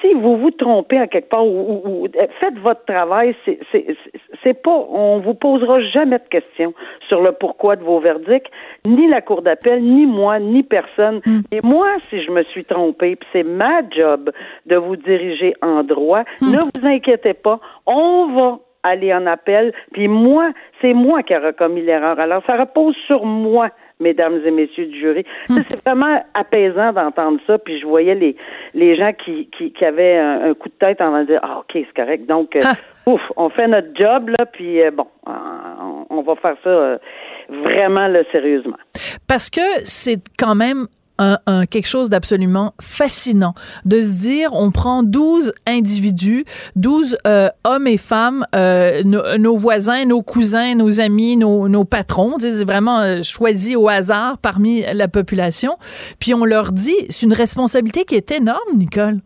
si 0.03 0.13
vous 0.13 0.37
vous 0.37 0.51
trompez 0.51 0.97
à 0.97 1.07
quelque 1.07 1.29
part 1.29 1.45
ou, 1.45 2.07
faites 2.39 2.57
votre 2.59 2.83
travail, 2.85 3.35
c'est 4.43 4.61
pas, 4.61 4.85
on 4.89 5.19
vous 5.19 5.33
posera 5.33 5.81
jamais 5.81 6.19
de 6.19 6.27
questions 6.29 6.73
sur 7.07 7.21
le 7.21 7.31
pourquoi 7.31 7.75
de 7.75 7.83
vos 7.83 7.99
verdicts, 7.99 8.51
ni 8.85 9.07
la 9.07 9.21
cour 9.21 9.41
d'appel, 9.41 9.81
ni 9.81 10.05
moi, 10.05 10.39
ni 10.39 10.63
personne. 10.63 11.21
Hmm. 11.25 11.41
Et 11.51 11.61
moi, 11.63 11.87
si 12.09 12.21
je 12.21 12.31
me 12.31 12.43
suis 12.43 12.65
trompée, 12.65 13.15
puis 13.15 13.29
c'est 13.31 13.43
ma 13.43 13.81
job 13.89 14.31
de 14.65 14.75
vous 14.75 14.95
diriger 14.95 15.55
en 15.61 15.83
droit, 15.83 16.23
hmm. 16.41 16.51
ne 16.51 16.59
vous 16.59 16.87
inquiétez 16.87 17.33
pas, 17.33 17.59
on 17.85 18.27
va 18.35 18.59
aller 18.83 19.13
en 19.13 19.25
appel. 19.25 19.73
Puis 19.93 20.07
moi, 20.07 20.51
c'est 20.81 20.93
moi 20.93 21.23
qui 21.23 21.33
ai 21.33 21.53
commis 21.57 21.81
l'erreur. 21.81 22.19
Alors, 22.19 22.43
ça 22.45 22.57
repose 22.57 22.95
sur 23.07 23.25
moi 23.25 23.69
mesdames 23.99 24.41
et 24.45 24.51
messieurs 24.51 24.85
du 24.85 24.99
jury. 24.99 25.25
Hmm. 25.49 25.59
C'est 25.69 25.83
vraiment 25.85 26.23
apaisant 26.33 26.93
d'entendre 26.93 27.39
ça, 27.47 27.57
puis 27.57 27.79
je 27.79 27.85
voyais 27.85 28.15
les, 28.15 28.35
les 28.73 28.95
gens 28.95 29.13
qui, 29.13 29.49
qui, 29.57 29.85
avaient 29.85 30.17
un, 30.17 30.53
coup 30.53 30.69
de 30.69 30.73
tête 30.73 31.01
en 31.01 31.23
disant 31.23 31.39
Ah, 31.41 31.59
OK, 31.59 31.71
c'est 31.73 31.93
correct. 31.95 32.25
Donc, 32.27 32.55
euh, 32.55 32.61
ouf, 33.05 33.21
on 33.35 33.49
fait 33.49 33.67
notre 33.67 33.95
job, 33.95 34.29
là, 34.29 34.45
puis 34.45 34.81
euh, 34.81 34.91
bon, 34.91 35.07
on, 36.09 36.21
va 36.21 36.35
faire 36.35 36.55
ça 36.63 36.69
euh, 36.69 36.97
vraiment 37.49 38.07
là, 38.07 38.23
sérieusement. 38.31 38.77
Parce 39.27 39.49
que 39.49 39.61
c'est 39.83 40.19
quand 40.37 40.55
même 40.55 40.87
un, 41.19 41.65
quelque 41.65 41.87
chose 41.87 42.09
d'absolument 42.09 42.73
fascinant 42.81 43.53
de 43.85 44.01
se 44.01 44.17
dire 44.17 44.53
on 44.53 44.71
prend 44.71 45.03
12 45.03 45.53
individus, 45.67 46.45
12 46.75 47.17
euh, 47.27 47.49
hommes 47.63 47.87
et 47.87 47.97
femmes, 47.97 48.45
euh, 48.55 49.03
nos 49.03 49.55
voisins, 49.55 50.05
nos 50.05 50.21
cousins, 50.21 50.75
nos 50.75 50.99
amis, 50.99 51.37
nos, 51.37 51.69
nos 51.69 51.85
patrons, 51.85 52.35
c'est 52.39 52.63
vraiment 52.63 52.99
euh, 52.99 53.21
choisi 53.23 53.75
au 53.75 53.87
hasard 53.87 54.37
parmi 54.39 54.83
la 54.93 55.07
population, 55.07 55.77
puis 56.19 56.33
on 56.33 56.45
leur 56.45 56.71
dit, 56.71 56.95
c'est 57.09 57.25
une 57.25 57.33
responsabilité 57.33 58.05
qui 58.05 58.15
est 58.15 58.31
énorme, 58.31 58.77
Nicole. 58.77 59.19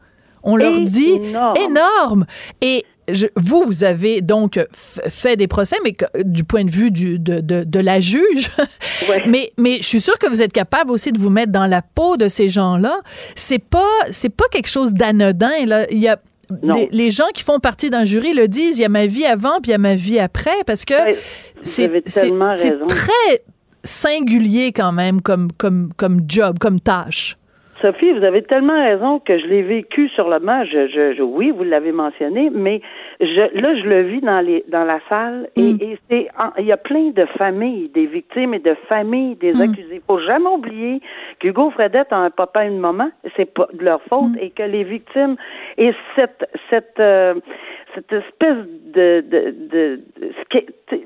On 0.43 0.55
leur 0.55 0.79
dit 0.79 1.19
énorme. 1.57 2.25
Et 2.61 2.85
vous, 3.35 3.63
vous 3.63 3.83
avez 3.83 4.21
donc 4.21 4.59
fait 4.73 5.35
des 5.35 5.47
procès, 5.47 5.77
mais 5.83 5.93
du 6.23 6.43
point 6.43 6.65
de 6.65 6.71
vue 6.71 6.91
du, 6.91 7.19
de, 7.19 7.39
de, 7.39 7.63
de 7.63 7.79
la 7.79 7.99
juge. 7.99 8.49
mais, 9.27 9.53
mais 9.57 9.77
je 9.77 9.87
suis 9.87 10.01
sûre 10.01 10.17
que 10.19 10.27
vous 10.27 10.41
êtes 10.41 10.53
capable 10.53 10.91
aussi 10.91 11.11
de 11.11 11.17
vous 11.17 11.29
mettre 11.29 11.51
dans 11.51 11.65
la 11.65 11.81
peau 11.81 12.17
de 12.17 12.27
ces 12.27 12.49
gens-là. 12.49 12.99
C'est 13.35 13.59
pas, 13.59 13.87
c'est 14.11 14.29
pas 14.29 14.45
quelque 14.51 14.69
chose 14.69 14.93
d'anodin. 14.93 15.65
Là. 15.65 15.85
Il 15.91 15.99
y 15.99 16.07
a 16.07 16.19
les 16.91 17.11
gens 17.11 17.27
qui 17.33 17.43
font 17.43 17.59
partie 17.59 17.89
d'un 17.89 18.05
jury 18.05 18.33
le 18.33 18.47
disent, 18.47 18.77
il 18.77 18.81
y 18.81 18.85
a 18.85 18.89
ma 18.89 19.05
vie 19.05 19.25
avant 19.25 19.59
puis 19.61 19.69
il 19.69 19.71
y 19.71 19.75
a 19.75 19.79
ma 19.79 19.95
vie 19.95 20.19
après, 20.19 20.63
parce 20.65 20.85
que 20.85 20.93
c'est 21.61 21.89
très 22.87 23.43
singulier 23.83 24.71
quand 24.71 24.91
même 24.91 25.21
comme, 25.21 25.51
comme, 25.51 25.91
comme 25.95 26.21
job, 26.27 26.57
comme 26.59 26.79
tâche. 26.79 27.37
Sophie, 27.81 28.11
vous 28.11 28.23
avez 28.23 28.41
tellement 28.41 28.81
raison 28.81 29.19
que 29.19 29.37
je 29.37 29.45
l'ai 29.45 29.61
vécu 29.61 30.09
sur 30.09 30.29
le 30.29 30.39
match. 30.39 30.69
Je, 30.71 31.21
oui, 31.21 31.51
vous 31.51 31.63
l'avez 31.63 31.91
mentionné, 31.91 32.49
mais 32.51 32.81
je, 33.19 33.59
là, 33.59 33.75
je 33.75 33.83
le 33.83 34.01
vis 34.01 34.21
dans 34.21 34.41
les 34.41 34.63
dans 34.67 34.83
la 34.83 34.99
salle 35.09 35.49
et, 35.55 35.73
mm. 35.73 35.77
et 35.81 35.97
c'est 36.09 36.27
il 36.57 36.65
y 36.65 36.71
a 36.71 36.77
plein 36.77 37.09
de 37.09 37.25
familles, 37.37 37.89
des 37.89 38.07
victimes 38.07 38.53
et 38.53 38.59
de 38.59 38.75
familles 38.89 39.35
des 39.35 39.53
mm. 39.53 39.61
accusés. 39.61 40.01
Faut 40.07 40.19
jamais 40.19 40.49
oublier 40.49 41.01
qu'Hugo 41.39 41.69
Fredette 41.71 42.11
a 42.11 42.17
un 42.17 42.29
papa 42.31 42.65
et 42.65 42.69
une 42.69 42.79
maman, 42.79 43.09
c'est 43.35 43.53
pas 43.53 43.67
de 43.73 43.83
leur 43.83 44.01
faute, 44.03 44.31
mm. 44.31 44.39
et 44.41 44.49
que 44.49 44.63
les 44.63 44.83
victimes 44.83 45.35
et 45.77 45.93
cette 46.15 46.49
cette 46.69 46.99
euh, 46.99 47.35
cette 47.97 48.13
espèce 48.13 48.57
de, 48.93 49.23
de, 49.27 49.55
de, 49.71 49.99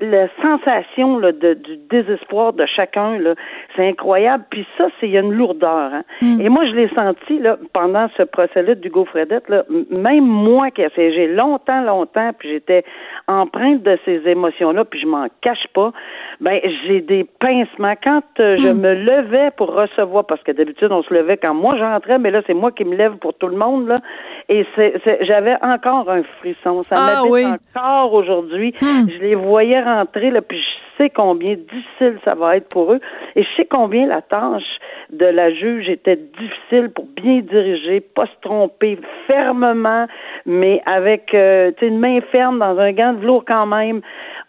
la 0.02 0.28
sensation 0.42 1.18
là, 1.18 1.32
de, 1.32 1.54
du 1.54 1.78
désespoir 1.88 2.52
de 2.52 2.66
chacun, 2.66 3.18
là, 3.18 3.34
c'est 3.74 3.88
incroyable. 3.88 4.44
Puis 4.50 4.66
ça, 4.76 4.88
c'est 5.00 5.06
il 5.06 5.12
y 5.12 5.16
a 5.16 5.20
une 5.20 5.32
lourdeur. 5.32 5.94
Hein? 5.94 6.02
Mm. 6.20 6.40
Et 6.42 6.48
moi, 6.50 6.66
je 6.66 6.72
l'ai 6.72 6.88
senti 6.88 7.38
là, 7.38 7.56
pendant 7.72 8.08
ce 8.16 8.24
procès-là 8.24 8.74
d'Hugo 8.74 9.06
Fredette. 9.06 9.48
Là, 9.48 9.64
même 9.98 10.26
moi 10.26 10.70
qui 10.70 10.82
ai 10.82 10.90
siégé 10.90 11.28
longtemps, 11.28 11.82
longtemps, 11.82 12.32
puis 12.38 12.50
j'étais 12.50 12.84
empreinte 13.26 13.82
de 13.82 13.98
ces 14.04 14.20
émotions-là, 14.28 14.84
puis 14.84 15.00
je 15.00 15.06
m'en 15.06 15.28
cache 15.40 15.66
pas. 15.74 15.92
Ben, 16.40 16.60
j'ai 16.86 17.00
des 17.00 17.24
pincements 17.40 17.94
quand 18.02 18.22
euh, 18.40 18.56
je 18.58 18.68
mm. 18.68 18.80
me 18.80 18.94
levais 18.94 19.50
pour 19.56 19.74
recevoir, 19.74 20.26
parce 20.26 20.42
que 20.42 20.52
d'habitude 20.52 20.92
on 20.92 21.02
se 21.02 21.14
levait 21.14 21.38
quand 21.38 21.54
moi 21.54 21.76
j'entrais, 21.78 22.18
mais 22.18 22.30
là 22.30 22.42
c'est 22.46 22.54
moi 22.54 22.70
qui 22.70 22.84
me 22.84 22.96
lève 22.96 23.16
pour 23.16 23.34
tout 23.34 23.48
le 23.48 23.56
monde 23.56 23.88
là. 23.88 24.00
Et 24.48 24.66
c'est, 24.76 25.00
j'avais 25.22 25.56
encore 25.62 26.10
un 26.10 26.22
frisson. 26.40 26.81
Ça 26.84 26.96
ah, 26.98 27.22
m'habite 27.24 27.60
encore 27.74 28.12
aujourd'hui. 28.14 28.74
Hmm. 28.80 29.08
Je 29.08 29.18
les 29.18 29.34
voyais 29.34 29.80
rentrer, 29.82 30.30
là, 30.30 30.42
puis 30.42 30.58
je 30.58 31.02
sais 31.02 31.10
combien 31.10 31.54
difficile 31.54 32.18
ça 32.24 32.34
va 32.34 32.56
être 32.56 32.68
pour 32.68 32.92
eux. 32.92 33.00
Et 33.36 33.42
je 33.42 33.48
sais 33.56 33.66
combien 33.66 34.06
la 34.06 34.22
tâche 34.22 34.78
de 35.10 35.26
la 35.26 35.52
juge 35.52 35.88
était 35.88 36.16
difficile 36.16 36.90
pour 36.94 37.06
bien 37.16 37.40
diriger, 37.40 38.00
pas 38.00 38.26
se 38.26 38.40
tromper 38.40 38.98
fermement, 39.26 40.06
mais 40.46 40.82
avec 40.86 41.34
euh, 41.34 41.70
une 41.82 41.98
main 41.98 42.20
ferme 42.32 42.58
dans 42.58 42.78
un 42.78 42.92
gant 42.92 43.12
de 43.12 43.18
velours 43.18 43.44
quand 43.46 43.66
même. 43.66 44.00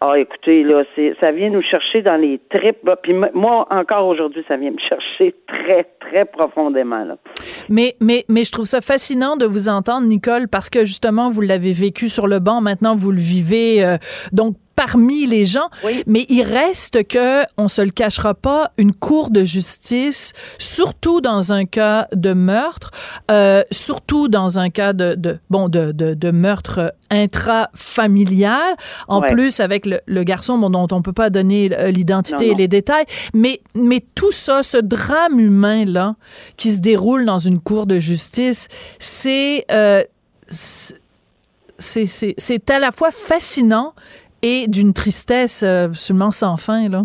Ah, 0.06 0.20
écoutez, 0.20 0.64
là, 0.64 0.84
ça 1.22 1.32
vient 1.32 1.50
nous 1.50 1.62
chercher 1.62 2.02
dans 2.02 2.18
les 2.18 2.38
tripes. 2.50 2.90
Puis 3.04 3.14
moi, 3.14 3.66
encore 3.70 4.06
aujourd'hui, 4.06 4.44
ça 4.50 4.58
vient 4.58 4.72
me 4.72 4.78
chercher 4.78 5.34
très, 5.48 5.86
très 6.02 6.26
profondément. 6.26 7.08
Mais, 7.70 7.96
mais, 8.02 8.26
mais 8.28 8.44
je 8.44 8.52
trouve 8.52 8.66
ça 8.66 8.82
fascinant 8.82 9.38
de 9.38 9.46
vous 9.46 9.70
entendre, 9.70 10.06
Nicole, 10.06 10.50
parce 10.50 10.70
que 10.70 10.84
justement, 10.84 11.30
vous 11.30 11.40
l'avez 11.40 11.72
vécu 11.72 12.10
sur 12.10 12.28
le 12.28 12.40
banc. 12.40 12.60
Maintenant, 12.60 12.96
vous 12.96 13.12
le 13.12 13.22
vivez. 13.22 13.82
Euh, 13.86 13.96
donc, 14.34 14.58
parmi 14.86 15.26
les 15.26 15.46
gens. 15.46 15.70
Mais 16.08 16.26
il 16.30 16.44
reste 16.44 17.08
que, 17.08 17.44
on 17.58 17.68
se 17.68 17.82
le 17.82 17.92
cachera 17.92 18.34
pas, 18.34 18.72
une 18.78 18.94
cour 18.94 19.30
de 19.30 19.44
justice, 19.44 20.34
surtout 20.58 21.22
dans 21.22 21.54
un 21.54 21.66
cas 21.66 22.08
de 22.14 22.34
meurtre, 22.34 22.92
euh, 23.32 23.64
surtout 23.72 24.28
dans 24.28 24.60
un 24.60 24.70
cas 24.70 24.94
de, 24.94 25.16
de 25.16 25.40
bon 25.50 25.70
de, 25.70 25.92
de, 25.92 26.14
de, 26.14 26.32
meurtre 26.32 26.94
intrafamilial. 27.10 28.76
En 29.08 29.22
plus, 29.22 29.60
avec 29.60 29.86
le, 29.86 30.02
le 30.06 30.24
garçon 30.24 30.58
bon, 30.58 30.70
dont 30.70 30.88
on 30.92 31.02
peut 31.02 31.14
pas 31.14 31.30
donner 31.30 31.70
euh, 31.74 31.92
l'identité 31.92 32.50
et 32.50 32.56
les 32.56 32.68
détails. 32.68 33.06
Mais 33.34 33.62
mais 33.76 34.04
tout 34.16 34.32
ça, 34.32 34.64
ce 34.64 34.78
drame 34.78 35.40
humain 35.40 35.86
là, 35.86 36.16
qui 36.58 36.74
se 36.74 36.80
déroule 36.80 37.26
dans 37.26 37.40
une 37.40 37.60
cour 37.60 37.86
de 37.86 38.00
justice, 38.00 38.68
c'est 39.00 39.66
euh, 39.72 40.04
c'est 41.80 42.70
à 42.70 42.80
la 42.80 42.92
fois 42.92 43.12
fascinant 43.12 43.94
et 44.44 44.68
d'une 44.68 44.94
tristesse 44.94 45.64
euh, 45.64 45.86
absolument 45.86 46.32
sans 46.32 46.58
fin, 46.58 46.90
là. 46.90 47.04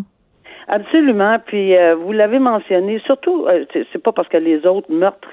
Absolument. 0.70 1.38
Puis 1.46 1.74
euh, 1.74 1.94
vous 1.94 2.12
l'avez 2.12 2.38
mentionné, 2.38 3.00
surtout, 3.06 3.46
euh, 3.46 3.64
c'est 3.72 4.02
pas 4.02 4.12
parce 4.12 4.28
que 4.28 4.36
les 4.36 4.66
autres 4.66 4.92
meurtres, 4.92 5.26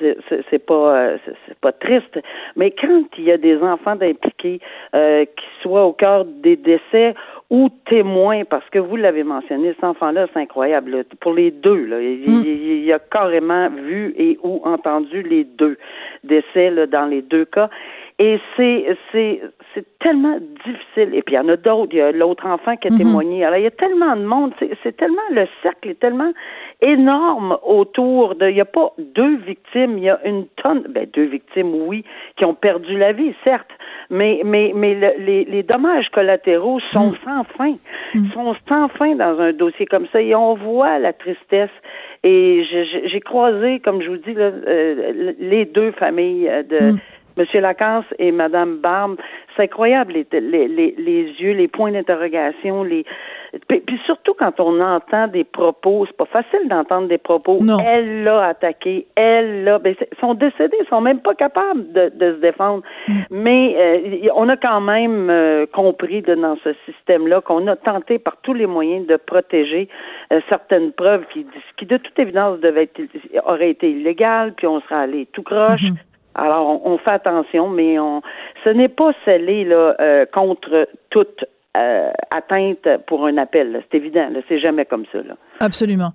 c'est 0.50 0.66
pas 0.66 1.10
c'est 1.26 1.60
pas 1.60 1.74
triste, 1.74 2.22
mais 2.56 2.72
quand 2.72 3.04
il 3.18 3.26
y 3.26 3.32
a 3.34 3.38
des 3.38 3.58
enfants 3.58 3.98
impliqués 4.00 4.62
qui 4.94 5.46
soient 5.62 5.84
au 5.84 5.92
cœur 5.92 6.24
des 6.24 6.56
décès 6.56 7.16
ou 7.50 7.70
témoins, 7.90 8.44
parce 8.46 8.68
que 8.70 8.80
vous 8.80 8.96
l'avez 8.96 9.24
mentionné, 9.24 9.74
cet 9.74 9.84
enfant-là, 9.84 10.28
c'est 10.34 10.40
incroyable. 10.40 11.04
Pour 11.20 11.34
les 11.34 11.52
deux, 11.52 11.86
là, 11.86 11.98
mm. 11.98 12.44
il, 12.46 12.94
a 12.94 13.00
carrément 13.00 13.70
vu 13.70 14.16
et 14.18 14.40
ou 14.42 14.62
entendu 14.64 15.22
les 15.22 15.44
deux 15.44 15.78
décès 16.24 16.72
là, 16.72 16.88
dans 16.88 17.06
les 17.06 17.22
deux 17.22 17.46
cas. 17.46 17.70
Et 18.18 18.40
c'est 18.56 18.98
c'est 19.12 19.42
c'est 19.74 19.86
tellement 20.00 20.38
difficile. 20.66 21.14
Et 21.14 21.22
puis 21.22 21.36
il 21.36 21.38
y 21.38 21.40
en 21.40 21.50
a 21.50 21.58
d'autres. 21.58 21.90
Il 21.92 21.98
y 21.98 22.02
a 22.02 22.14
l'autre 22.14 22.46
enfant 22.48 22.78
qui 22.78 22.88
a 22.88 22.92
mhm. 22.92 22.98
témoigné. 22.98 23.44
Alors 23.44 23.58
il 23.60 23.64
y 23.64 23.68
a 23.68 23.72
tellement 23.72 24.16
de 24.16 24.24
monde. 24.24 24.54
C'est 24.84 24.96
tellement 24.96 25.22
le 25.32 25.46
cercle 25.62 25.90
est 25.90 26.00
tellement 26.00 26.32
énorme 26.82 27.58
autour 27.66 28.36
de. 28.36 28.48
Il 28.50 28.56
n'y 28.56 28.62
a 28.62 28.66
pas 28.66 28.94
deux 29.00 29.36
victimes. 29.38 29.98
Il 29.98 30.06
y 30.06 30.10
a 30.10 30.20
une 30.26 30.46
tonne. 30.62 30.84
Ben 30.90 31.08
deux 31.14 31.26
victimes, 31.26 31.74
oui, 31.88 32.06
qui 32.38 32.46
ont 32.46 32.54
perdu 32.54 32.98
la 32.98 33.12
vie, 33.12 33.34
certes. 33.44 33.70
mais 34.10 34.42
mais 34.46 34.72
mais 34.76 34.94
les, 35.18 35.44
les 35.46 35.64
dommages 35.64 36.10
collatéraux 36.10 36.80
sont 36.94 37.12
Mm. 37.12 37.18
sans 37.26 37.44
fin, 37.58 37.76
sont 38.34 38.56
sans 38.70 38.88
fin 38.90 39.16
dans 39.16 39.40
un 39.40 39.52
dossier 39.52 39.86
comme 39.88 40.08
ça, 40.14 40.22
et 40.22 40.34
on 40.36 40.54
voit 40.56 41.00
la 41.00 41.12
tristesse. 41.14 41.70
Et 42.24 42.64
je- 42.64 43.08
j'ai 43.10 43.20
croisé, 43.20 43.80
comme 43.80 44.02
je 44.02 44.10
vous 44.10 44.18
dis, 44.18 44.34
là, 44.34 44.52
euh, 44.68 45.34
les 45.40 45.66
deux 45.66 45.92
familles 45.92 46.48
euh, 46.50 46.64
de 46.64 46.80
Mm. 46.94 47.00
Monsieur 47.38 47.62
Lacasse 47.62 48.06
et 48.20 48.32
Madame 48.32 48.78
Barbe. 48.78 49.18
C'est 49.56 49.64
incroyable 49.64 50.14
les, 50.14 50.28
les, 50.40 50.68
les, 50.68 50.96
les 50.98 51.24
yeux, 51.40 51.54
les 51.54 51.68
points 51.68 51.92
d'interrogation, 51.92 52.84
les 52.84 53.06
puis, 53.68 53.80
puis 53.80 54.00
surtout 54.06 54.34
quand 54.34 54.60
on 54.60 54.80
entend 54.82 55.28
des 55.28 55.44
propos, 55.44 56.06
c'est 56.08 56.18
pas 56.18 56.26
facile 56.26 56.68
d'entendre 56.68 57.08
des 57.08 57.18
propos. 57.18 57.60
Non. 57.62 57.80
Elle 57.80 58.24
l'a 58.24 58.48
attaqué, 58.48 59.08
elle 59.16 59.64
l'a. 59.64 59.80
Ben, 59.80 59.96
sont 60.20 60.34
décédés, 60.34 60.78
ils 60.82 60.88
sont 60.90 61.02
même 61.02 61.22
pas 61.22 61.36
capables 61.36 61.92
de, 61.94 62.12
de 62.14 62.36
se 62.36 62.42
défendre. 62.42 62.84
Mais 63.30 63.76
euh, 63.78 64.30
on 64.36 64.50
a 64.50 64.58
quand 64.58 64.82
même 64.82 65.30
euh, 65.30 65.66
compris 65.68 66.22
de, 66.22 66.36
dans 66.36 66.58
ce 66.64 66.74
système-là 66.86 67.42
qu'on 67.42 67.66
a 67.68 67.76
tenté 67.76 68.20
par 68.20 68.38
tous 68.42 68.54
les 68.54 68.66
moyens 68.66 69.08
de 69.08 69.16
protéger 69.16 69.88
euh, 70.34 70.42
certaines 70.50 70.92
preuves 70.92 71.26
qui, 71.32 71.46
qui 71.78 71.86
de 71.86 71.98
toute 71.98 72.18
évidence 72.20 72.60
devaient 72.60 72.84
être, 72.84 73.02
auraient 73.46 73.72
été 73.72 73.90
illégales, 73.90 74.54
puis 74.54 74.68
on 74.68 74.82
serait 74.82 74.96
allé 74.96 75.28
tout 75.32 75.44
croche. 75.44 75.86
Alors, 76.36 76.68
on, 76.86 76.94
on 76.94 76.98
fait 76.98 77.12
attention, 77.12 77.70
mais 77.70 77.98
on, 78.00 78.22
ce 78.64 78.70
n'est 78.70 78.90
pas 78.90 79.12
scellé 79.24 79.64
là, 79.64 79.96
euh, 80.00 80.26
contre 80.26 80.88
toute 81.10 81.46
euh, 81.76 82.10
atteinte 82.32 82.88
pour 83.08 83.26
un 83.26 83.38
appel. 83.38 83.84
C'est 83.92 83.98
évident, 83.98 84.30
c'est 84.48 84.60
jamais 84.60 84.86
comme 84.86 85.06
ça. 85.12 85.20
Là. 85.20 85.36
Absolument. 85.60 86.12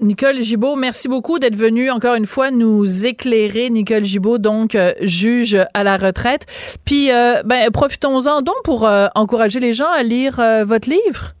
Nicole 0.00 0.36
Gibault, 0.36 0.76
merci 0.76 1.08
beaucoup 1.08 1.38
d'être 1.38 1.56
venue 1.56 1.90
encore 1.90 2.14
une 2.14 2.26
fois 2.26 2.50
nous 2.50 3.06
éclairer. 3.06 3.70
Nicole 3.70 4.04
Gibault, 4.04 4.38
donc 4.38 4.74
euh, 4.74 4.92
juge 5.00 5.56
à 5.74 5.84
la 5.84 5.96
retraite. 5.96 6.46
Puis, 6.84 7.10
euh, 7.10 7.42
ben, 7.44 7.70
profitons-en 7.72 8.42
donc 8.42 8.62
pour 8.64 8.86
euh, 8.86 9.06
encourager 9.14 9.60
les 9.60 9.74
gens 9.74 9.90
à 9.92 10.02
lire 10.02 10.38
euh, 10.38 10.64
votre 10.64 10.88
livre. 10.88 11.32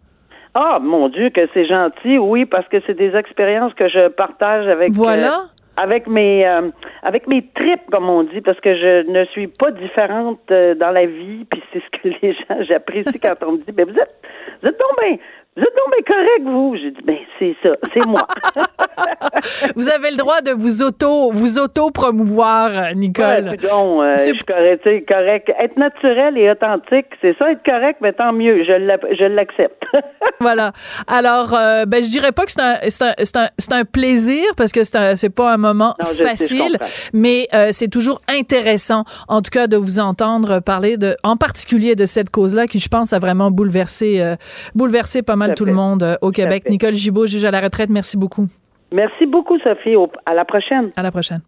Ah, 0.54 0.78
mon 0.82 1.08
Dieu, 1.08 1.30
que 1.30 1.42
c'est 1.54 1.66
gentil, 1.66 2.18
oui, 2.18 2.44
parce 2.44 2.66
que 2.68 2.78
c'est 2.86 2.98
des 2.98 3.14
expériences 3.14 3.72
que 3.74 3.88
je 3.88 4.08
partage 4.08 4.66
avec 4.66 4.92
Voilà. 4.92 5.44
Avec 5.80 6.06
mes 6.06 6.46
euh, 6.46 6.68
avec 7.02 7.26
mes 7.26 7.42
tripes, 7.54 7.90
comme 7.90 8.08
on 8.08 8.22
dit, 8.24 8.40
parce 8.42 8.60
que 8.60 8.76
je 8.76 9.10
ne 9.10 9.24
suis 9.26 9.46
pas 9.46 9.70
différente 9.70 10.40
euh, 10.50 10.74
dans 10.74 10.90
la 10.90 11.06
vie, 11.06 11.46
puis 11.50 11.62
c'est 11.72 11.80
ce 11.80 11.98
que 11.98 12.08
les 12.22 12.32
gens 12.34 12.62
j'apprécie 12.68 13.18
quand 13.18 13.34
on 13.46 13.52
me 13.52 13.58
dit, 13.58 13.72
ben 13.72 13.86
vous 13.86 13.98
êtes 13.98 14.14
vous 14.62 14.68
êtes 14.68 14.76
bien 14.76 15.18
vous 15.60 15.66
êtes 15.66 15.76
donc 15.76 15.92
bien 15.92 16.14
correct, 16.16 16.42
vous. 16.44 16.76
J'ai 16.80 16.90
dit, 16.90 17.00
ben 17.04 17.16
c'est 17.38 17.56
ça, 17.62 17.70
c'est 17.92 18.06
moi. 18.06 18.26
Vous 19.76 19.88
avez 19.90 20.10
le 20.10 20.16
droit 20.16 20.40
de 20.40 20.50
vous 20.50 20.82
auto 20.82 21.30
vous 21.32 21.58
auto 21.58 21.90
promouvoir, 21.90 22.70
Ouais, 22.70 22.94
Nicole. 22.94 23.56
coudonc, 23.58 24.02
euh, 24.02 24.14
C'est- 24.18 24.30
je 24.32 24.78
suis 24.90 25.04
correct. 25.04 25.50
Être 25.58 25.76
naturel 25.78 26.36
et 26.36 26.50
authentique, 26.50 27.06
c'est 27.20 27.36
ça, 27.38 27.50
être 27.50 27.62
correct, 27.64 27.98
mais 28.00 28.12
tant 28.12 28.32
mieux, 28.32 28.64
je 28.64 29.24
l'accepte. 29.26 29.82
Voilà. 30.40 30.72
Alors, 31.06 31.52
euh, 31.54 31.84
ben, 31.86 32.02
je 32.02 32.08
dirais 32.08 32.32
pas 32.32 32.44
que 32.46 32.52
c'est 32.52 32.62
un, 32.62 32.76
c'est 32.88 33.04
un, 33.36 33.42
un, 33.74 33.80
un 33.80 33.84
plaisir 33.84 34.44
parce 34.56 34.72
que 34.72 34.84
c'est 34.84 35.34
pas 35.34 35.52
un 35.52 35.56
moment 35.58 35.94
Non, 36.00 36.06
sais, 36.06 36.22
facile, 36.22 36.78
mais 37.12 37.46
euh, 37.54 37.68
c'est 37.72 37.88
toujours 37.88 38.20
intéressant, 38.28 39.04
en 39.28 39.42
tout 39.42 39.50
cas, 39.50 39.66
de 39.66 39.76
vous 39.76 40.00
entendre 40.00 40.60
parler 40.60 40.96
de, 40.96 41.14
en 41.24 41.36
particulier 41.36 41.94
de 41.94 42.06
cette 42.06 42.30
cause-là 42.30 42.66
qui, 42.66 42.78
je 42.78 42.88
pense, 42.88 43.12
a 43.12 43.18
vraiment 43.18 43.50
bouleversé, 43.50 44.20
euh, 44.20 44.36
bouleversé 44.74 45.22
pas 45.22 45.36
mal 45.36 45.49
Tout 45.54 45.64
le 45.64 45.72
monde 45.74 46.02
euh, 46.02 46.16
au 46.20 46.30
Québec. 46.30 46.64
Nicole 46.68 46.94
Gibault, 46.94 47.26
juge 47.26 47.44
à 47.44 47.50
la 47.50 47.60
retraite, 47.60 47.90
merci 47.90 48.16
beaucoup. 48.16 48.46
Merci 48.92 49.26
beaucoup, 49.26 49.58
Sophie. 49.60 49.96
Au- 49.96 50.06
à 50.26 50.34
la 50.34 50.44
prochaine. 50.44 50.90
À 50.96 51.02
la 51.02 51.10
prochaine. 51.10 51.40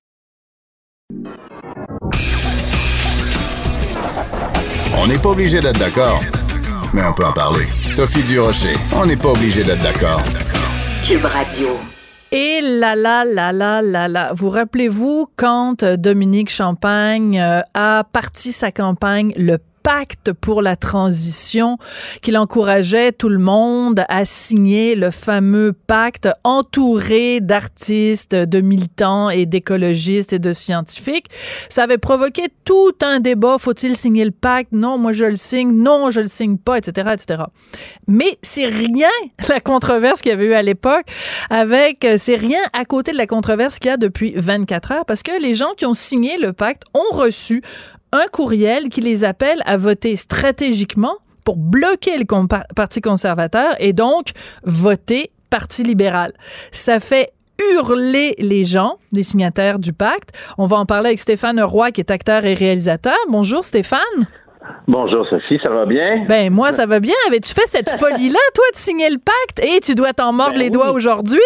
On 4.98 5.06
n'est 5.06 5.18
pas 5.18 5.30
obligé 5.30 5.60
d'être 5.60 5.78
d'accord, 5.78 6.20
mais 6.94 7.02
on 7.04 7.12
peut 7.12 7.24
en 7.24 7.32
parler. 7.32 7.64
Sophie 7.86 8.22
Durocher, 8.22 8.74
on 8.94 9.06
n'est 9.06 9.16
pas 9.16 9.30
obligé 9.30 9.62
d'être 9.62 9.82
d'accord. 9.82 10.22
Cube 11.06 11.24
Radio. 11.24 11.68
Et 12.30 12.60
là 12.62 12.94
là 12.94 13.24
là 13.26 13.52
là 13.52 13.82
là 13.82 14.08
là, 14.08 14.32
vous 14.34 14.48
rappelez-vous 14.48 15.26
quand 15.36 15.82
euh, 15.82 15.96
Dominique 15.96 16.48
Champagne 16.50 17.38
euh, 17.38 17.60
a 17.74 18.04
parti 18.10 18.52
sa 18.52 18.70
campagne 18.70 19.34
le 19.36 19.58
pacte 19.82 20.32
pour 20.32 20.62
la 20.62 20.76
transition, 20.76 21.78
qu'il 22.22 22.38
encourageait 22.38 23.12
tout 23.12 23.28
le 23.28 23.38
monde 23.38 24.04
à 24.08 24.24
signer 24.24 24.94
le 24.94 25.10
fameux 25.10 25.72
pacte 25.72 26.28
entouré 26.44 27.40
d'artistes, 27.40 28.34
de 28.34 28.60
militants 28.60 29.30
et 29.30 29.46
d'écologistes 29.46 30.32
et 30.32 30.38
de 30.38 30.52
scientifiques. 30.52 31.26
Ça 31.68 31.84
avait 31.84 31.98
provoqué 31.98 32.44
tout 32.64 32.94
un 33.02 33.20
débat. 33.20 33.56
Faut-il 33.58 33.96
signer 33.96 34.24
le 34.24 34.30
pacte? 34.30 34.72
Non, 34.72 34.98
moi 34.98 35.12
je 35.12 35.24
le 35.24 35.36
signe. 35.36 35.72
Non, 35.72 36.10
je 36.10 36.20
le 36.20 36.26
signe 36.26 36.56
pas, 36.56 36.78
etc., 36.78 37.10
etc. 37.12 37.42
Mais 38.06 38.38
c'est 38.42 38.66
rien 38.66 39.08
la 39.48 39.60
controverse 39.60 40.20
qu'il 40.20 40.30
y 40.30 40.34
avait 40.34 40.46
eu 40.46 40.54
à 40.54 40.62
l'époque 40.62 41.06
avec, 41.50 42.04
euh, 42.04 42.16
c'est 42.18 42.36
rien 42.36 42.60
à 42.72 42.84
côté 42.84 43.12
de 43.12 43.16
la 43.16 43.26
controverse 43.26 43.78
qu'il 43.78 43.90
y 43.90 43.94
a 43.94 43.96
depuis 43.96 44.32
24 44.36 44.92
heures 44.92 45.04
parce 45.06 45.22
que 45.22 45.40
les 45.40 45.54
gens 45.54 45.72
qui 45.76 45.86
ont 45.86 45.94
signé 45.94 46.36
le 46.38 46.52
pacte 46.52 46.84
ont 46.94 47.16
reçu 47.16 47.62
un 48.12 48.26
courriel 48.30 48.88
qui 48.88 49.00
les 49.00 49.24
appelle 49.24 49.62
à 49.64 49.76
voter 49.76 50.16
stratégiquement 50.16 51.16
pour 51.44 51.56
bloquer 51.56 52.16
le 52.16 52.24
Parti 52.74 53.00
conservateur 53.00 53.74
et 53.78 53.92
donc 53.92 54.28
voter 54.64 55.30
Parti 55.50 55.82
libéral. 55.82 56.32
Ça 56.70 57.00
fait 57.00 57.32
hurler 57.74 58.34
les 58.38 58.64
gens, 58.64 58.96
les 59.12 59.22
signataires 59.22 59.78
du 59.78 59.92
pacte. 59.92 60.30
On 60.58 60.66
va 60.66 60.76
en 60.78 60.86
parler 60.86 61.08
avec 61.08 61.18
Stéphane 61.18 61.60
Roy, 61.60 61.90
qui 61.90 62.00
est 62.00 62.10
acteur 62.10 62.44
et 62.44 62.54
réalisateur. 62.54 63.18
Bonjour 63.28 63.64
Stéphane. 63.64 64.00
Bonjour 64.86 65.26
Sophie, 65.28 65.58
ça 65.62 65.70
va 65.70 65.86
bien? 65.86 66.24
Ben 66.28 66.52
moi 66.52 66.72
ça 66.72 66.86
va 66.86 67.00
bien. 67.00 67.14
Avais-tu 67.26 67.52
fait 67.52 67.66
cette 67.66 67.90
folie-là, 67.90 68.38
toi, 68.54 68.64
de 68.72 68.78
signer 68.78 69.10
le 69.10 69.18
pacte? 69.18 69.64
Et 69.64 69.80
tu 69.80 69.94
dois 69.94 70.12
t'en 70.12 70.32
mordre 70.32 70.54
Ben 70.54 70.60
les 70.60 70.70
doigts 70.70 70.92
aujourd'hui? 70.92 71.40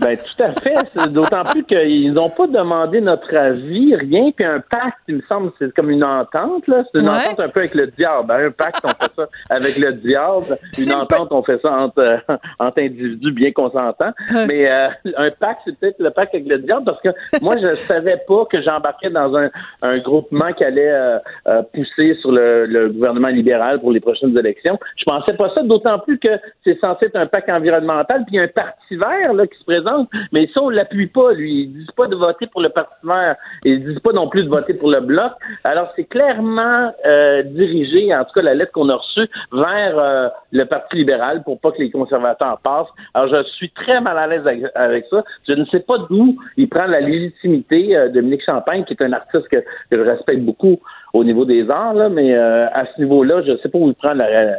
Ben 0.00 0.16
tout 0.16 0.42
à 0.42 0.52
fait. 0.60 1.08
D'autant 1.10 1.42
plus 1.44 1.64
qu'ils 1.64 2.12
n'ont 2.12 2.30
pas 2.30 2.46
demandé 2.46 3.00
notre 3.00 3.34
avis, 3.36 3.94
rien. 3.96 4.30
Puis 4.34 4.44
un 4.44 4.60
pacte, 4.60 4.98
il 5.08 5.16
me 5.16 5.22
semble, 5.22 5.50
c'est 5.58 5.74
comme 5.74 5.90
une 5.90 6.04
entente. 6.04 6.66
là. 6.68 6.84
C'est 6.92 7.00
une 7.00 7.08
Ouais. 7.08 7.14
entente 7.26 7.40
un 7.40 7.48
peu 7.48 7.60
avec 7.60 7.74
le 7.74 7.86
diable. 7.88 8.30
hein. 8.30 8.46
Un 8.46 8.50
pacte, 8.50 8.80
on 8.84 8.88
fait 8.88 9.12
ça 9.16 9.26
avec 9.50 9.76
le 9.78 9.92
diable. 9.94 10.56
Une 10.86 10.94
entente, 10.94 11.28
on 11.32 11.42
fait 11.42 11.60
ça 11.62 11.72
entre, 11.72 11.98
euh, 12.00 12.16
entre 12.58 12.78
individus 12.80 13.32
bien 13.32 13.52
consentants. 13.52 14.12
Ouais. 14.32 14.46
Mais 14.46 14.70
euh, 14.70 14.88
un 15.16 15.30
pacte, 15.30 15.60
c'est 15.64 15.76
peut-être 15.78 15.98
le 15.98 16.10
pacte 16.10 16.34
avec 16.34 16.46
le 16.46 16.58
diable 16.58 16.84
parce 16.84 17.00
que 17.02 17.08
moi, 17.42 17.56
je 17.60 17.74
savais 17.74 18.18
pas 18.26 18.44
que 18.50 18.62
j'embarquais 18.62 19.10
dans 19.10 19.34
un, 19.36 19.50
un 19.82 19.98
groupement 19.98 20.52
qui 20.52 20.64
allait 20.64 20.90
euh, 20.90 21.18
euh, 21.48 21.62
pousser 21.74 22.14
sur 22.20 22.30
le, 22.32 22.66
le 22.66 22.88
gouvernement 22.90 23.28
libéral 23.28 23.80
pour 23.80 23.92
les 23.92 24.00
prochaines 24.00 24.36
élections. 24.38 24.78
Je 24.96 25.04
pensais 25.04 25.34
pas 25.34 25.50
ça, 25.54 25.62
d'autant 25.62 25.98
plus 25.98 26.18
que 26.18 26.28
c'est 26.64 26.78
censé 26.80 27.06
être 27.06 27.16
un 27.16 27.26
pacte 27.26 27.48
environnemental. 27.48 28.24
Puis 28.26 28.34
il 28.34 28.36
y 28.36 28.40
a 28.40 28.42
un 28.44 28.48
parti 28.48 28.96
vert 28.96 29.32
là, 29.34 29.46
qui 29.46 29.58
se 29.58 29.64
présente, 29.64 29.87
mais 30.32 30.48
ça, 30.54 30.62
on 30.62 30.68
l'appuie 30.68 31.06
pas, 31.06 31.32
lui. 31.32 31.62
Ils 31.62 31.72
disent 31.72 31.90
pas 31.96 32.06
de 32.06 32.16
voter 32.16 32.46
pour 32.46 32.60
le 32.60 32.68
parti 32.68 32.94
vert. 33.04 33.36
Ils 33.64 33.84
disent 33.84 34.00
pas 34.00 34.12
non 34.12 34.28
plus 34.28 34.44
de 34.44 34.48
voter 34.48 34.74
pour 34.74 34.90
le 34.90 35.00
bloc. 35.00 35.32
Alors, 35.64 35.92
c'est 35.96 36.04
clairement 36.04 36.92
euh, 37.06 37.42
dirigé, 37.42 38.14
en 38.14 38.24
tout 38.24 38.32
cas 38.34 38.42
la 38.42 38.54
lettre 38.54 38.72
qu'on 38.72 38.88
a 38.88 38.96
reçue, 38.96 39.28
vers 39.52 39.98
euh, 39.98 40.28
le 40.52 40.64
Parti 40.64 40.96
libéral 40.96 41.42
pour 41.42 41.60
pas 41.60 41.72
que 41.72 41.78
les 41.78 41.90
conservateurs 41.90 42.58
passent. 42.62 42.88
Alors, 43.14 43.28
je 43.28 43.42
suis 43.50 43.70
très 43.70 44.00
mal 44.00 44.18
à 44.18 44.26
l'aise 44.26 44.70
avec, 44.74 45.06
ça. 45.10 45.24
Je 45.48 45.54
ne 45.54 45.64
sais 45.66 45.80
pas 45.80 45.98
d'où 46.10 46.36
il 46.56 46.68
prend 46.68 46.86
la 46.86 47.00
légitimité, 47.00 47.96
euh, 47.96 48.08
Dominique 48.08 48.44
Champagne, 48.44 48.84
qui 48.84 48.94
est 48.94 49.02
un 49.02 49.12
artiste 49.12 49.48
que, 49.48 49.58
je 49.90 50.00
respecte 50.00 50.40
beaucoup 50.40 50.78
au 51.14 51.24
niveau 51.24 51.44
des 51.44 51.68
arts, 51.70 52.10
mais 52.10 52.34
euh, 52.34 52.66
à 52.72 52.84
ce 52.86 53.00
niveau-là, 53.00 53.42
je 53.42 53.52
ne 53.52 53.56
sais 53.58 53.68
pas 53.68 53.78
où 53.78 53.88
il 53.88 53.94
prend 53.94 54.12
la, 54.12 54.58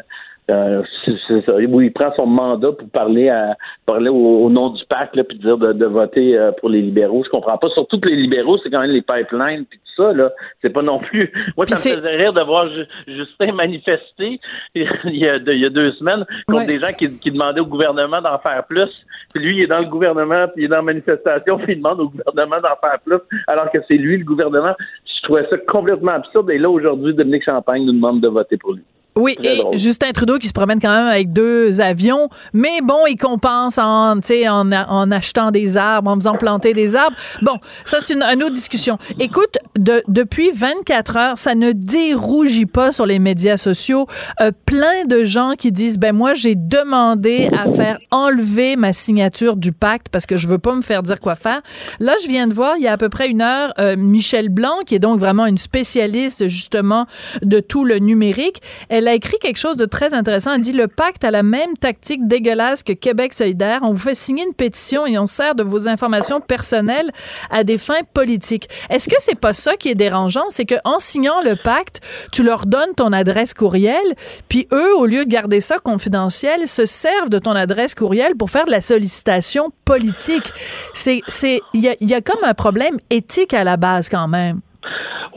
euh, 0.49 0.81
c'est- 1.05 1.17
c'est 1.27 1.45
ça, 1.45 1.55
où 1.55 1.81
il 1.81 1.91
prend 1.93 2.11
son 2.15 2.25
mandat 2.25 2.71
pour 2.71 2.89
parler 2.89 3.29
à 3.29 3.55
parler 3.85 4.09
au, 4.09 4.15
au 4.45 4.49
nom 4.49 4.69
du 4.69 4.83
PAC 4.85 5.15
là, 5.15 5.23
puis 5.23 5.37
dire 5.37 5.57
de, 5.57 5.73
de 5.73 5.85
voter 5.85 6.37
euh, 6.37 6.51
pour 6.59 6.69
les 6.69 6.81
libéraux. 6.81 7.23
Je 7.23 7.29
comprends 7.29 7.57
pas. 7.57 7.69
Surtout 7.69 7.99
que 7.99 8.09
les 8.09 8.15
libéraux, 8.15 8.57
c'est 8.57 8.69
quand 8.69 8.81
même 8.81 8.91
les 8.91 9.01
pipelines 9.01 9.65
puis 9.69 9.79
tout 9.79 10.03
ça 10.03 10.13
là. 10.13 10.31
C'est 10.61 10.69
pas 10.71 10.81
non 10.81 10.99
plus. 10.99 11.31
Moi, 11.57 11.65
Puis 11.65 11.75
ça 11.75 11.89
me 11.89 11.95
faisait 11.97 12.15
rire 12.15 12.33
de 12.33 12.41
voir 12.41 12.67
Ju- 12.69 12.85
Justin 13.07 13.51
manifester 13.53 14.39
il 14.75 14.87
y 15.17 15.27
a 15.27 15.39
deux, 15.39 15.53
il 15.53 15.61
y 15.61 15.65
a 15.65 15.69
deux 15.69 15.91
semaines 15.93 16.25
contre 16.47 16.59
Ouais. 16.61 16.65
des 16.65 16.79
gens 16.79 16.91
qui, 16.97 17.07
qui 17.19 17.31
demandaient 17.31 17.61
au 17.61 17.65
gouvernement 17.65 18.21
d'en 18.21 18.37
faire 18.39 18.63
plus. 18.69 18.89
Puis 19.33 19.43
lui, 19.43 19.57
il 19.57 19.61
est 19.63 19.67
dans 19.67 19.79
le 19.79 19.85
gouvernement, 19.85 20.47
puis 20.47 20.63
il 20.63 20.65
est 20.65 20.69
dans 20.69 20.77
la 20.77 20.81
manifestation, 20.81 21.57
puis 21.59 21.73
il 21.73 21.77
demande 21.77 21.99
au 21.99 22.09
gouvernement 22.09 22.57
d'en 22.61 22.75
faire 22.81 22.99
plus, 23.05 23.19
alors 23.47 23.69
que 23.71 23.77
c'est 23.89 23.97
lui 23.97 24.17
le 24.17 24.25
gouvernement. 24.25 24.73
Je 25.05 25.21
trouvais 25.23 25.45
ça 25.49 25.57
complètement 25.67 26.13
absurde. 26.13 26.49
Et 26.49 26.57
là, 26.57 26.69
aujourd'hui, 26.69 27.13
Dominique 27.13 27.43
Champagne 27.43 27.85
nous 27.85 27.91
demande 27.93 28.21
de 28.21 28.27
voter 28.29 28.57
pour 28.57 28.73
lui. 28.73 28.81
Oui, 29.15 29.35
et 29.43 29.61
Justin 29.73 30.11
Trudeau 30.11 30.37
qui 30.37 30.47
se 30.47 30.53
promène 30.53 30.79
quand 30.79 30.93
même 30.93 31.07
avec 31.07 31.33
deux 31.33 31.81
avions, 31.81 32.29
mais 32.53 32.79
bon, 32.81 33.05
il 33.09 33.17
compense 33.17 33.77
en, 33.77 34.17
en, 34.17 34.71
en 34.71 35.11
achetant 35.11 35.51
des 35.51 35.77
arbres, 35.77 36.11
en 36.11 36.15
faisant 36.15 36.35
planter 36.35 36.73
des 36.73 36.95
arbres. 36.95 37.15
Bon, 37.41 37.57
ça, 37.85 37.97
c'est 38.01 38.13
une, 38.13 38.43
autre 38.43 38.53
discussion. 38.53 38.97
Écoute, 39.19 39.57
de, 39.77 40.03
depuis 40.07 40.51
24 40.51 41.17
heures, 41.17 41.37
ça 41.37 41.55
ne 41.55 41.71
dérougit 41.71 42.65
pas 42.65 42.91
sur 42.91 43.05
les 43.05 43.19
médias 43.19 43.57
sociaux. 43.57 44.07
Euh, 44.41 44.51
plein 44.65 45.05
de 45.05 45.23
gens 45.23 45.53
qui 45.57 45.71
disent, 45.71 45.97
ben 45.97 46.15
moi, 46.15 46.33
j'ai 46.33 46.55
demandé 46.55 47.49
à 47.57 47.69
faire 47.69 47.99
enlever 48.11 48.75
ma 48.75 48.93
signature 48.93 49.57
du 49.57 49.71
pacte 49.71 50.07
parce 50.09 50.25
que 50.25 50.37
je 50.37 50.47
veux 50.47 50.59
pas 50.59 50.75
me 50.75 50.81
faire 50.81 51.03
dire 51.03 51.19
quoi 51.19 51.35
faire. 51.35 51.61
Là, 51.99 52.13
je 52.23 52.27
viens 52.27 52.47
de 52.47 52.53
voir, 52.53 52.75
il 52.77 52.83
y 52.83 52.87
a 52.87 52.93
à 52.93 52.97
peu 52.97 53.09
près 53.09 53.29
une 53.29 53.41
heure, 53.41 53.73
euh, 53.79 53.95
Michel 53.97 54.49
Blanc, 54.49 54.79
qui 54.85 54.95
est 54.95 54.99
donc 54.99 55.19
vraiment 55.19 55.45
une 55.45 55.57
spécialiste, 55.57 56.47
justement, 56.47 57.05
de 57.41 57.59
tout 57.59 57.83
le 57.83 57.99
numérique, 57.99 58.61
elle 58.87 58.98
a 59.07 59.13
écrit 59.13 59.37
quelque 59.39 59.57
chose 59.57 59.77
de 59.77 59.85
très 59.85 60.13
intéressant. 60.13 60.53
Elle 60.53 60.61
dit 60.61 60.71
le 60.71 60.87
pacte 60.87 61.23
a 61.23 61.31
la 61.31 61.43
même 61.43 61.75
tactique 61.77 62.27
dégueulasse 62.27 62.83
que 62.83 62.93
Québec 62.93 63.33
solidaire. 63.33 63.79
On 63.83 63.91
vous 63.91 63.97
fait 63.97 64.15
signer 64.15 64.43
une 64.45 64.53
pétition 64.53 65.05
et 65.05 65.17
on 65.17 65.25
sert 65.25 65.55
de 65.55 65.63
vos 65.63 65.87
informations 65.87 66.41
personnelles 66.41 67.11
à 67.49 67.63
des 67.63 67.77
fins 67.77 68.01
politiques. 68.13 68.69
Est-ce 68.89 69.09
que 69.09 69.15
c'est 69.19 69.39
pas 69.39 69.53
ça 69.53 69.75
qui 69.75 69.89
est 69.89 69.95
dérangeant, 69.95 70.45
c'est 70.49 70.65
que 70.65 70.75
en 70.83 70.99
signant 70.99 71.41
le 71.43 71.55
pacte, 71.55 72.01
tu 72.31 72.43
leur 72.43 72.65
donnes 72.65 72.93
ton 72.95 73.13
adresse 73.13 73.53
courriel, 73.53 74.15
puis 74.47 74.67
eux, 74.71 74.95
au 74.97 75.05
lieu 75.05 75.25
de 75.25 75.29
garder 75.29 75.61
ça 75.61 75.77
confidentiel, 75.79 76.67
se 76.67 76.85
servent 76.85 77.29
de 77.29 77.39
ton 77.39 77.51
adresse 77.51 77.95
courriel 77.95 78.35
pour 78.35 78.49
faire 78.49 78.65
de 78.65 78.71
la 78.71 78.81
sollicitation 78.81 79.71
politique. 79.85 80.51
C'est, 80.93 81.21
c'est, 81.27 81.61
il 81.73 81.95
y 82.01 82.13
a 82.13 82.21
comme 82.21 82.43
un 82.43 82.53
problème 82.53 82.97
éthique 83.09 83.53
à 83.53 83.63
la 83.63 83.77
base 83.77 84.09
quand 84.09 84.27
même. 84.27 84.61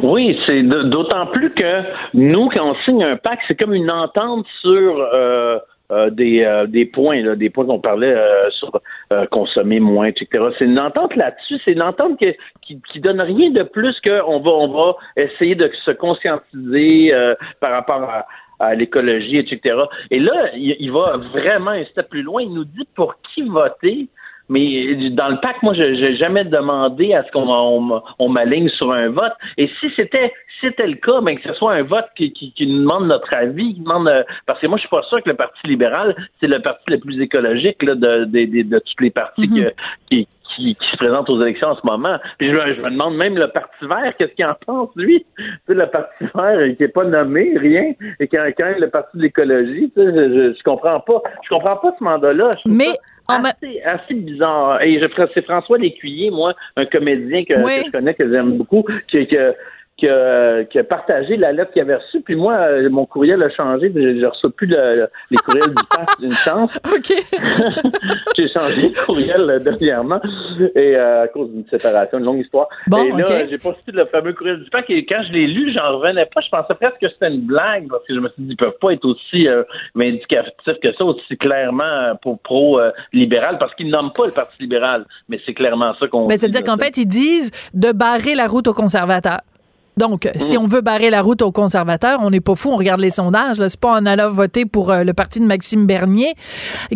Oui, 0.02 0.36
c'est 0.46 0.62
d'autant 0.62 1.26
plus 1.26 1.50
que 1.50 1.82
nous, 2.14 2.48
quand 2.48 2.72
on 2.72 2.74
signe 2.84 3.04
un 3.04 3.16
pacte, 3.16 3.42
c'est 3.46 3.58
comme 3.58 3.72
une 3.72 3.90
entente 3.90 4.46
sur 4.60 5.00
euh, 5.00 5.58
euh, 5.92 6.10
des, 6.10 6.42
euh, 6.42 6.66
des 6.66 6.86
points, 6.86 7.22
là, 7.22 7.36
des 7.36 7.50
points 7.50 7.66
qu'on 7.66 7.78
parlait 7.78 8.16
sur 8.50 8.72
consommer 9.30 9.78
moins, 9.78 10.06
etc. 10.06 10.44
C'est 10.58 10.64
une 10.64 10.80
entente 10.80 11.14
là-dessus, 11.14 11.60
c'est 11.64 11.72
une 11.72 11.82
entente 11.82 12.18
qui, 12.18 12.80
qui, 12.92 13.00
donne 13.00 13.20
rien 13.20 13.50
de 13.50 13.62
plus 13.62 14.00
qu'on 14.00 14.40
va 14.40 14.50
on 14.50 14.68
va 14.68 14.96
essayer 15.16 15.54
de 15.54 15.70
se 15.84 15.90
conscientiser 15.90 17.12
par 17.60 17.72
rapport 17.72 18.02
à, 18.02 18.26
à 18.62 18.74
l'écologie, 18.74 19.38
etc. 19.38 19.76
Et 20.10 20.20
là, 20.20 20.50
il, 20.54 20.90
va 20.92 21.16
vraiment 21.16 21.72
un 21.72 21.84
step 21.86 22.08
plus 22.08 22.22
loin. 22.22 22.42
Il 22.42 22.54
nous 22.54 22.64
dit 22.64 22.86
pour 22.94 23.16
qui 23.22 23.42
voter. 23.42 24.08
Mais 24.48 25.10
dans 25.10 25.28
le 25.28 25.40
pacte, 25.40 25.62
moi, 25.62 25.74
je 25.74 25.82
n'ai 25.82 26.16
jamais 26.16 26.44
demandé 26.44 27.14
à 27.14 27.24
ce 27.24 27.30
qu'on 27.32 28.02
on, 28.18 28.28
m'aligne 28.28 28.68
sur 28.70 28.92
un 28.92 29.08
vote. 29.08 29.32
Et 29.56 29.68
si 29.80 29.90
c'était 29.96 30.32
c'était 30.60 30.86
le 30.86 30.94
cas, 30.94 31.20
ben, 31.20 31.36
que 31.36 31.42
ce 31.42 31.54
soit 31.54 31.72
un 31.72 31.82
vote 31.82 32.06
qui, 32.16 32.32
qui, 32.32 32.66
nous 32.66 32.82
demande 32.82 33.08
notre 33.08 33.34
avis, 33.34 33.74
qui 33.74 33.80
demande 33.80 34.06
euh, 34.06 34.22
parce 34.46 34.60
que 34.60 34.68
moi, 34.68 34.78
je 34.78 34.82
suis 34.82 34.88
pas 34.88 35.02
sûr 35.08 35.20
que 35.20 35.28
le 35.28 35.34
Parti 35.34 35.66
libéral, 35.66 36.14
c'est 36.38 36.46
le 36.46 36.60
parti 36.62 36.84
le 36.88 37.00
plus 37.00 37.20
écologique 37.20 37.82
là, 37.82 37.96
de, 37.96 38.24
de, 38.26 38.44
de, 38.44 38.62
de 38.62 38.78
toutes 38.78 39.00
les 39.00 39.10
partis 39.10 39.48
mm-hmm. 39.48 39.72
qui, 40.08 40.28
qui, 40.56 40.76
se 40.90 40.96
présentent 40.96 41.28
aux 41.30 41.40
élections 41.40 41.68
en 41.68 41.76
ce 41.76 41.86
moment. 41.86 42.18
Puis 42.38 42.48
je, 42.50 42.80
me 42.80 42.90
demande 42.90 43.16
même 43.16 43.36
le 43.36 43.48
Parti 43.48 43.86
vert, 43.86 44.14
qu'est-ce 44.18 44.32
qu'il 44.34 44.44
en 44.44 44.54
pense, 44.66 44.90
lui? 44.96 45.24
Tu 45.36 45.44
sais, 45.66 45.74
le 45.74 45.86
Parti 45.86 46.24
vert 46.34 46.76
qui 46.76 46.82
n'est 46.82 46.88
pas 46.88 47.04
nommé, 47.04 47.52
rien, 47.56 47.92
et 48.20 48.28
qui 48.28 48.36
quand 48.36 48.64
même 48.64 48.80
le 48.80 48.90
Parti 48.90 49.16
de 49.16 49.22
l'écologie, 49.22 49.90
tu 49.96 50.02
sais, 50.02 50.12
je, 50.12 50.54
je, 50.56 50.62
comprends 50.62 51.00
pas. 51.00 51.22
Je 51.42 51.48
comprends 51.48 51.76
pas 51.76 51.94
ce 51.98 52.04
mandat-là. 52.04 52.50
Mais 52.66 52.94
assez, 53.28 53.82
assez 53.82 54.14
bizarre. 54.14 54.82
Et 54.82 55.00
c'est 55.34 55.44
François 55.44 55.78
Lécuyer, 55.78 56.30
moi, 56.30 56.54
un 56.76 56.86
comédien 56.86 57.44
que, 57.44 57.54
je 57.54 57.90
connais, 57.90 58.14
que 58.14 58.30
j'aime 58.30 58.54
beaucoup, 58.54 58.84
qui, 59.08 59.26
qui, 60.02 60.70
qui 60.70 60.78
a, 60.78 60.84
partagé 60.84 61.36
la 61.36 61.52
lettre 61.52 61.72
qu'il 61.72 61.82
avait 61.82 61.96
reçue. 61.96 62.20
Puis 62.20 62.34
moi, 62.34 62.54
euh, 62.54 62.90
mon 62.90 63.06
courriel 63.06 63.42
a 63.42 63.50
changé. 63.50 63.92
Je 63.94 64.00
ne 64.00 64.26
reçois 64.26 64.50
plus 64.50 64.66
les 64.66 65.36
courriels 65.38 65.68
du 65.68 65.74
PAC 65.74 66.20
d'une 66.20 66.32
chance. 66.32 66.78
OK. 66.92 67.12
J'ai 68.36 68.48
changé 68.48 68.82
le 68.82 69.04
courriel 69.04 69.48
euh, 69.48 69.58
dernièrement 69.58 70.20
et 70.74 70.96
euh, 70.96 71.22
à 71.22 71.28
cause 71.28 71.50
d'une 71.50 71.66
séparation, 71.68 72.18
une 72.18 72.24
longue 72.24 72.40
histoire. 72.40 72.68
Bon, 72.88 73.04
et 73.04 73.10
là, 73.12 73.46
j'ai 73.48 73.58
pas 73.58 73.70
reçu 73.70 73.92
le 73.92 74.04
fameux 74.06 74.32
courriel 74.32 74.62
du 74.62 74.70
PAC. 74.70 74.90
Et 74.90 75.06
quand 75.06 75.22
je 75.28 75.32
l'ai 75.32 75.46
lu, 75.46 75.72
j'en 75.72 75.98
revenais 75.98 76.26
pas. 76.26 76.40
Je 76.40 76.48
pensais 76.48 76.74
presque 76.74 76.98
que 77.00 77.08
c'était 77.08 77.28
une 77.28 77.42
blague 77.42 77.88
parce 77.88 78.04
que 78.06 78.14
je 78.14 78.20
me 78.20 78.28
suis 78.30 78.42
dit, 78.42 78.52
ils 78.52 78.56
peuvent 78.56 78.78
pas 78.80 78.92
être 78.92 79.04
aussi 79.04 79.46
vindicatifs 79.94 80.52
que 80.82 80.92
ça, 80.94 81.04
aussi 81.04 81.36
clairement 81.38 82.16
pour 82.22 82.40
pro-libéral 82.40 83.58
parce 83.58 83.74
qu'ils 83.74 83.88
nomment 83.88 84.12
pas 84.12 84.26
le 84.26 84.32
Parti 84.32 84.56
libéral. 84.60 85.04
Mais 85.28 85.40
c'est 85.46 85.54
clairement 85.54 85.94
ça 86.00 86.08
qu'on. 86.08 86.26
Mais 86.26 86.36
c'est-à-dire 86.36 86.64
qu'en 86.64 86.78
fait, 86.78 86.96
ils 86.96 87.06
disent 87.06 87.50
de 87.74 87.92
barrer 87.92 88.34
la 88.34 88.46
route 88.46 88.66
aux 88.66 88.74
conservateurs. 88.74 89.40
Donc, 89.96 90.30
si 90.36 90.56
on 90.56 90.64
veut 90.66 90.80
barrer 90.80 91.10
la 91.10 91.20
route 91.20 91.42
aux 91.42 91.52
conservateurs, 91.52 92.20
on 92.22 92.30
n'est 92.30 92.40
pas 92.40 92.54
fou, 92.54 92.70
on 92.70 92.76
regarde 92.76 93.00
les 93.00 93.10
sondages. 93.10 93.56
C'est 93.56 93.78
pas 93.78 93.92
en 93.92 94.06
allant 94.06 94.30
voter 94.30 94.64
pour 94.64 94.90
euh, 94.90 95.04
le 95.04 95.12
parti 95.12 95.38
de 95.38 95.44
Maxime 95.44 95.86
Bernier, 95.86 96.34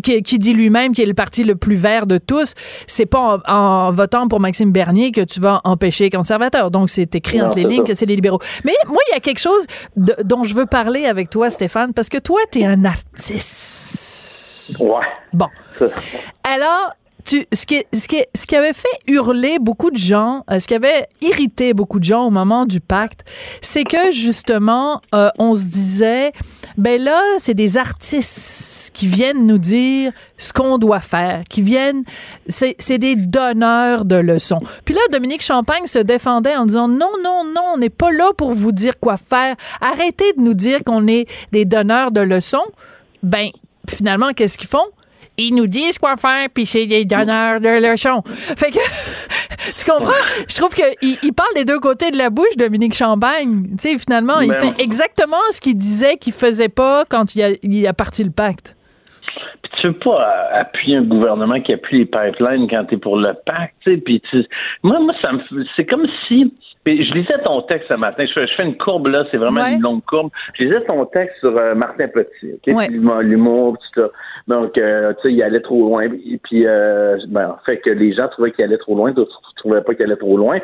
qui, 0.03 0.23
dit 0.23 0.55
lui-même 0.55 0.93
qu'il 0.93 1.05
est 1.05 1.09
le 1.09 1.15
parti 1.15 1.45
le 1.45 1.57
plus 1.57 1.77
vert 1.77 2.07
de 2.07 2.19
tous. 2.19 2.55
C'est 2.87 3.07
pas 3.07 3.43
en, 3.47 3.93
votant 3.93 4.29
pour 4.29 4.41
Maxime 4.41 4.73
Bernier 4.73 5.13
que 5.13 5.21
tu 5.21 5.41
vas 5.41 5.61
empêcher 5.65 6.05
les 6.05 6.11
conservateurs. 6.11 6.71
Donc, 6.71 6.89
c'est 6.89 7.15
écrit 7.15 7.43
entre 7.43 7.59
les 7.59 7.65
lignes 7.65 7.85
que 7.85 7.95
c'est 7.95 8.07
les 8.07 8.17
libéraux. 8.17 8.41
Mais 8.65 8.75
moi, 8.87 9.01
il 9.11 9.15
y 9.15 9.17
a 9.17 9.21
quelque 9.21 9.41
chose 9.41 9.67
dont 9.97 10.45
je 10.45 10.55
veux 10.55 10.67
parler 10.67 11.07
avec 11.07 11.29
toi, 11.31 11.51
Stéphane, 11.51 11.93
parce 11.93 12.09
que 12.09 12.19
toi, 12.19 12.41
tu 12.51 12.61
es 12.61 12.67
un 12.67 12.85
artiste. 12.85 14.81
Ouais. 14.81 15.07
Bon. 15.33 15.49
Alors, 16.45 16.95
ce, 17.27 17.67
qui, 17.67 17.87
ce, 17.93 18.07
qui, 18.07 18.23
ce 18.35 18.47
qui 18.47 18.57
avait 18.57 18.73
fait 18.73 18.89
hurler 19.09 19.59
beaucoup 19.59 19.91
de 19.91 19.97
gens, 19.97 20.45
euh, 20.51 20.59
ce 20.61 20.67
qui 20.67 20.75
avait 20.75 21.09
irrité 21.21 21.75
beaucoup 21.75 21.99
de 21.99 22.05
gens 22.05 22.25
au 22.25 22.31
moment 22.31 22.67
du 22.67 22.81
pacte, 22.81 23.25
c'est 23.61 23.85
que 23.85 24.13
justement, 24.13 25.01
euh, 25.15 25.31
on 25.39 25.55
se 25.55 25.65
disait, 25.65 26.33
ben 26.77 27.03
là, 27.03 27.21
c'est 27.39 27.55
des 27.55 27.79
artistes 27.79 28.91
qui 28.95 29.07
viennent 29.09 29.47
nous 29.47 29.59
dire 29.59 30.13
ce 30.37 30.53
qu'on 30.53 30.79
doit 30.79 31.01
faire, 31.01 31.43
qui 31.49 31.63
viennent, 31.63 32.05
c'est 32.49 32.99
des 32.99 33.17
donneurs 33.17 34.05
de 34.05 34.17
leçons. 34.17 34.61
Puis 34.85 34.95
là, 34.95 35.01
Dominique 35.11 35.43
Champagne 35.43 35.87
se 35.87 35.99
défendait 35.99 36.57
en 36.57 36.67
disant, 36.67 36.89
non, 36.89 37.11
non, 37.25 37.43
non, 37.45 37.63
on 37.75 37.79
n'est 37.79 37.91
pas 37.91 38.13
là 38.13 38.33
pour 38.37 38.53
vous 38.53 38.73
dire 38.73 39.01
quoi 39.01 39.17
faire. 39.17 39.57
Arrêtez 39.81 40.33
de 40.35 40.43
nous 40.43 40.55
dire 40.55 40.85
qu'on 40.85 41.07
est 41.09 41.27
des 41.53 41.65
donneurs 41.65 42.13
de 42.13 42.21
leçons. 42.21 42.67
Ben, 43.23 43.49
finalement, 43.89 44.33
qu'est-ce 44.33 44.59
qu'ils 44.59 44.69
font? 44.69 44.87
Ils 45.39 45.55
nous 45.55 45.67
disent 45.67 45.99
quoi 45.99 46.17
faire, 46.17 46.49
puis 46.53 46.67
c'est 46.67 46.87
des 46.87 47.05
donneurs 47.05 47.61
de 47.61 47.91
leçons. 47.91 48.23
Fait 48.27 48.71
que, 48.71 48.79
tu 49.77 49.91
comprends? 49.91 50.13
Je 50.49 50.57
trouve 50.57 50.75
qu'il 50.75 51.19
il 51.23 51.33
parle 51.33 51.55
des 51.55 51.65
deux 51.65 51.79
côtés 51.79 52.11
de 52.11 52.19
la 52.19 52.31
bouche, 52.31 52.57
Dominique 52.57 52.95
Champagne. 52.95 53.65
Tu 53.79 53.91
sais, 53.91 53.99
finalement, 53.99 54.41
il 54.41 54.49
ben 54.49 54.55
fait 54.55 54.83
exactement 54.83 55.37
ce 55.51 55.61
qu'il 55.61 55.77
disait 55.77 56.17
qu'il 56.17 56.33
faisait 56.33 56.69
pas 56.69 57.05
quand 57.09 57.35
il 57.35 57.43
a, 57.43 57.49
il 57.63 57.87
a 57.87 57.93
parti 57.93 58.25
le 58.25 58.31
pacte. 58.31 58.75
Puis 59.63 59.73
tu 59.81 59.87
veux 59.89 59.99
pas 59.99 60.49
appuyer 60.53 60.97
un 60.97 61.03
gouvernement 61.03 61.61
qui 61.61 61.73
appuie 61.73 61.99
les 61.99 62.07
pipelines 62.07 62.69
quand 62.69 62.85
t'es 62.85 62.97
pour 62.97 63.17
le 63.17 63.35
pacte, 63.45 63.75
tu 63.85 63.93
sais, 63.93 63.99
puis 63.99 64.23
moi, 64.83 64.99
moi, 65.01 65.15
ça 65.21 65.33
me, 65.33 65.41
c'est 65.77 65.85
comme 65.85 66.07
si 66.27 66.53
je 66.87 67.15
lisais 67.15 67.39
ton 67.45 67.63
texte 67.63 67.89
ce 67.89 67.95
matin. 67.95 68.25
Je 68.25 68.33
fais, 68.33 68.63
une 68.63 68.77
courbe 68.77 69.09
là, 69.09 69.25
c'est 69.31 69.37
vraiment 69.37 69.67
une 69.67 69.81
longue 69.81 70.05
courbe. 70.05 70.31
Je 70.55 70.65
lisais 70.65 70.81
ton 70.85 71.05
texte 71.07 71.39
sur 71.41 71.57
euh, 71.57 71.75
Martin 71.75 72.09
Petit, 72.09 72.53
okay? 72.55 72.89
l'humour, 72.91 73.77
tout 73.79 74.01
ça. 74.01 74.09
Donc, 74.47 74.79
euh, 74.79 75.13
tu 75.15 75.29
sais, 75.29 75.35
il 75.35 75.43
allait 75.43 75.61
trop 75.61 75.89
loin. 75.89 76.05
Et 76.05 76.39
puis, 76.43 76.67
euh, 76.67 77.19
ben, 77.29 77.51
en 77.51 77.65
fait, 77.65 77.79
que 77.79 77.91
les 77.91 78.13
gens 78.13 78.29
trouvaient 78.29 78.53
qu'il 78.53 78.65
allait 78.65 78.79
trop 78.79 78.95
loin, 78.95 79.11
d'autres 79.13 79.41
ne 79.57 79.61
trouvaient 79.61 79.83
pas 79.83 79.95
qu'il 79.95 80.05
allait 80.05 80.17
trop 80.17 80.37
loin. 80.37 80.59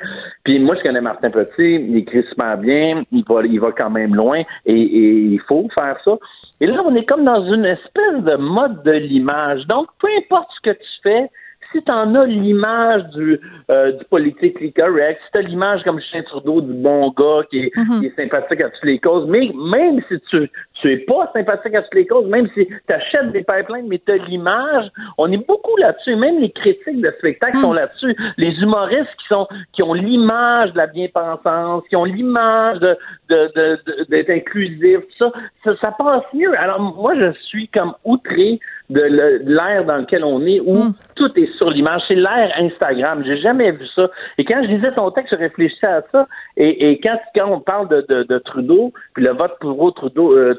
Puis 0.45 0.59
moi, 0.61 0.77
je 0.77 0.83
connais 0.83 1.01
Martin 1.01 1.31
Petit, 1.31 1.75
il 1.75 1.97
écrit 1.97 2.23
super 2.29 2.57
bien, 2.59 3.03
il 3.11 3.25
va, 3.29 3.43
il 3.45 3.61
va 3.61 3.73
quand 3.73 3.91
même 3.91 4.15
loin, 4.15 4.43
et, 4.67 4.81
et 4.81 5.15
il 5.15 5.41
faut 5.49 5.69
faire 5.75 5.97
ça. 6.05 6.17
Et 6.61 6.67
là, 6.67 6.81
on 6.87 6.95
est 6.95 7.05
comme 7.05 7.25
dans 7.25 7.45
une 7.45 7.65
espèce 7.65 8.23
de 8.23 8.37
mode 8.37 8.85
de 8.85 8.93
l'image. 8.93 9.67
Donc, 9.67 9.89
peu 10.01 10.09
importe 10.17 10.49
ce 10.57 10.71
que 10.71 10.77
tu 10.77 10.89
fais, 11.03 11.29
si 11.73 11.83
tu 11.83 11.91
en 11.91 12.15
as 12.15 12.27
l'image 12.27 13.05
du, 13.15 13.41
euh, 13.71 13.93
du 13.93 14.05
politically 14.07 14.73
correct, 14.73 15.21
si 15.25 15.33
tu 15.33 15.39
as 15.39 15.43
l'image 15.43 15.83
comme 15.83 15.99
Justin 16.01 16.23
Trudeau 16.23 16.61
du 16.61 16.73
bon 16.75 17.11
gars 17.11 17.43
qui 17.51 17.61
est, 17.61 17.77
mm-hmm. 17.77 18.01
qui 18.01 18.07
est 18.07 18.17
sympathique 18.17 18.61
à 18.61 18.71
toutes 18.71 18.85
les 18.85 18.99
causes, 18.99 19.29
mais 19.29 19.51
même 19.55 20.01
si 20.09 20.21
tu 20.31 20.51
tu 20.83 20.93
es 20.93 20.97
pas 20.97 21.31
sympathique 21.33 21.75
à 21.77 21.83
toutes 21.83 21.95
les 21.95 22.07
causes, 22.07 22.27
même 22.27 22.49
si 22.55 22.67
tu 22.67 22.93
achètes 22.93 23.31
des 23.31 23.45
pipelines, 23.45 23.87
mais 23.89 24.01
tu 24.05 24.13
as 24.13 24.17
l'image, 24.17 24.91
on 25.17 25.31
est 25.31 25.47
beaucoup 25.47 25.77
là-dessus, 25.77 26.17
même 26.17 26.41
les 26.41 26.51
critiques 26.51 27.01
de 27.01 27.15
spectacle 27.19 27.57
sont 27.59 27.73
mm. 27.73 27.77
là-dessus, 27.77 28.17
les 28.37 28.53
humoristes 28.61 29.15
qui 29.21 29.27
sont 29.29 29.47
qui 29.73 29.83
ont 29.85 29.95
l'image 29.95 30.73
de 30.73 30.79
la 30.79 30.89
bien-pensance, 30.89 31.85
qui 31.89 31.95
ont 31.95 32.05
l'image 32.05 32.81
de, 32.81 32.97
de, 33.29 34.05
d'être 34.09 34.31
inclusif, 34.31 35.01
ça, 35.19 35.31
ça, 35.63 35.77
ça 35.81 35.93
passe 35.93 36.25
mieux. 36.35 36.59
Alors 36.59 36.81
moi, 36.81 37.15
je 37.15 37.33
suis 37.47 37.69
comme 37.69 37.95
outré 38.05 38.59
de 38.91 39.01
l'ère 39.45 39.85
dans 39.85 39.99
lequel 39.99 40.25
on 40.25 40.45
est 40.45 40.61
où 40.61 40.75
mm. 40.75 40.95
tout 41.15 41.31
est 41.39 41.51
sur 41.57 41.71
l'image. 41.71 42.03
C'est 42.09 42.17
l'ère 42.17 42.53
Instagram. 42.59 43.23
J'ai 43.25 43.39
jamais 43.39 43.71
vu 43.71 43.87
ça. 43.95 44.11
Et 44.39 44.45
quand 44.45 44.63
je 44.63 44.69
lisais 44.69 44.93
ton 44.93 45.11
texte, 45.13 45.33
je 45.33 45.39
réfléchissais 45.39 45.87
à 45.87 46.03
ça. 46.11 46.27
Et, 46.57 47.01
quand, 47.03 47.19
quand 47.35 47.49
on 47.51 47.61
parle 47.61 47.89
de, 47.89 48.39
Trudeau, 48.39 48.93
puis 49.15 49.25
le 49.25 49.33
vote 49.33 49.57
pour 49.61 49.95
Trudeau, 49.95 50.37
euh, 50.37 50.55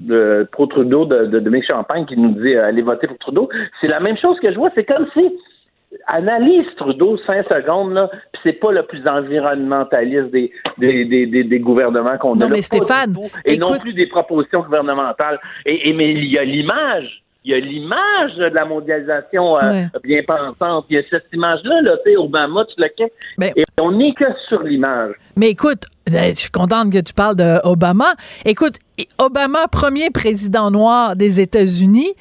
de, 0.00 0.48
pro 0.52 0.66
Trudeau 0.66 1.04
de, 1.04 1.26
de 1.26 1.38
Dominique 1.40 1.66
Champagne 1.66 2.06
qui 2.06 2.16
nous 2.16 2.30
dit 2.40 2.54
euh, 2.54 2.66
allez 2.66 2.82
voter 2.82 3.06
pour 3.06 3.18
Trudeau, 3.18 3.48
c'est 3.80 3.88
la 3.88 4.00
même 4.00 4.16
chose 4.16 4.38
que 4.40 4.50
je 4.50 4.56
vois. 4.56 4.70
C'est 4.74 4.84
comme 4.84 5.06
si 5.12 5.30
analyse 6.06 6.66
Trudeau 6.76 7.18
cinq 7.26 7.46
secondes, 7.48 7.92
là, 7.92 8.08
puis 8.32 8.40
c'est 8.44 8.52
pas 8.60 8.72
le 8.72 8.82
plus 8.84 9.06
environnementaliste 9.06 10.30
des, 10.30 10.52
des, 10.78 11.04
des, 11.04 11.44
des, 11.44 11.58
gouvernements 11.58 12.16
qu'on 12.18 12.32
a. 12.34 12.44
Non, 12.44 12.46
là, 12.48 12.52
mais 12.54 12.62
Stéphane, 12.62 13.12
tout, 13.12 13.28
et 13.44 13.58
non 13.58 13.76
plus 13.78 13.92
des 13.92 14.06
propositions 14.06 14.62
gouvernementales. 14.62 15.40
Et, 15.66 15.88
et 15.88 15.92
mais 15.92 16.12
il 16.12 16.26
y 16.26 16.38
a 16.38 16.44
l'image. 16.44 17.22
Il 17.42 17.52
y 17.52 17.54
a 17.54 17.58
l'image 17.58 18.34
de 18.36 18.44
la 18.54 18.66
mondialisation 18.66 19.56
euh, 19.56 19.60
Ouais. 19.62 19.86
bien 20.04 20.20
pensante. 20.26 20.84
Il 20.90 20.96
y 20.96 20.98
a 20.98 21.02
cette 21.08 21.24
image-là, 21.32 21.80
là, 21.80 21.96
tu 22.04 22.10
sais, 22.10 22.16
Obama, 22.18 22.66
tu 22.66 22.74
le 22.78 22.88
sais. 22.98 23.12
Ben- 23.38 23.52
Et 23.56 23.64
on 23.80 23.92
n'est 23.92 24.12
que 24.12 24.26
sur 24.46 24.62
l'image. 24.62 25.14
Mais 25.36 25.48
écoute, 25.50 25.84
je 26.06 26.32
suis 26.34 26.50
contente 26.50 26.92
que 26.92 26.98
tu 26.98 27.12
parles 27.12 27.36
d'Obama. 27.36 28.14
Écoute, 28.44 28.76
Obama, 29.18 29.66
premier 29.68 30.10
président 30.10 30.70
noir 30.70 31.16
des 31.16 31.40
États-Unis, 31.40 32.12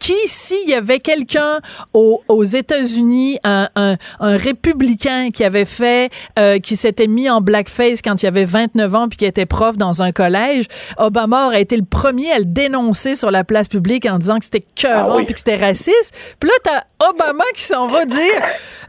qui, 0.00 0.14
s'il 0.26 0.68
y 0.68 0.74
avait 0.74 0.98
quelqu'un 0.98 1.60
aux, 1.94 2.22
aux 2.28 2.44
États-Unis, 2.44 3.38
un, 3.44 3.68
un, 3.76 3.96
un 4.20 4.36
républicain 4.36 5.30
qui 5.30 5.44
avait 5.44 5.64
fait, 5.64 6.10
euh, 6.38 6.58
qui 6.58 6.76
s'était 6.76 7.06
mis 7.06 7.30
en 7.30 7.40
blackface 7.40 8.02
quand 8.02 8.22
il 8.22 8.26
avait 8.26 8.44
29 8.44 8.94
ans 8.94 9.08
puis 9.08 9.16
qui 9.18 9.24
était 9.24 9.46
prof 9.46 9.76
dans 9.76 10.02
un 10.02 10.12
collège, 10.12 10.66
Obama 10.98 11.46
aurait 11.46 11.62
été 11.62 11.76
le 11.76 11.84
premier 11.84 12.30
à 12.32 12.38
le 12.38 12.44
dénoncer 12.44 13.14
sur 13.16 13.30
la 13.30 13.44
place 13.44 13.68
publique 13.68 14.06
en 14.06 14.18
disant 14.18 14.38
que 14.38 14.44
c'était 14.44 14.64
cœurant 14.74 15.12
Ah 15.12 15.16
oui. 15.16 15.24
puis 15.24 15.34
que 15.34 15.38
c'était 15.40 15.56
raciste. 15.56 16.16
Puis 16.40 16.50
là, 16.50 16.54
t'as 16.62 17.08
Obama 17.08 17.44
qui 17.54 17.62
s'en 17.62 17.88
va 17.88 18.04
dire, 18.06 18.40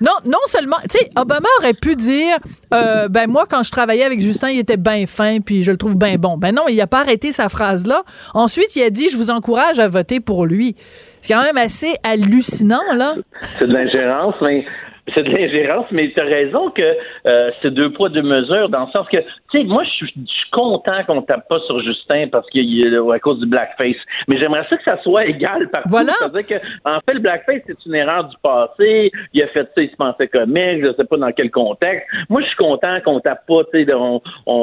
non, 0.01 0.13
non 0.25 0.39
seulement, 0.45 0.77
tu 0.89 0.97
sais, 0.97 1.09
Obama 1.15 1.47
aurait 1.59 1.73
pu 1.73 1.95
dire, 1.95 2.37
euh, 2.73 3.07
ben 3.09 3.29
moi, 3.29 3.45
quand 3.49 3.63
je 3.63 3.71
travaillais 3.71 4.03
avec 4.03 4.21
Justin, 4.21 4.46
il 4.47 4.59
était 4.59 4.77
bien 4.77 5.05
fin 5.07 5.39
puis 5.39 5.63
je 5.63 5.71
le 5.71 5.77
trouve 5.77 5.95
bien 5.95 6.17
bon. 6.17 6.37
Ben 6.37 6.53
non, 6.53 6.63
il 6.67 6.79
a 6.81 6.87
pas 6.87 7.01
arrêté 7.01 7.31
sa 7.31 7.49
phrase-là. 7.49 8.03
Ensuite, 8.33 8.75
il 8.75 8.83
a 8.83 8.89
dit, 8.89 9.09
je 9.09 9.17
vous 9.17 9.31
encourage 9.31 9.79
à 9.79 9.87
voter 9.87 10.19
pour 10.19 10.45
lui. 10.45 10.75
C'est 11.21 11.33
quand 11.33 11.43
même 11.43 11.57
assez 11.57 11.95
hallucinant, 12.03 12.81
là. 12.95 13.15
C'est 13.41 13.67
de 13.67 13.73
l'ingérence, 13.73 14.35
mais 14.41 14.65
c'est 15.13 15.23
de 15.23 15.29
l'ingérence, 15.29 15.85
mais 15.91 16.11
tu 16.11 16.19
as 16.19 16.23
raison 16.25 16.69
que 16.69 16.81
euh, 17.25 17.51
c'est 17.61 17.71
deux 17.71 17.91
poids, 17.91 18.09
deux 18.09 18.21
mesures, 18.21 18.69
dans 18.69 18.85
le 18.85 18.91
sens 18.91 19.07
que, 19.09 19.17
tu 19.17 19.25
sais, 19.59 19.63
moi, 19.63 19.83
je 19.83 19.89
suis 19.89 20.13
je 20.15 20.31
suis 20.31 20.49
content 20.51 21.03
qu'on 21.05 21.21
tape 21.21 21.47
pas 21.47 21.59
sur 21.61 21.79
Justin 21.81 22.27
parce 22.31 22.47
qu'il 22.49 22.67
à 23.13 23.19
cause 23.19 23.39
du 23.39 23.45
blackface. 23.45 23.95
Mais 24.27 24.37
j'aimerais 24.37 24.65
ça 24.69 24.77
que 24.77 24.83
ça 24.83 24.97
soit 25.03 25.25
égal 25.25 25.69
partout. 25.69 25.89
Voilà. 25.89 26.13
C'est-à-dire 26.19 26.47
que, 26.59 26.65
en 26.85 26.99
fait, 27.01 27.13
le 27.13 27.19
blackface, 27.19 27.61
c'est 27.67 27.85
une 27.85 27.95
erreur 27.95 28.25
du 28.25 28.35
passé. 28.41 29.11
Il 29.33 29.43
a 29.43 29.47
fait 29.47 29.67
ça, 29.75 29.81
il 29.81 29.89
se 29.89 29.95
pensait 29.95 30.27
comique, 30.27 30.83
je 30.83 30.93
sais 30.95 31.05
pas 31.05 31.17
dans 31.17 31.31
quel 31.31 31.51
contexte. 31.51 32.07
Moi, 32.29 32.41
je 32.41 32.47
suis 32.47 32.55
content 32.57 32.99
qu'on 33.03 33.19
tape 33.19 33.45
pas, 33.47 33.63
tu 33.73 33.85
sais, 33.85 33.93
on, 33.93 34.21
on, 34.45 34.53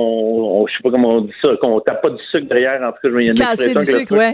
on- 0.63 0.67
je 0.67 0.73
sais 0.73 0.83
pas 0.83 0.91
comment 0.91 1.17
on 1.17 1.21
dit 1.23 1.33
ça, 1.41 1.49
qu'on 1.61 1.81
tape 1.81 2.03
pas 2.03 2.11
du 2.11 2.23
sucre 2.31 2.49
derrière, 2.49 2.81
en 2.83 2.93
tout 2.93 3.09
cas, 3.09 3.17
a 3.17 3.21
une 3.21 3.35
Casser 3.35 3.75
du 3.75 3.83
sucre, 3.85 4.17
ouais. 4.17 4.33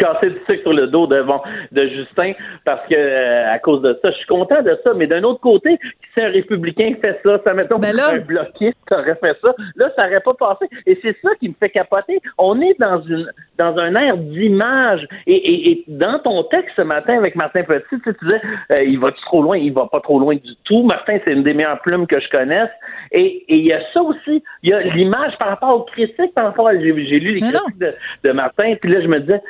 Casser 0.00 0.30
du 0.30 0.38
sucre 0.48 0.62
sur 0.62 0.72
le 0.72 0.86
dos 0.86 1.06
de, 1.06 1.22
bon, 1.22 1.40
de 1.72 1.86
Justin 1.88 2.32
parce 2.64 2.86
que 2.88 2.94
euh, 2.96 3.52
à 3.52 3.58
cause 3.58 3.82
de 3.82 3.98
ça, 4.02 4.10
je 4.10 4.16
suis 4.16 4.26
content 4.26 4.62
de 4.62 4.78
ça. 4.84 4.92
Mais 4.94 5.06
d'un 5.06 5.22
autre 5.22 5.40
côté, 5.40 5.78
si 6.14 6.20
un 6.20 6.28
républicain 6.30 6.94
fait 7.00 7.20
ça, 7.24 7.38
ça 7.44 7.54
mettons 7.54 7.78
Ben 7.78 7.94
là- 7.94 8.10
un 8.10 8.18
bloquiste 8.18 8.76
aurait 8.90 9.16
fait 9.16 9.36
ça, 9.42 9.54
là, 9.76 9.90
ça 9.96 10.06
aurait 10.06 10.20
pas 10.20 10.34
passé. 10.34 10.66
Et 10.86 10.98
c'est 11.02 11.16
ça 11.22 11.30
qui 11.38 11.48
me 11.48 11.54
fait 11.58 11.70
capoter. 11.70 12.20
On 12.38 12.60
est 12.60 12.78
dans 12.78 13.00
une 13.02 13.30
dans 13.58 13.76
un 13.78 13.94
air 13.94 14.16
d'image. 14.16 15.06
Et, 15.26 15.34
et, 15.34 15.70
et 15.72 15.84
dans 15.88 16.18
ton 16.18 16.42
texte 16.44 16.74
ce 16.76 16.82
matin 16.82 17.18
avec 17.18 17.36
Martin 17.36 17.62
Petit, 17.62 17.84
tu, 17.90 17.96
sais, 18.04 18.14
tu 18.18 18.24
disais 18.24 18.40
euh, 18.72 18.84
il 18.84 18.98
va 18.98 19.12
trop 19.12 19.42
loin, 19.42 19.56
il 19.58 19.72
va 19.72 19.86
pas 19.86 20.00
trop 20.00 20.18
loin 20.18 20.34
du 20.34 20.54
tout. 20.64 20.82
Martin, 20.82 21.18
c'est 21.24 21.32
une 21.32 21.42
des 21.42 21.54
meilleures 21.54 21.80
plumes 21.82 22.06
que 22.06 22.20
je 22.20 22.28
connaisse. 22.30 22.70
Et 23.12 23.44
il 23.48 23.66
y 23.66 23.72
a 23.72 23.80
ça 23.92 24.02
aussi. 24.02 24.42
Il 24.62 24.70
y 24.70 24.72
a 24.72 24.80
l'image 24.80 25.36
par 25.38 25.48
rapport 25.48 25.76
aux 25.76 25.82
critiques, 25.82 26.34
par 26.34 26.46
rapport 26.46 26.68
à 26.68 26.74
j'ai 26.78 26.92
lu 26.92 27.34
les 27.34 27.40
critiques 27.40 27.78
de, 27.78 27.92
de 28.24 28.32
Martin, 28.32 28.74
puis 28.80 28.90
là 28.90 29.00
je 29.00 29.06
me 29.08 29.20
disais 29.20 29.40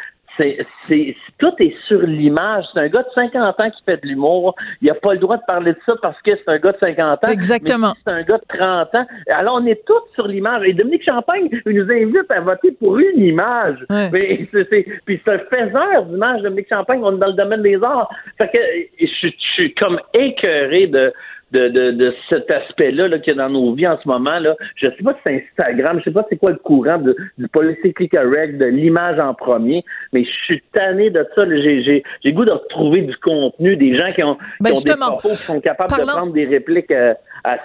c'est, 0.41 0.59
c'est, 0.89 1.17
tout 1.39 1.53
est 1.61 1.75
sur 1.87 2.01
l'image. 2.01 2.65
C'est 2.73 2.81
un 2.81 2.89
gars 2.89 3.03
de 3.03 3.09
50 3.15 3.61
ans 3.61 3.71
qui 3.71 3.83
fait 3.85 4.03
de 4.03 4.07
l'humour. 4.09 4.55
Il 4.81 4.89
n'a 4.89 4.95
pas 4.95 5.13
le 5.13 5.19
droit 5.19 5.37
de 5.37 5.43
parler 5.47 5.73
de 5.73 5.79
ça 5.85 5.95
parce 6.01 6.21
que 6.23 6.31
c'est 6.35 6.49
un 6.49 6.59
gars 6.59 6.73
de 6.73 6.79
50 6.79 7.25
ans. 7.25 7.31
Exactement. 7.31 7.93
Mais 8.07 8.13
c'est 8.13 8.19
un 8.21 8.23
gars 8.23 8.39
de 8.39 8.59
30 8.59 8.95
ans. 8.95 9.07
Alors, 9.29 9.61
on 9.63 9.67
est 9.67 9.85
tous 9.85 10.01
sur 10.15 10.27
l'image. 10.27 10.63
Et 10.67 10.73
Dominique 10.73 11.05
Champagne 11.05 11.49
il 11.67 11.73
nous 11.77 11.91
invite 11.91 12.31
à 12.31 12.41
voter 12.41 12.73
pour 12.73 12.99
une 12.99 13.23
image. 13.23 13.79
Ouais. 13.91 14.09
Mais 14.13 14.49
c'est, 14.53 14.69
c'est- 14.71 14.87
puis 15.05 15.21
c'est 15.25 15.33
un 15.35 15.39
faiseur 15.39 16.05
d'image, 16.07 16.43
Dominique 16.43 16.69
Champagne. 16.69 17.01
On 17.03 17.17
est 17.17 17.19
dans 17.19 17.27
le 17.29 17.33
domaine 17.35 17.63
des 17.63 17.83
arts. 17.83 18.11
Fait 18.39 18.49
que 18.49 18.59
je, 19.01 19.07
je 19.29 19.53
suis 19.55 19.75
comme 19.75 19.99
écœuré 20.15 20.87
de, 20.87 21.13
de, 21.53 21.69
de, 21.69 21.91
de 21.93 22.13
cet 22.29 22.51
aspect-là 22.51 23.09
là, 23.09 23.19
qu'il 23.19 23.35
y 23.35 23.39
a 23.39 23.43
dans 23.43 23.51
nos 23.51 23.75
vies 23.75 23.87
en 23.87 23.99
ce 24.03 24.07
moment. 24.09 24.39
Là. 24.39 24.55
Je 24.77 24.87
sais 24.87 25.03
pas 25.03 25.15
si 25.15 25.19
c'est 25.25 25.45
Instagram, 25.51 25.99
je 25.99 26.05
sais 26.05 26.11
pas 26.11 26.27
c'est 26.29 26.37
quoi 26.37 26.53
le 26.53 26.59
courant 26.59 26.99
de, 26.99 27.17
du 27.39 27.49
politically 27.49 28.09
correct, 28.09 28.59
de 28.59 28.67
l'image 28.67 29.19
en 29.19 29.35
premier, 29.35 29.85
mais 30.13 30.25
je 30.25 30.31
suis 30.45 30.63
tanné 30.73 31.11
de 31.11 31.27
ça. 31.35 31.45
J'ai, 31.47 32.33
goût 32.33 32.45
de 32.45 32.53
retrouver 32.53 33.03
du 33.03 33.17
contenu, 33.17 33.77
des 33.77 33.99
gens 33.99 34.13
qui 34.15 34.23
ont, 34.23 34.35
qui 34.37 34.41
Ben, 34.61 34.73
ont 34.73 34.81
des 34.81 34.95
propos, 34.97 35.29
qui 35.31 35.37
sont 35.37 35.61
capables 35.61 35.91
parlant- 35.91 36.07
de 36.07 36.11
prendre 36.13 36.33
des 36.33 36.47
répliques 36.47 36.91
euh, 36.91 37.15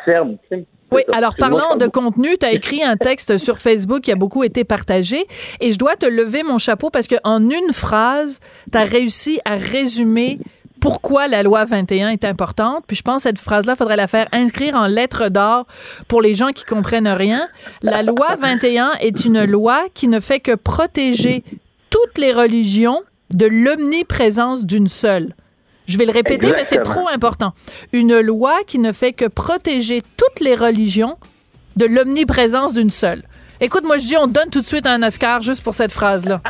tu 0.06 0.36
sais. 0.50 0.66
Oui, 0.92 1.02
alors 1.12 1.36
parlant 1.38 1.76
de 1.76 1.88
contenu, 1.88 2.38
tu 2.40 2.46
as 2.46 2.52
écrit 2.52 2.84
un 2.84 2.96
texte 2.96 3.38
sur 3.38 3.58
Facebook 3.58 4.02
qui 4.02 4.12
a 4.12 4.16
beaucoup 4.16 4.44
été 4.44 4.64
partagé 4.64 5.26
et 5.60 5.72
je 5.72 5.78
dois 5.80 5.96
te 5.96 6.06
lever 6.06 6.44
mon 6.44 6.60
chapeau 6.60 6.90
parce 6.90 7.08
que 7.08 7.16
en 7.24 7.42
une 7.50 7.74
phrase, 7.74 8.40
tu 8.72 8.78
as 8.78 8.84
réussi 8.84 9.40
à 9.46 9.56
résumer 9.56 10.38
pourquoi 10.86 11.28
la 11.28 11.42
loi 11.42 11.66
21 11.66 12.10
est 12.10 12.26
importante. 12.26 12.84
Puis 12.86 12.96
je 12.96 13.02
pense 13.02 13.24
que 13.24 13.30
cette 13.30 13.40
phrase-là, 13.40 13.74
il 13.74 13.76
faudrait 13.76 13.96
la 13.96 14.06
faire 14.06 14.28
inscrire 14.32 14.76
en 14.76 14.86
lettres 14.86 15.30
d'or 15.30 15.66
pour 16.08 16.22
les 16.22 16.36
gens 16.36 16.50
qui 16.50 16.64
comprennent 16.64 17.08
rien. 17.08 17.48
La 17.82 18.04
loi 18.04 18.36
21 18.38 18.92
est 19.00 19.26
une 19.26 19.46
loi 19.46 19.86
qui 19.96 20.08
ne 20.08 20.20
fait 20.20 20.40
que 20.40 20.54
protéger 20.54 21.44
toutes 21.90 22.20
les 22.20 22.32
religions 22.32 23.02
de 23.32 23.48
l'omniprésence 23.48 24.64
d'une 24.64 24.88
seule. 24.88 25.34
Je 25.88 25.98
vais 25.98 26.06
le 26.06 26.12
répéter, 26.12 26.52
mais 26.52 26.64
c'est 26.64 26.84
trop 26.84 27.08
important. 27.12 27.54
Une 27.92 28.20
loi 28.20 28.60
qui 28.68 28.78
ne 28.78 28.92
fait 28.92 29.14
que 29.14 29.26
protéger 29.26 30.04
toutes 30.18 30.40
les 30.40 30.54
religions 30.54 31.18
de 31.78 31.88
l'omniprésence 31.88 32.76
d'une 32.76 32.92
seule. 32.92 33.24
Écoute, 33.60 33.86
moi, 33.86 33.98
je 33.98 34.06
dis, 34.06 34.18
on 34.18 34.28
donne 34.28 34.52
tout 34.52 34.62
de 34.62 34.68
suite 34.68 34.86
un 34.86 35.02
Oscar 35.02 35.42
juste 35.42 35.64
pour 35.64 35.74
cette 35.74 35.92
phrase-là. 35.92 36.44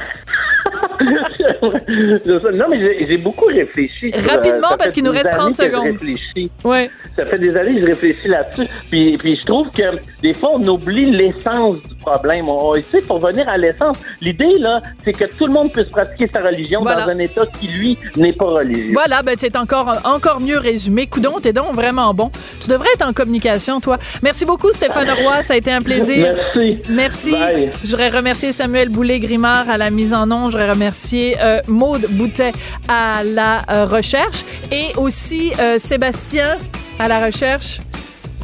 non, 2.54 2.66
mais 2.70 3.06
j'ai, 3.08 3.18
beaucoup 3.18 3.46
réfléchi. 3.46 4.12
Rapidement, 4.12 4.68
euh, 4.68 4.72
ça 4.72 4.78
parce 4.78 4.94
qu'il 4.94 5.04
nous 5.04 5.12
reste 5.12 5.32
30 5.32 5.60
années 5.60 5.94
que 5.98 6.08
je 6.08 6.18
secondes. 6.18 6.50
Ouais. 6.64 6.90
Ça 7.16 7.26
fait 7.26 7.38
des 7.38 7.56
années 7.56 7.76
que 7.76 7.82
je 7.82 7.86
réfléchis 7.86 8.28
là-dessus. 8.28 8.68
Puis, 8.90 9.18
puis 9.18 9.36
je 9.36 9.46
trouve 9.46 9.70
que 9.72 9.84
des 10.22 10.34
fois, 10.34 10.52
on 10.54 10.68
oublie 10.68 11.12
l'essence 11.12 11.78
du 11.82 11.96
problème. 11.96 12.50
On, 12.50 12.74
tu 12.74 12.84
sais, 12.92 13.02
pour 13.02 13.20
venir 13.20 13.48
à 13.48 13.58
l'essence, 13.58 13.98
l'idée, 14.22 14.58
là, 14.60 14.82
c'est 15.04 15.14
que 15.14 15.26
tout 15.26 15.46
le 15.48 15.54
monde 15.54 15.72
puisse 15.72 15.88
pratiquer 15.88 16.28
sa 16.34 16.42
religion 16.42 16.82
Voilà. 16.82 17.06
dans 17.06 17.12
un 17.12 17.20
État 17.20 17.46
qui, 17.60 17.68
lui, 17.68 17.98
n'est 18.16 18.34
pas 18.34 18.46
religieux. 18.46 18.94
Voilà, 18.94 19.22
ben 19.22 19.36
c'est 19.38 19.56
encore, 19.56 19.94
encore 20.04 20.40
mieux 20.40 20.58
résumé. 20.58 21.08
Coudon, 21.08 21.40
t'es 21.42 21.54
donc 21.54 21.74
vraiment 21.74 22.14
bon. 22.14 22.32
Tu 22.60 22.70
devrais 22.70 22.90
être 22.96 23.08
en 23.08 23.14
communication, 23.14 23.80
toi. 23.80 23.98
Merci 24.24 24.46
beaucoup, 24.46 24.72
Stéphane 24.72 25.10
Roy. 25.22 25.42
Ça 25.42 25.54
a 25.54 25.58
été 25.58 25.72
un 25.72 25.82
plaisir. 25.82 26.34
Merci. 26.36 26.80
Merci. 26.90 27.32
Bye. 27.32 27.70
Je 27.84 27.92
voudrais 27.92 28.10
remercier 28.10 28.52
Samuel 28.52 28.90
Boulay-Grimard 28.90 29.70
à 29.70 29.78
la 29.78 29.90
mise 29.90 30.14
en 30.14 30.26
nom. 30.26 30.50
Voudrais 30.56 30.72
remercier 30.72 31.36
euh, 31.42 31.60
Maude 31.68 32.08
Boutet 32.12 32.54
à 32.88 33.26
la 33.26 33.70
euh, 33.70 33.86
recherche 33.88 34.46
et 34.72 34.96
aussi 34.96 35.52
euh, 35.60 35.78
Sébastien 35.78 36.58
à 36.98 37.10
la 37.10 37.26
recherche. 37.26 37.82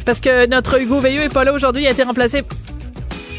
Parce 0.04 0.20
que 0.20 0.46
notre 0.46 0.78
Hugo 0.78 1.00
Veilleux 1.00 1.22
est 1.22 1.32
pas 1.32 1.42
là 1.42 1.54
aujourd'hui. 1.54 1.84
Il 1.84 1.86
a 1.86 1.90
été 1.92 2.02
remplacé 2.02 2.42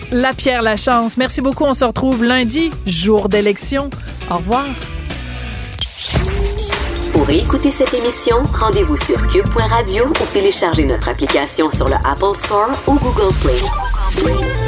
la 0.09 0.33
Pierre 0.33 0.63
Lachance. 0.63 1.17
Merci 1.17 1.41
beaucoup. 1.41 1.65
On 1.65 1.75
se 1.75 1.85
retrouve 1.85 2.23
lundi, 2.23 2.71
jour 2.87 3.29
d'élection. 3.29 3.91
Au 4.31 4.37
revoir. 4.37 4.65
Pour 7.11 7.29
écouter 7.29 7.69
cette 7.69 7.93
émission, 7.93 8.37
rendez-vous 8.59 8.97
sur 8.97 9.27
cube.radio 9.27 10.07
ou 10.07 10.33
téléchargez 10.33 10.85
notre 10.85 11.09
application 11.09 11.69
sur 11.69 11.87
le 11.87 11.95
Apple 12.03 12.35
Store 12.43 12.71
ou 12.87 12.93
Google 12.95 13.35
Play. 13.43 14.62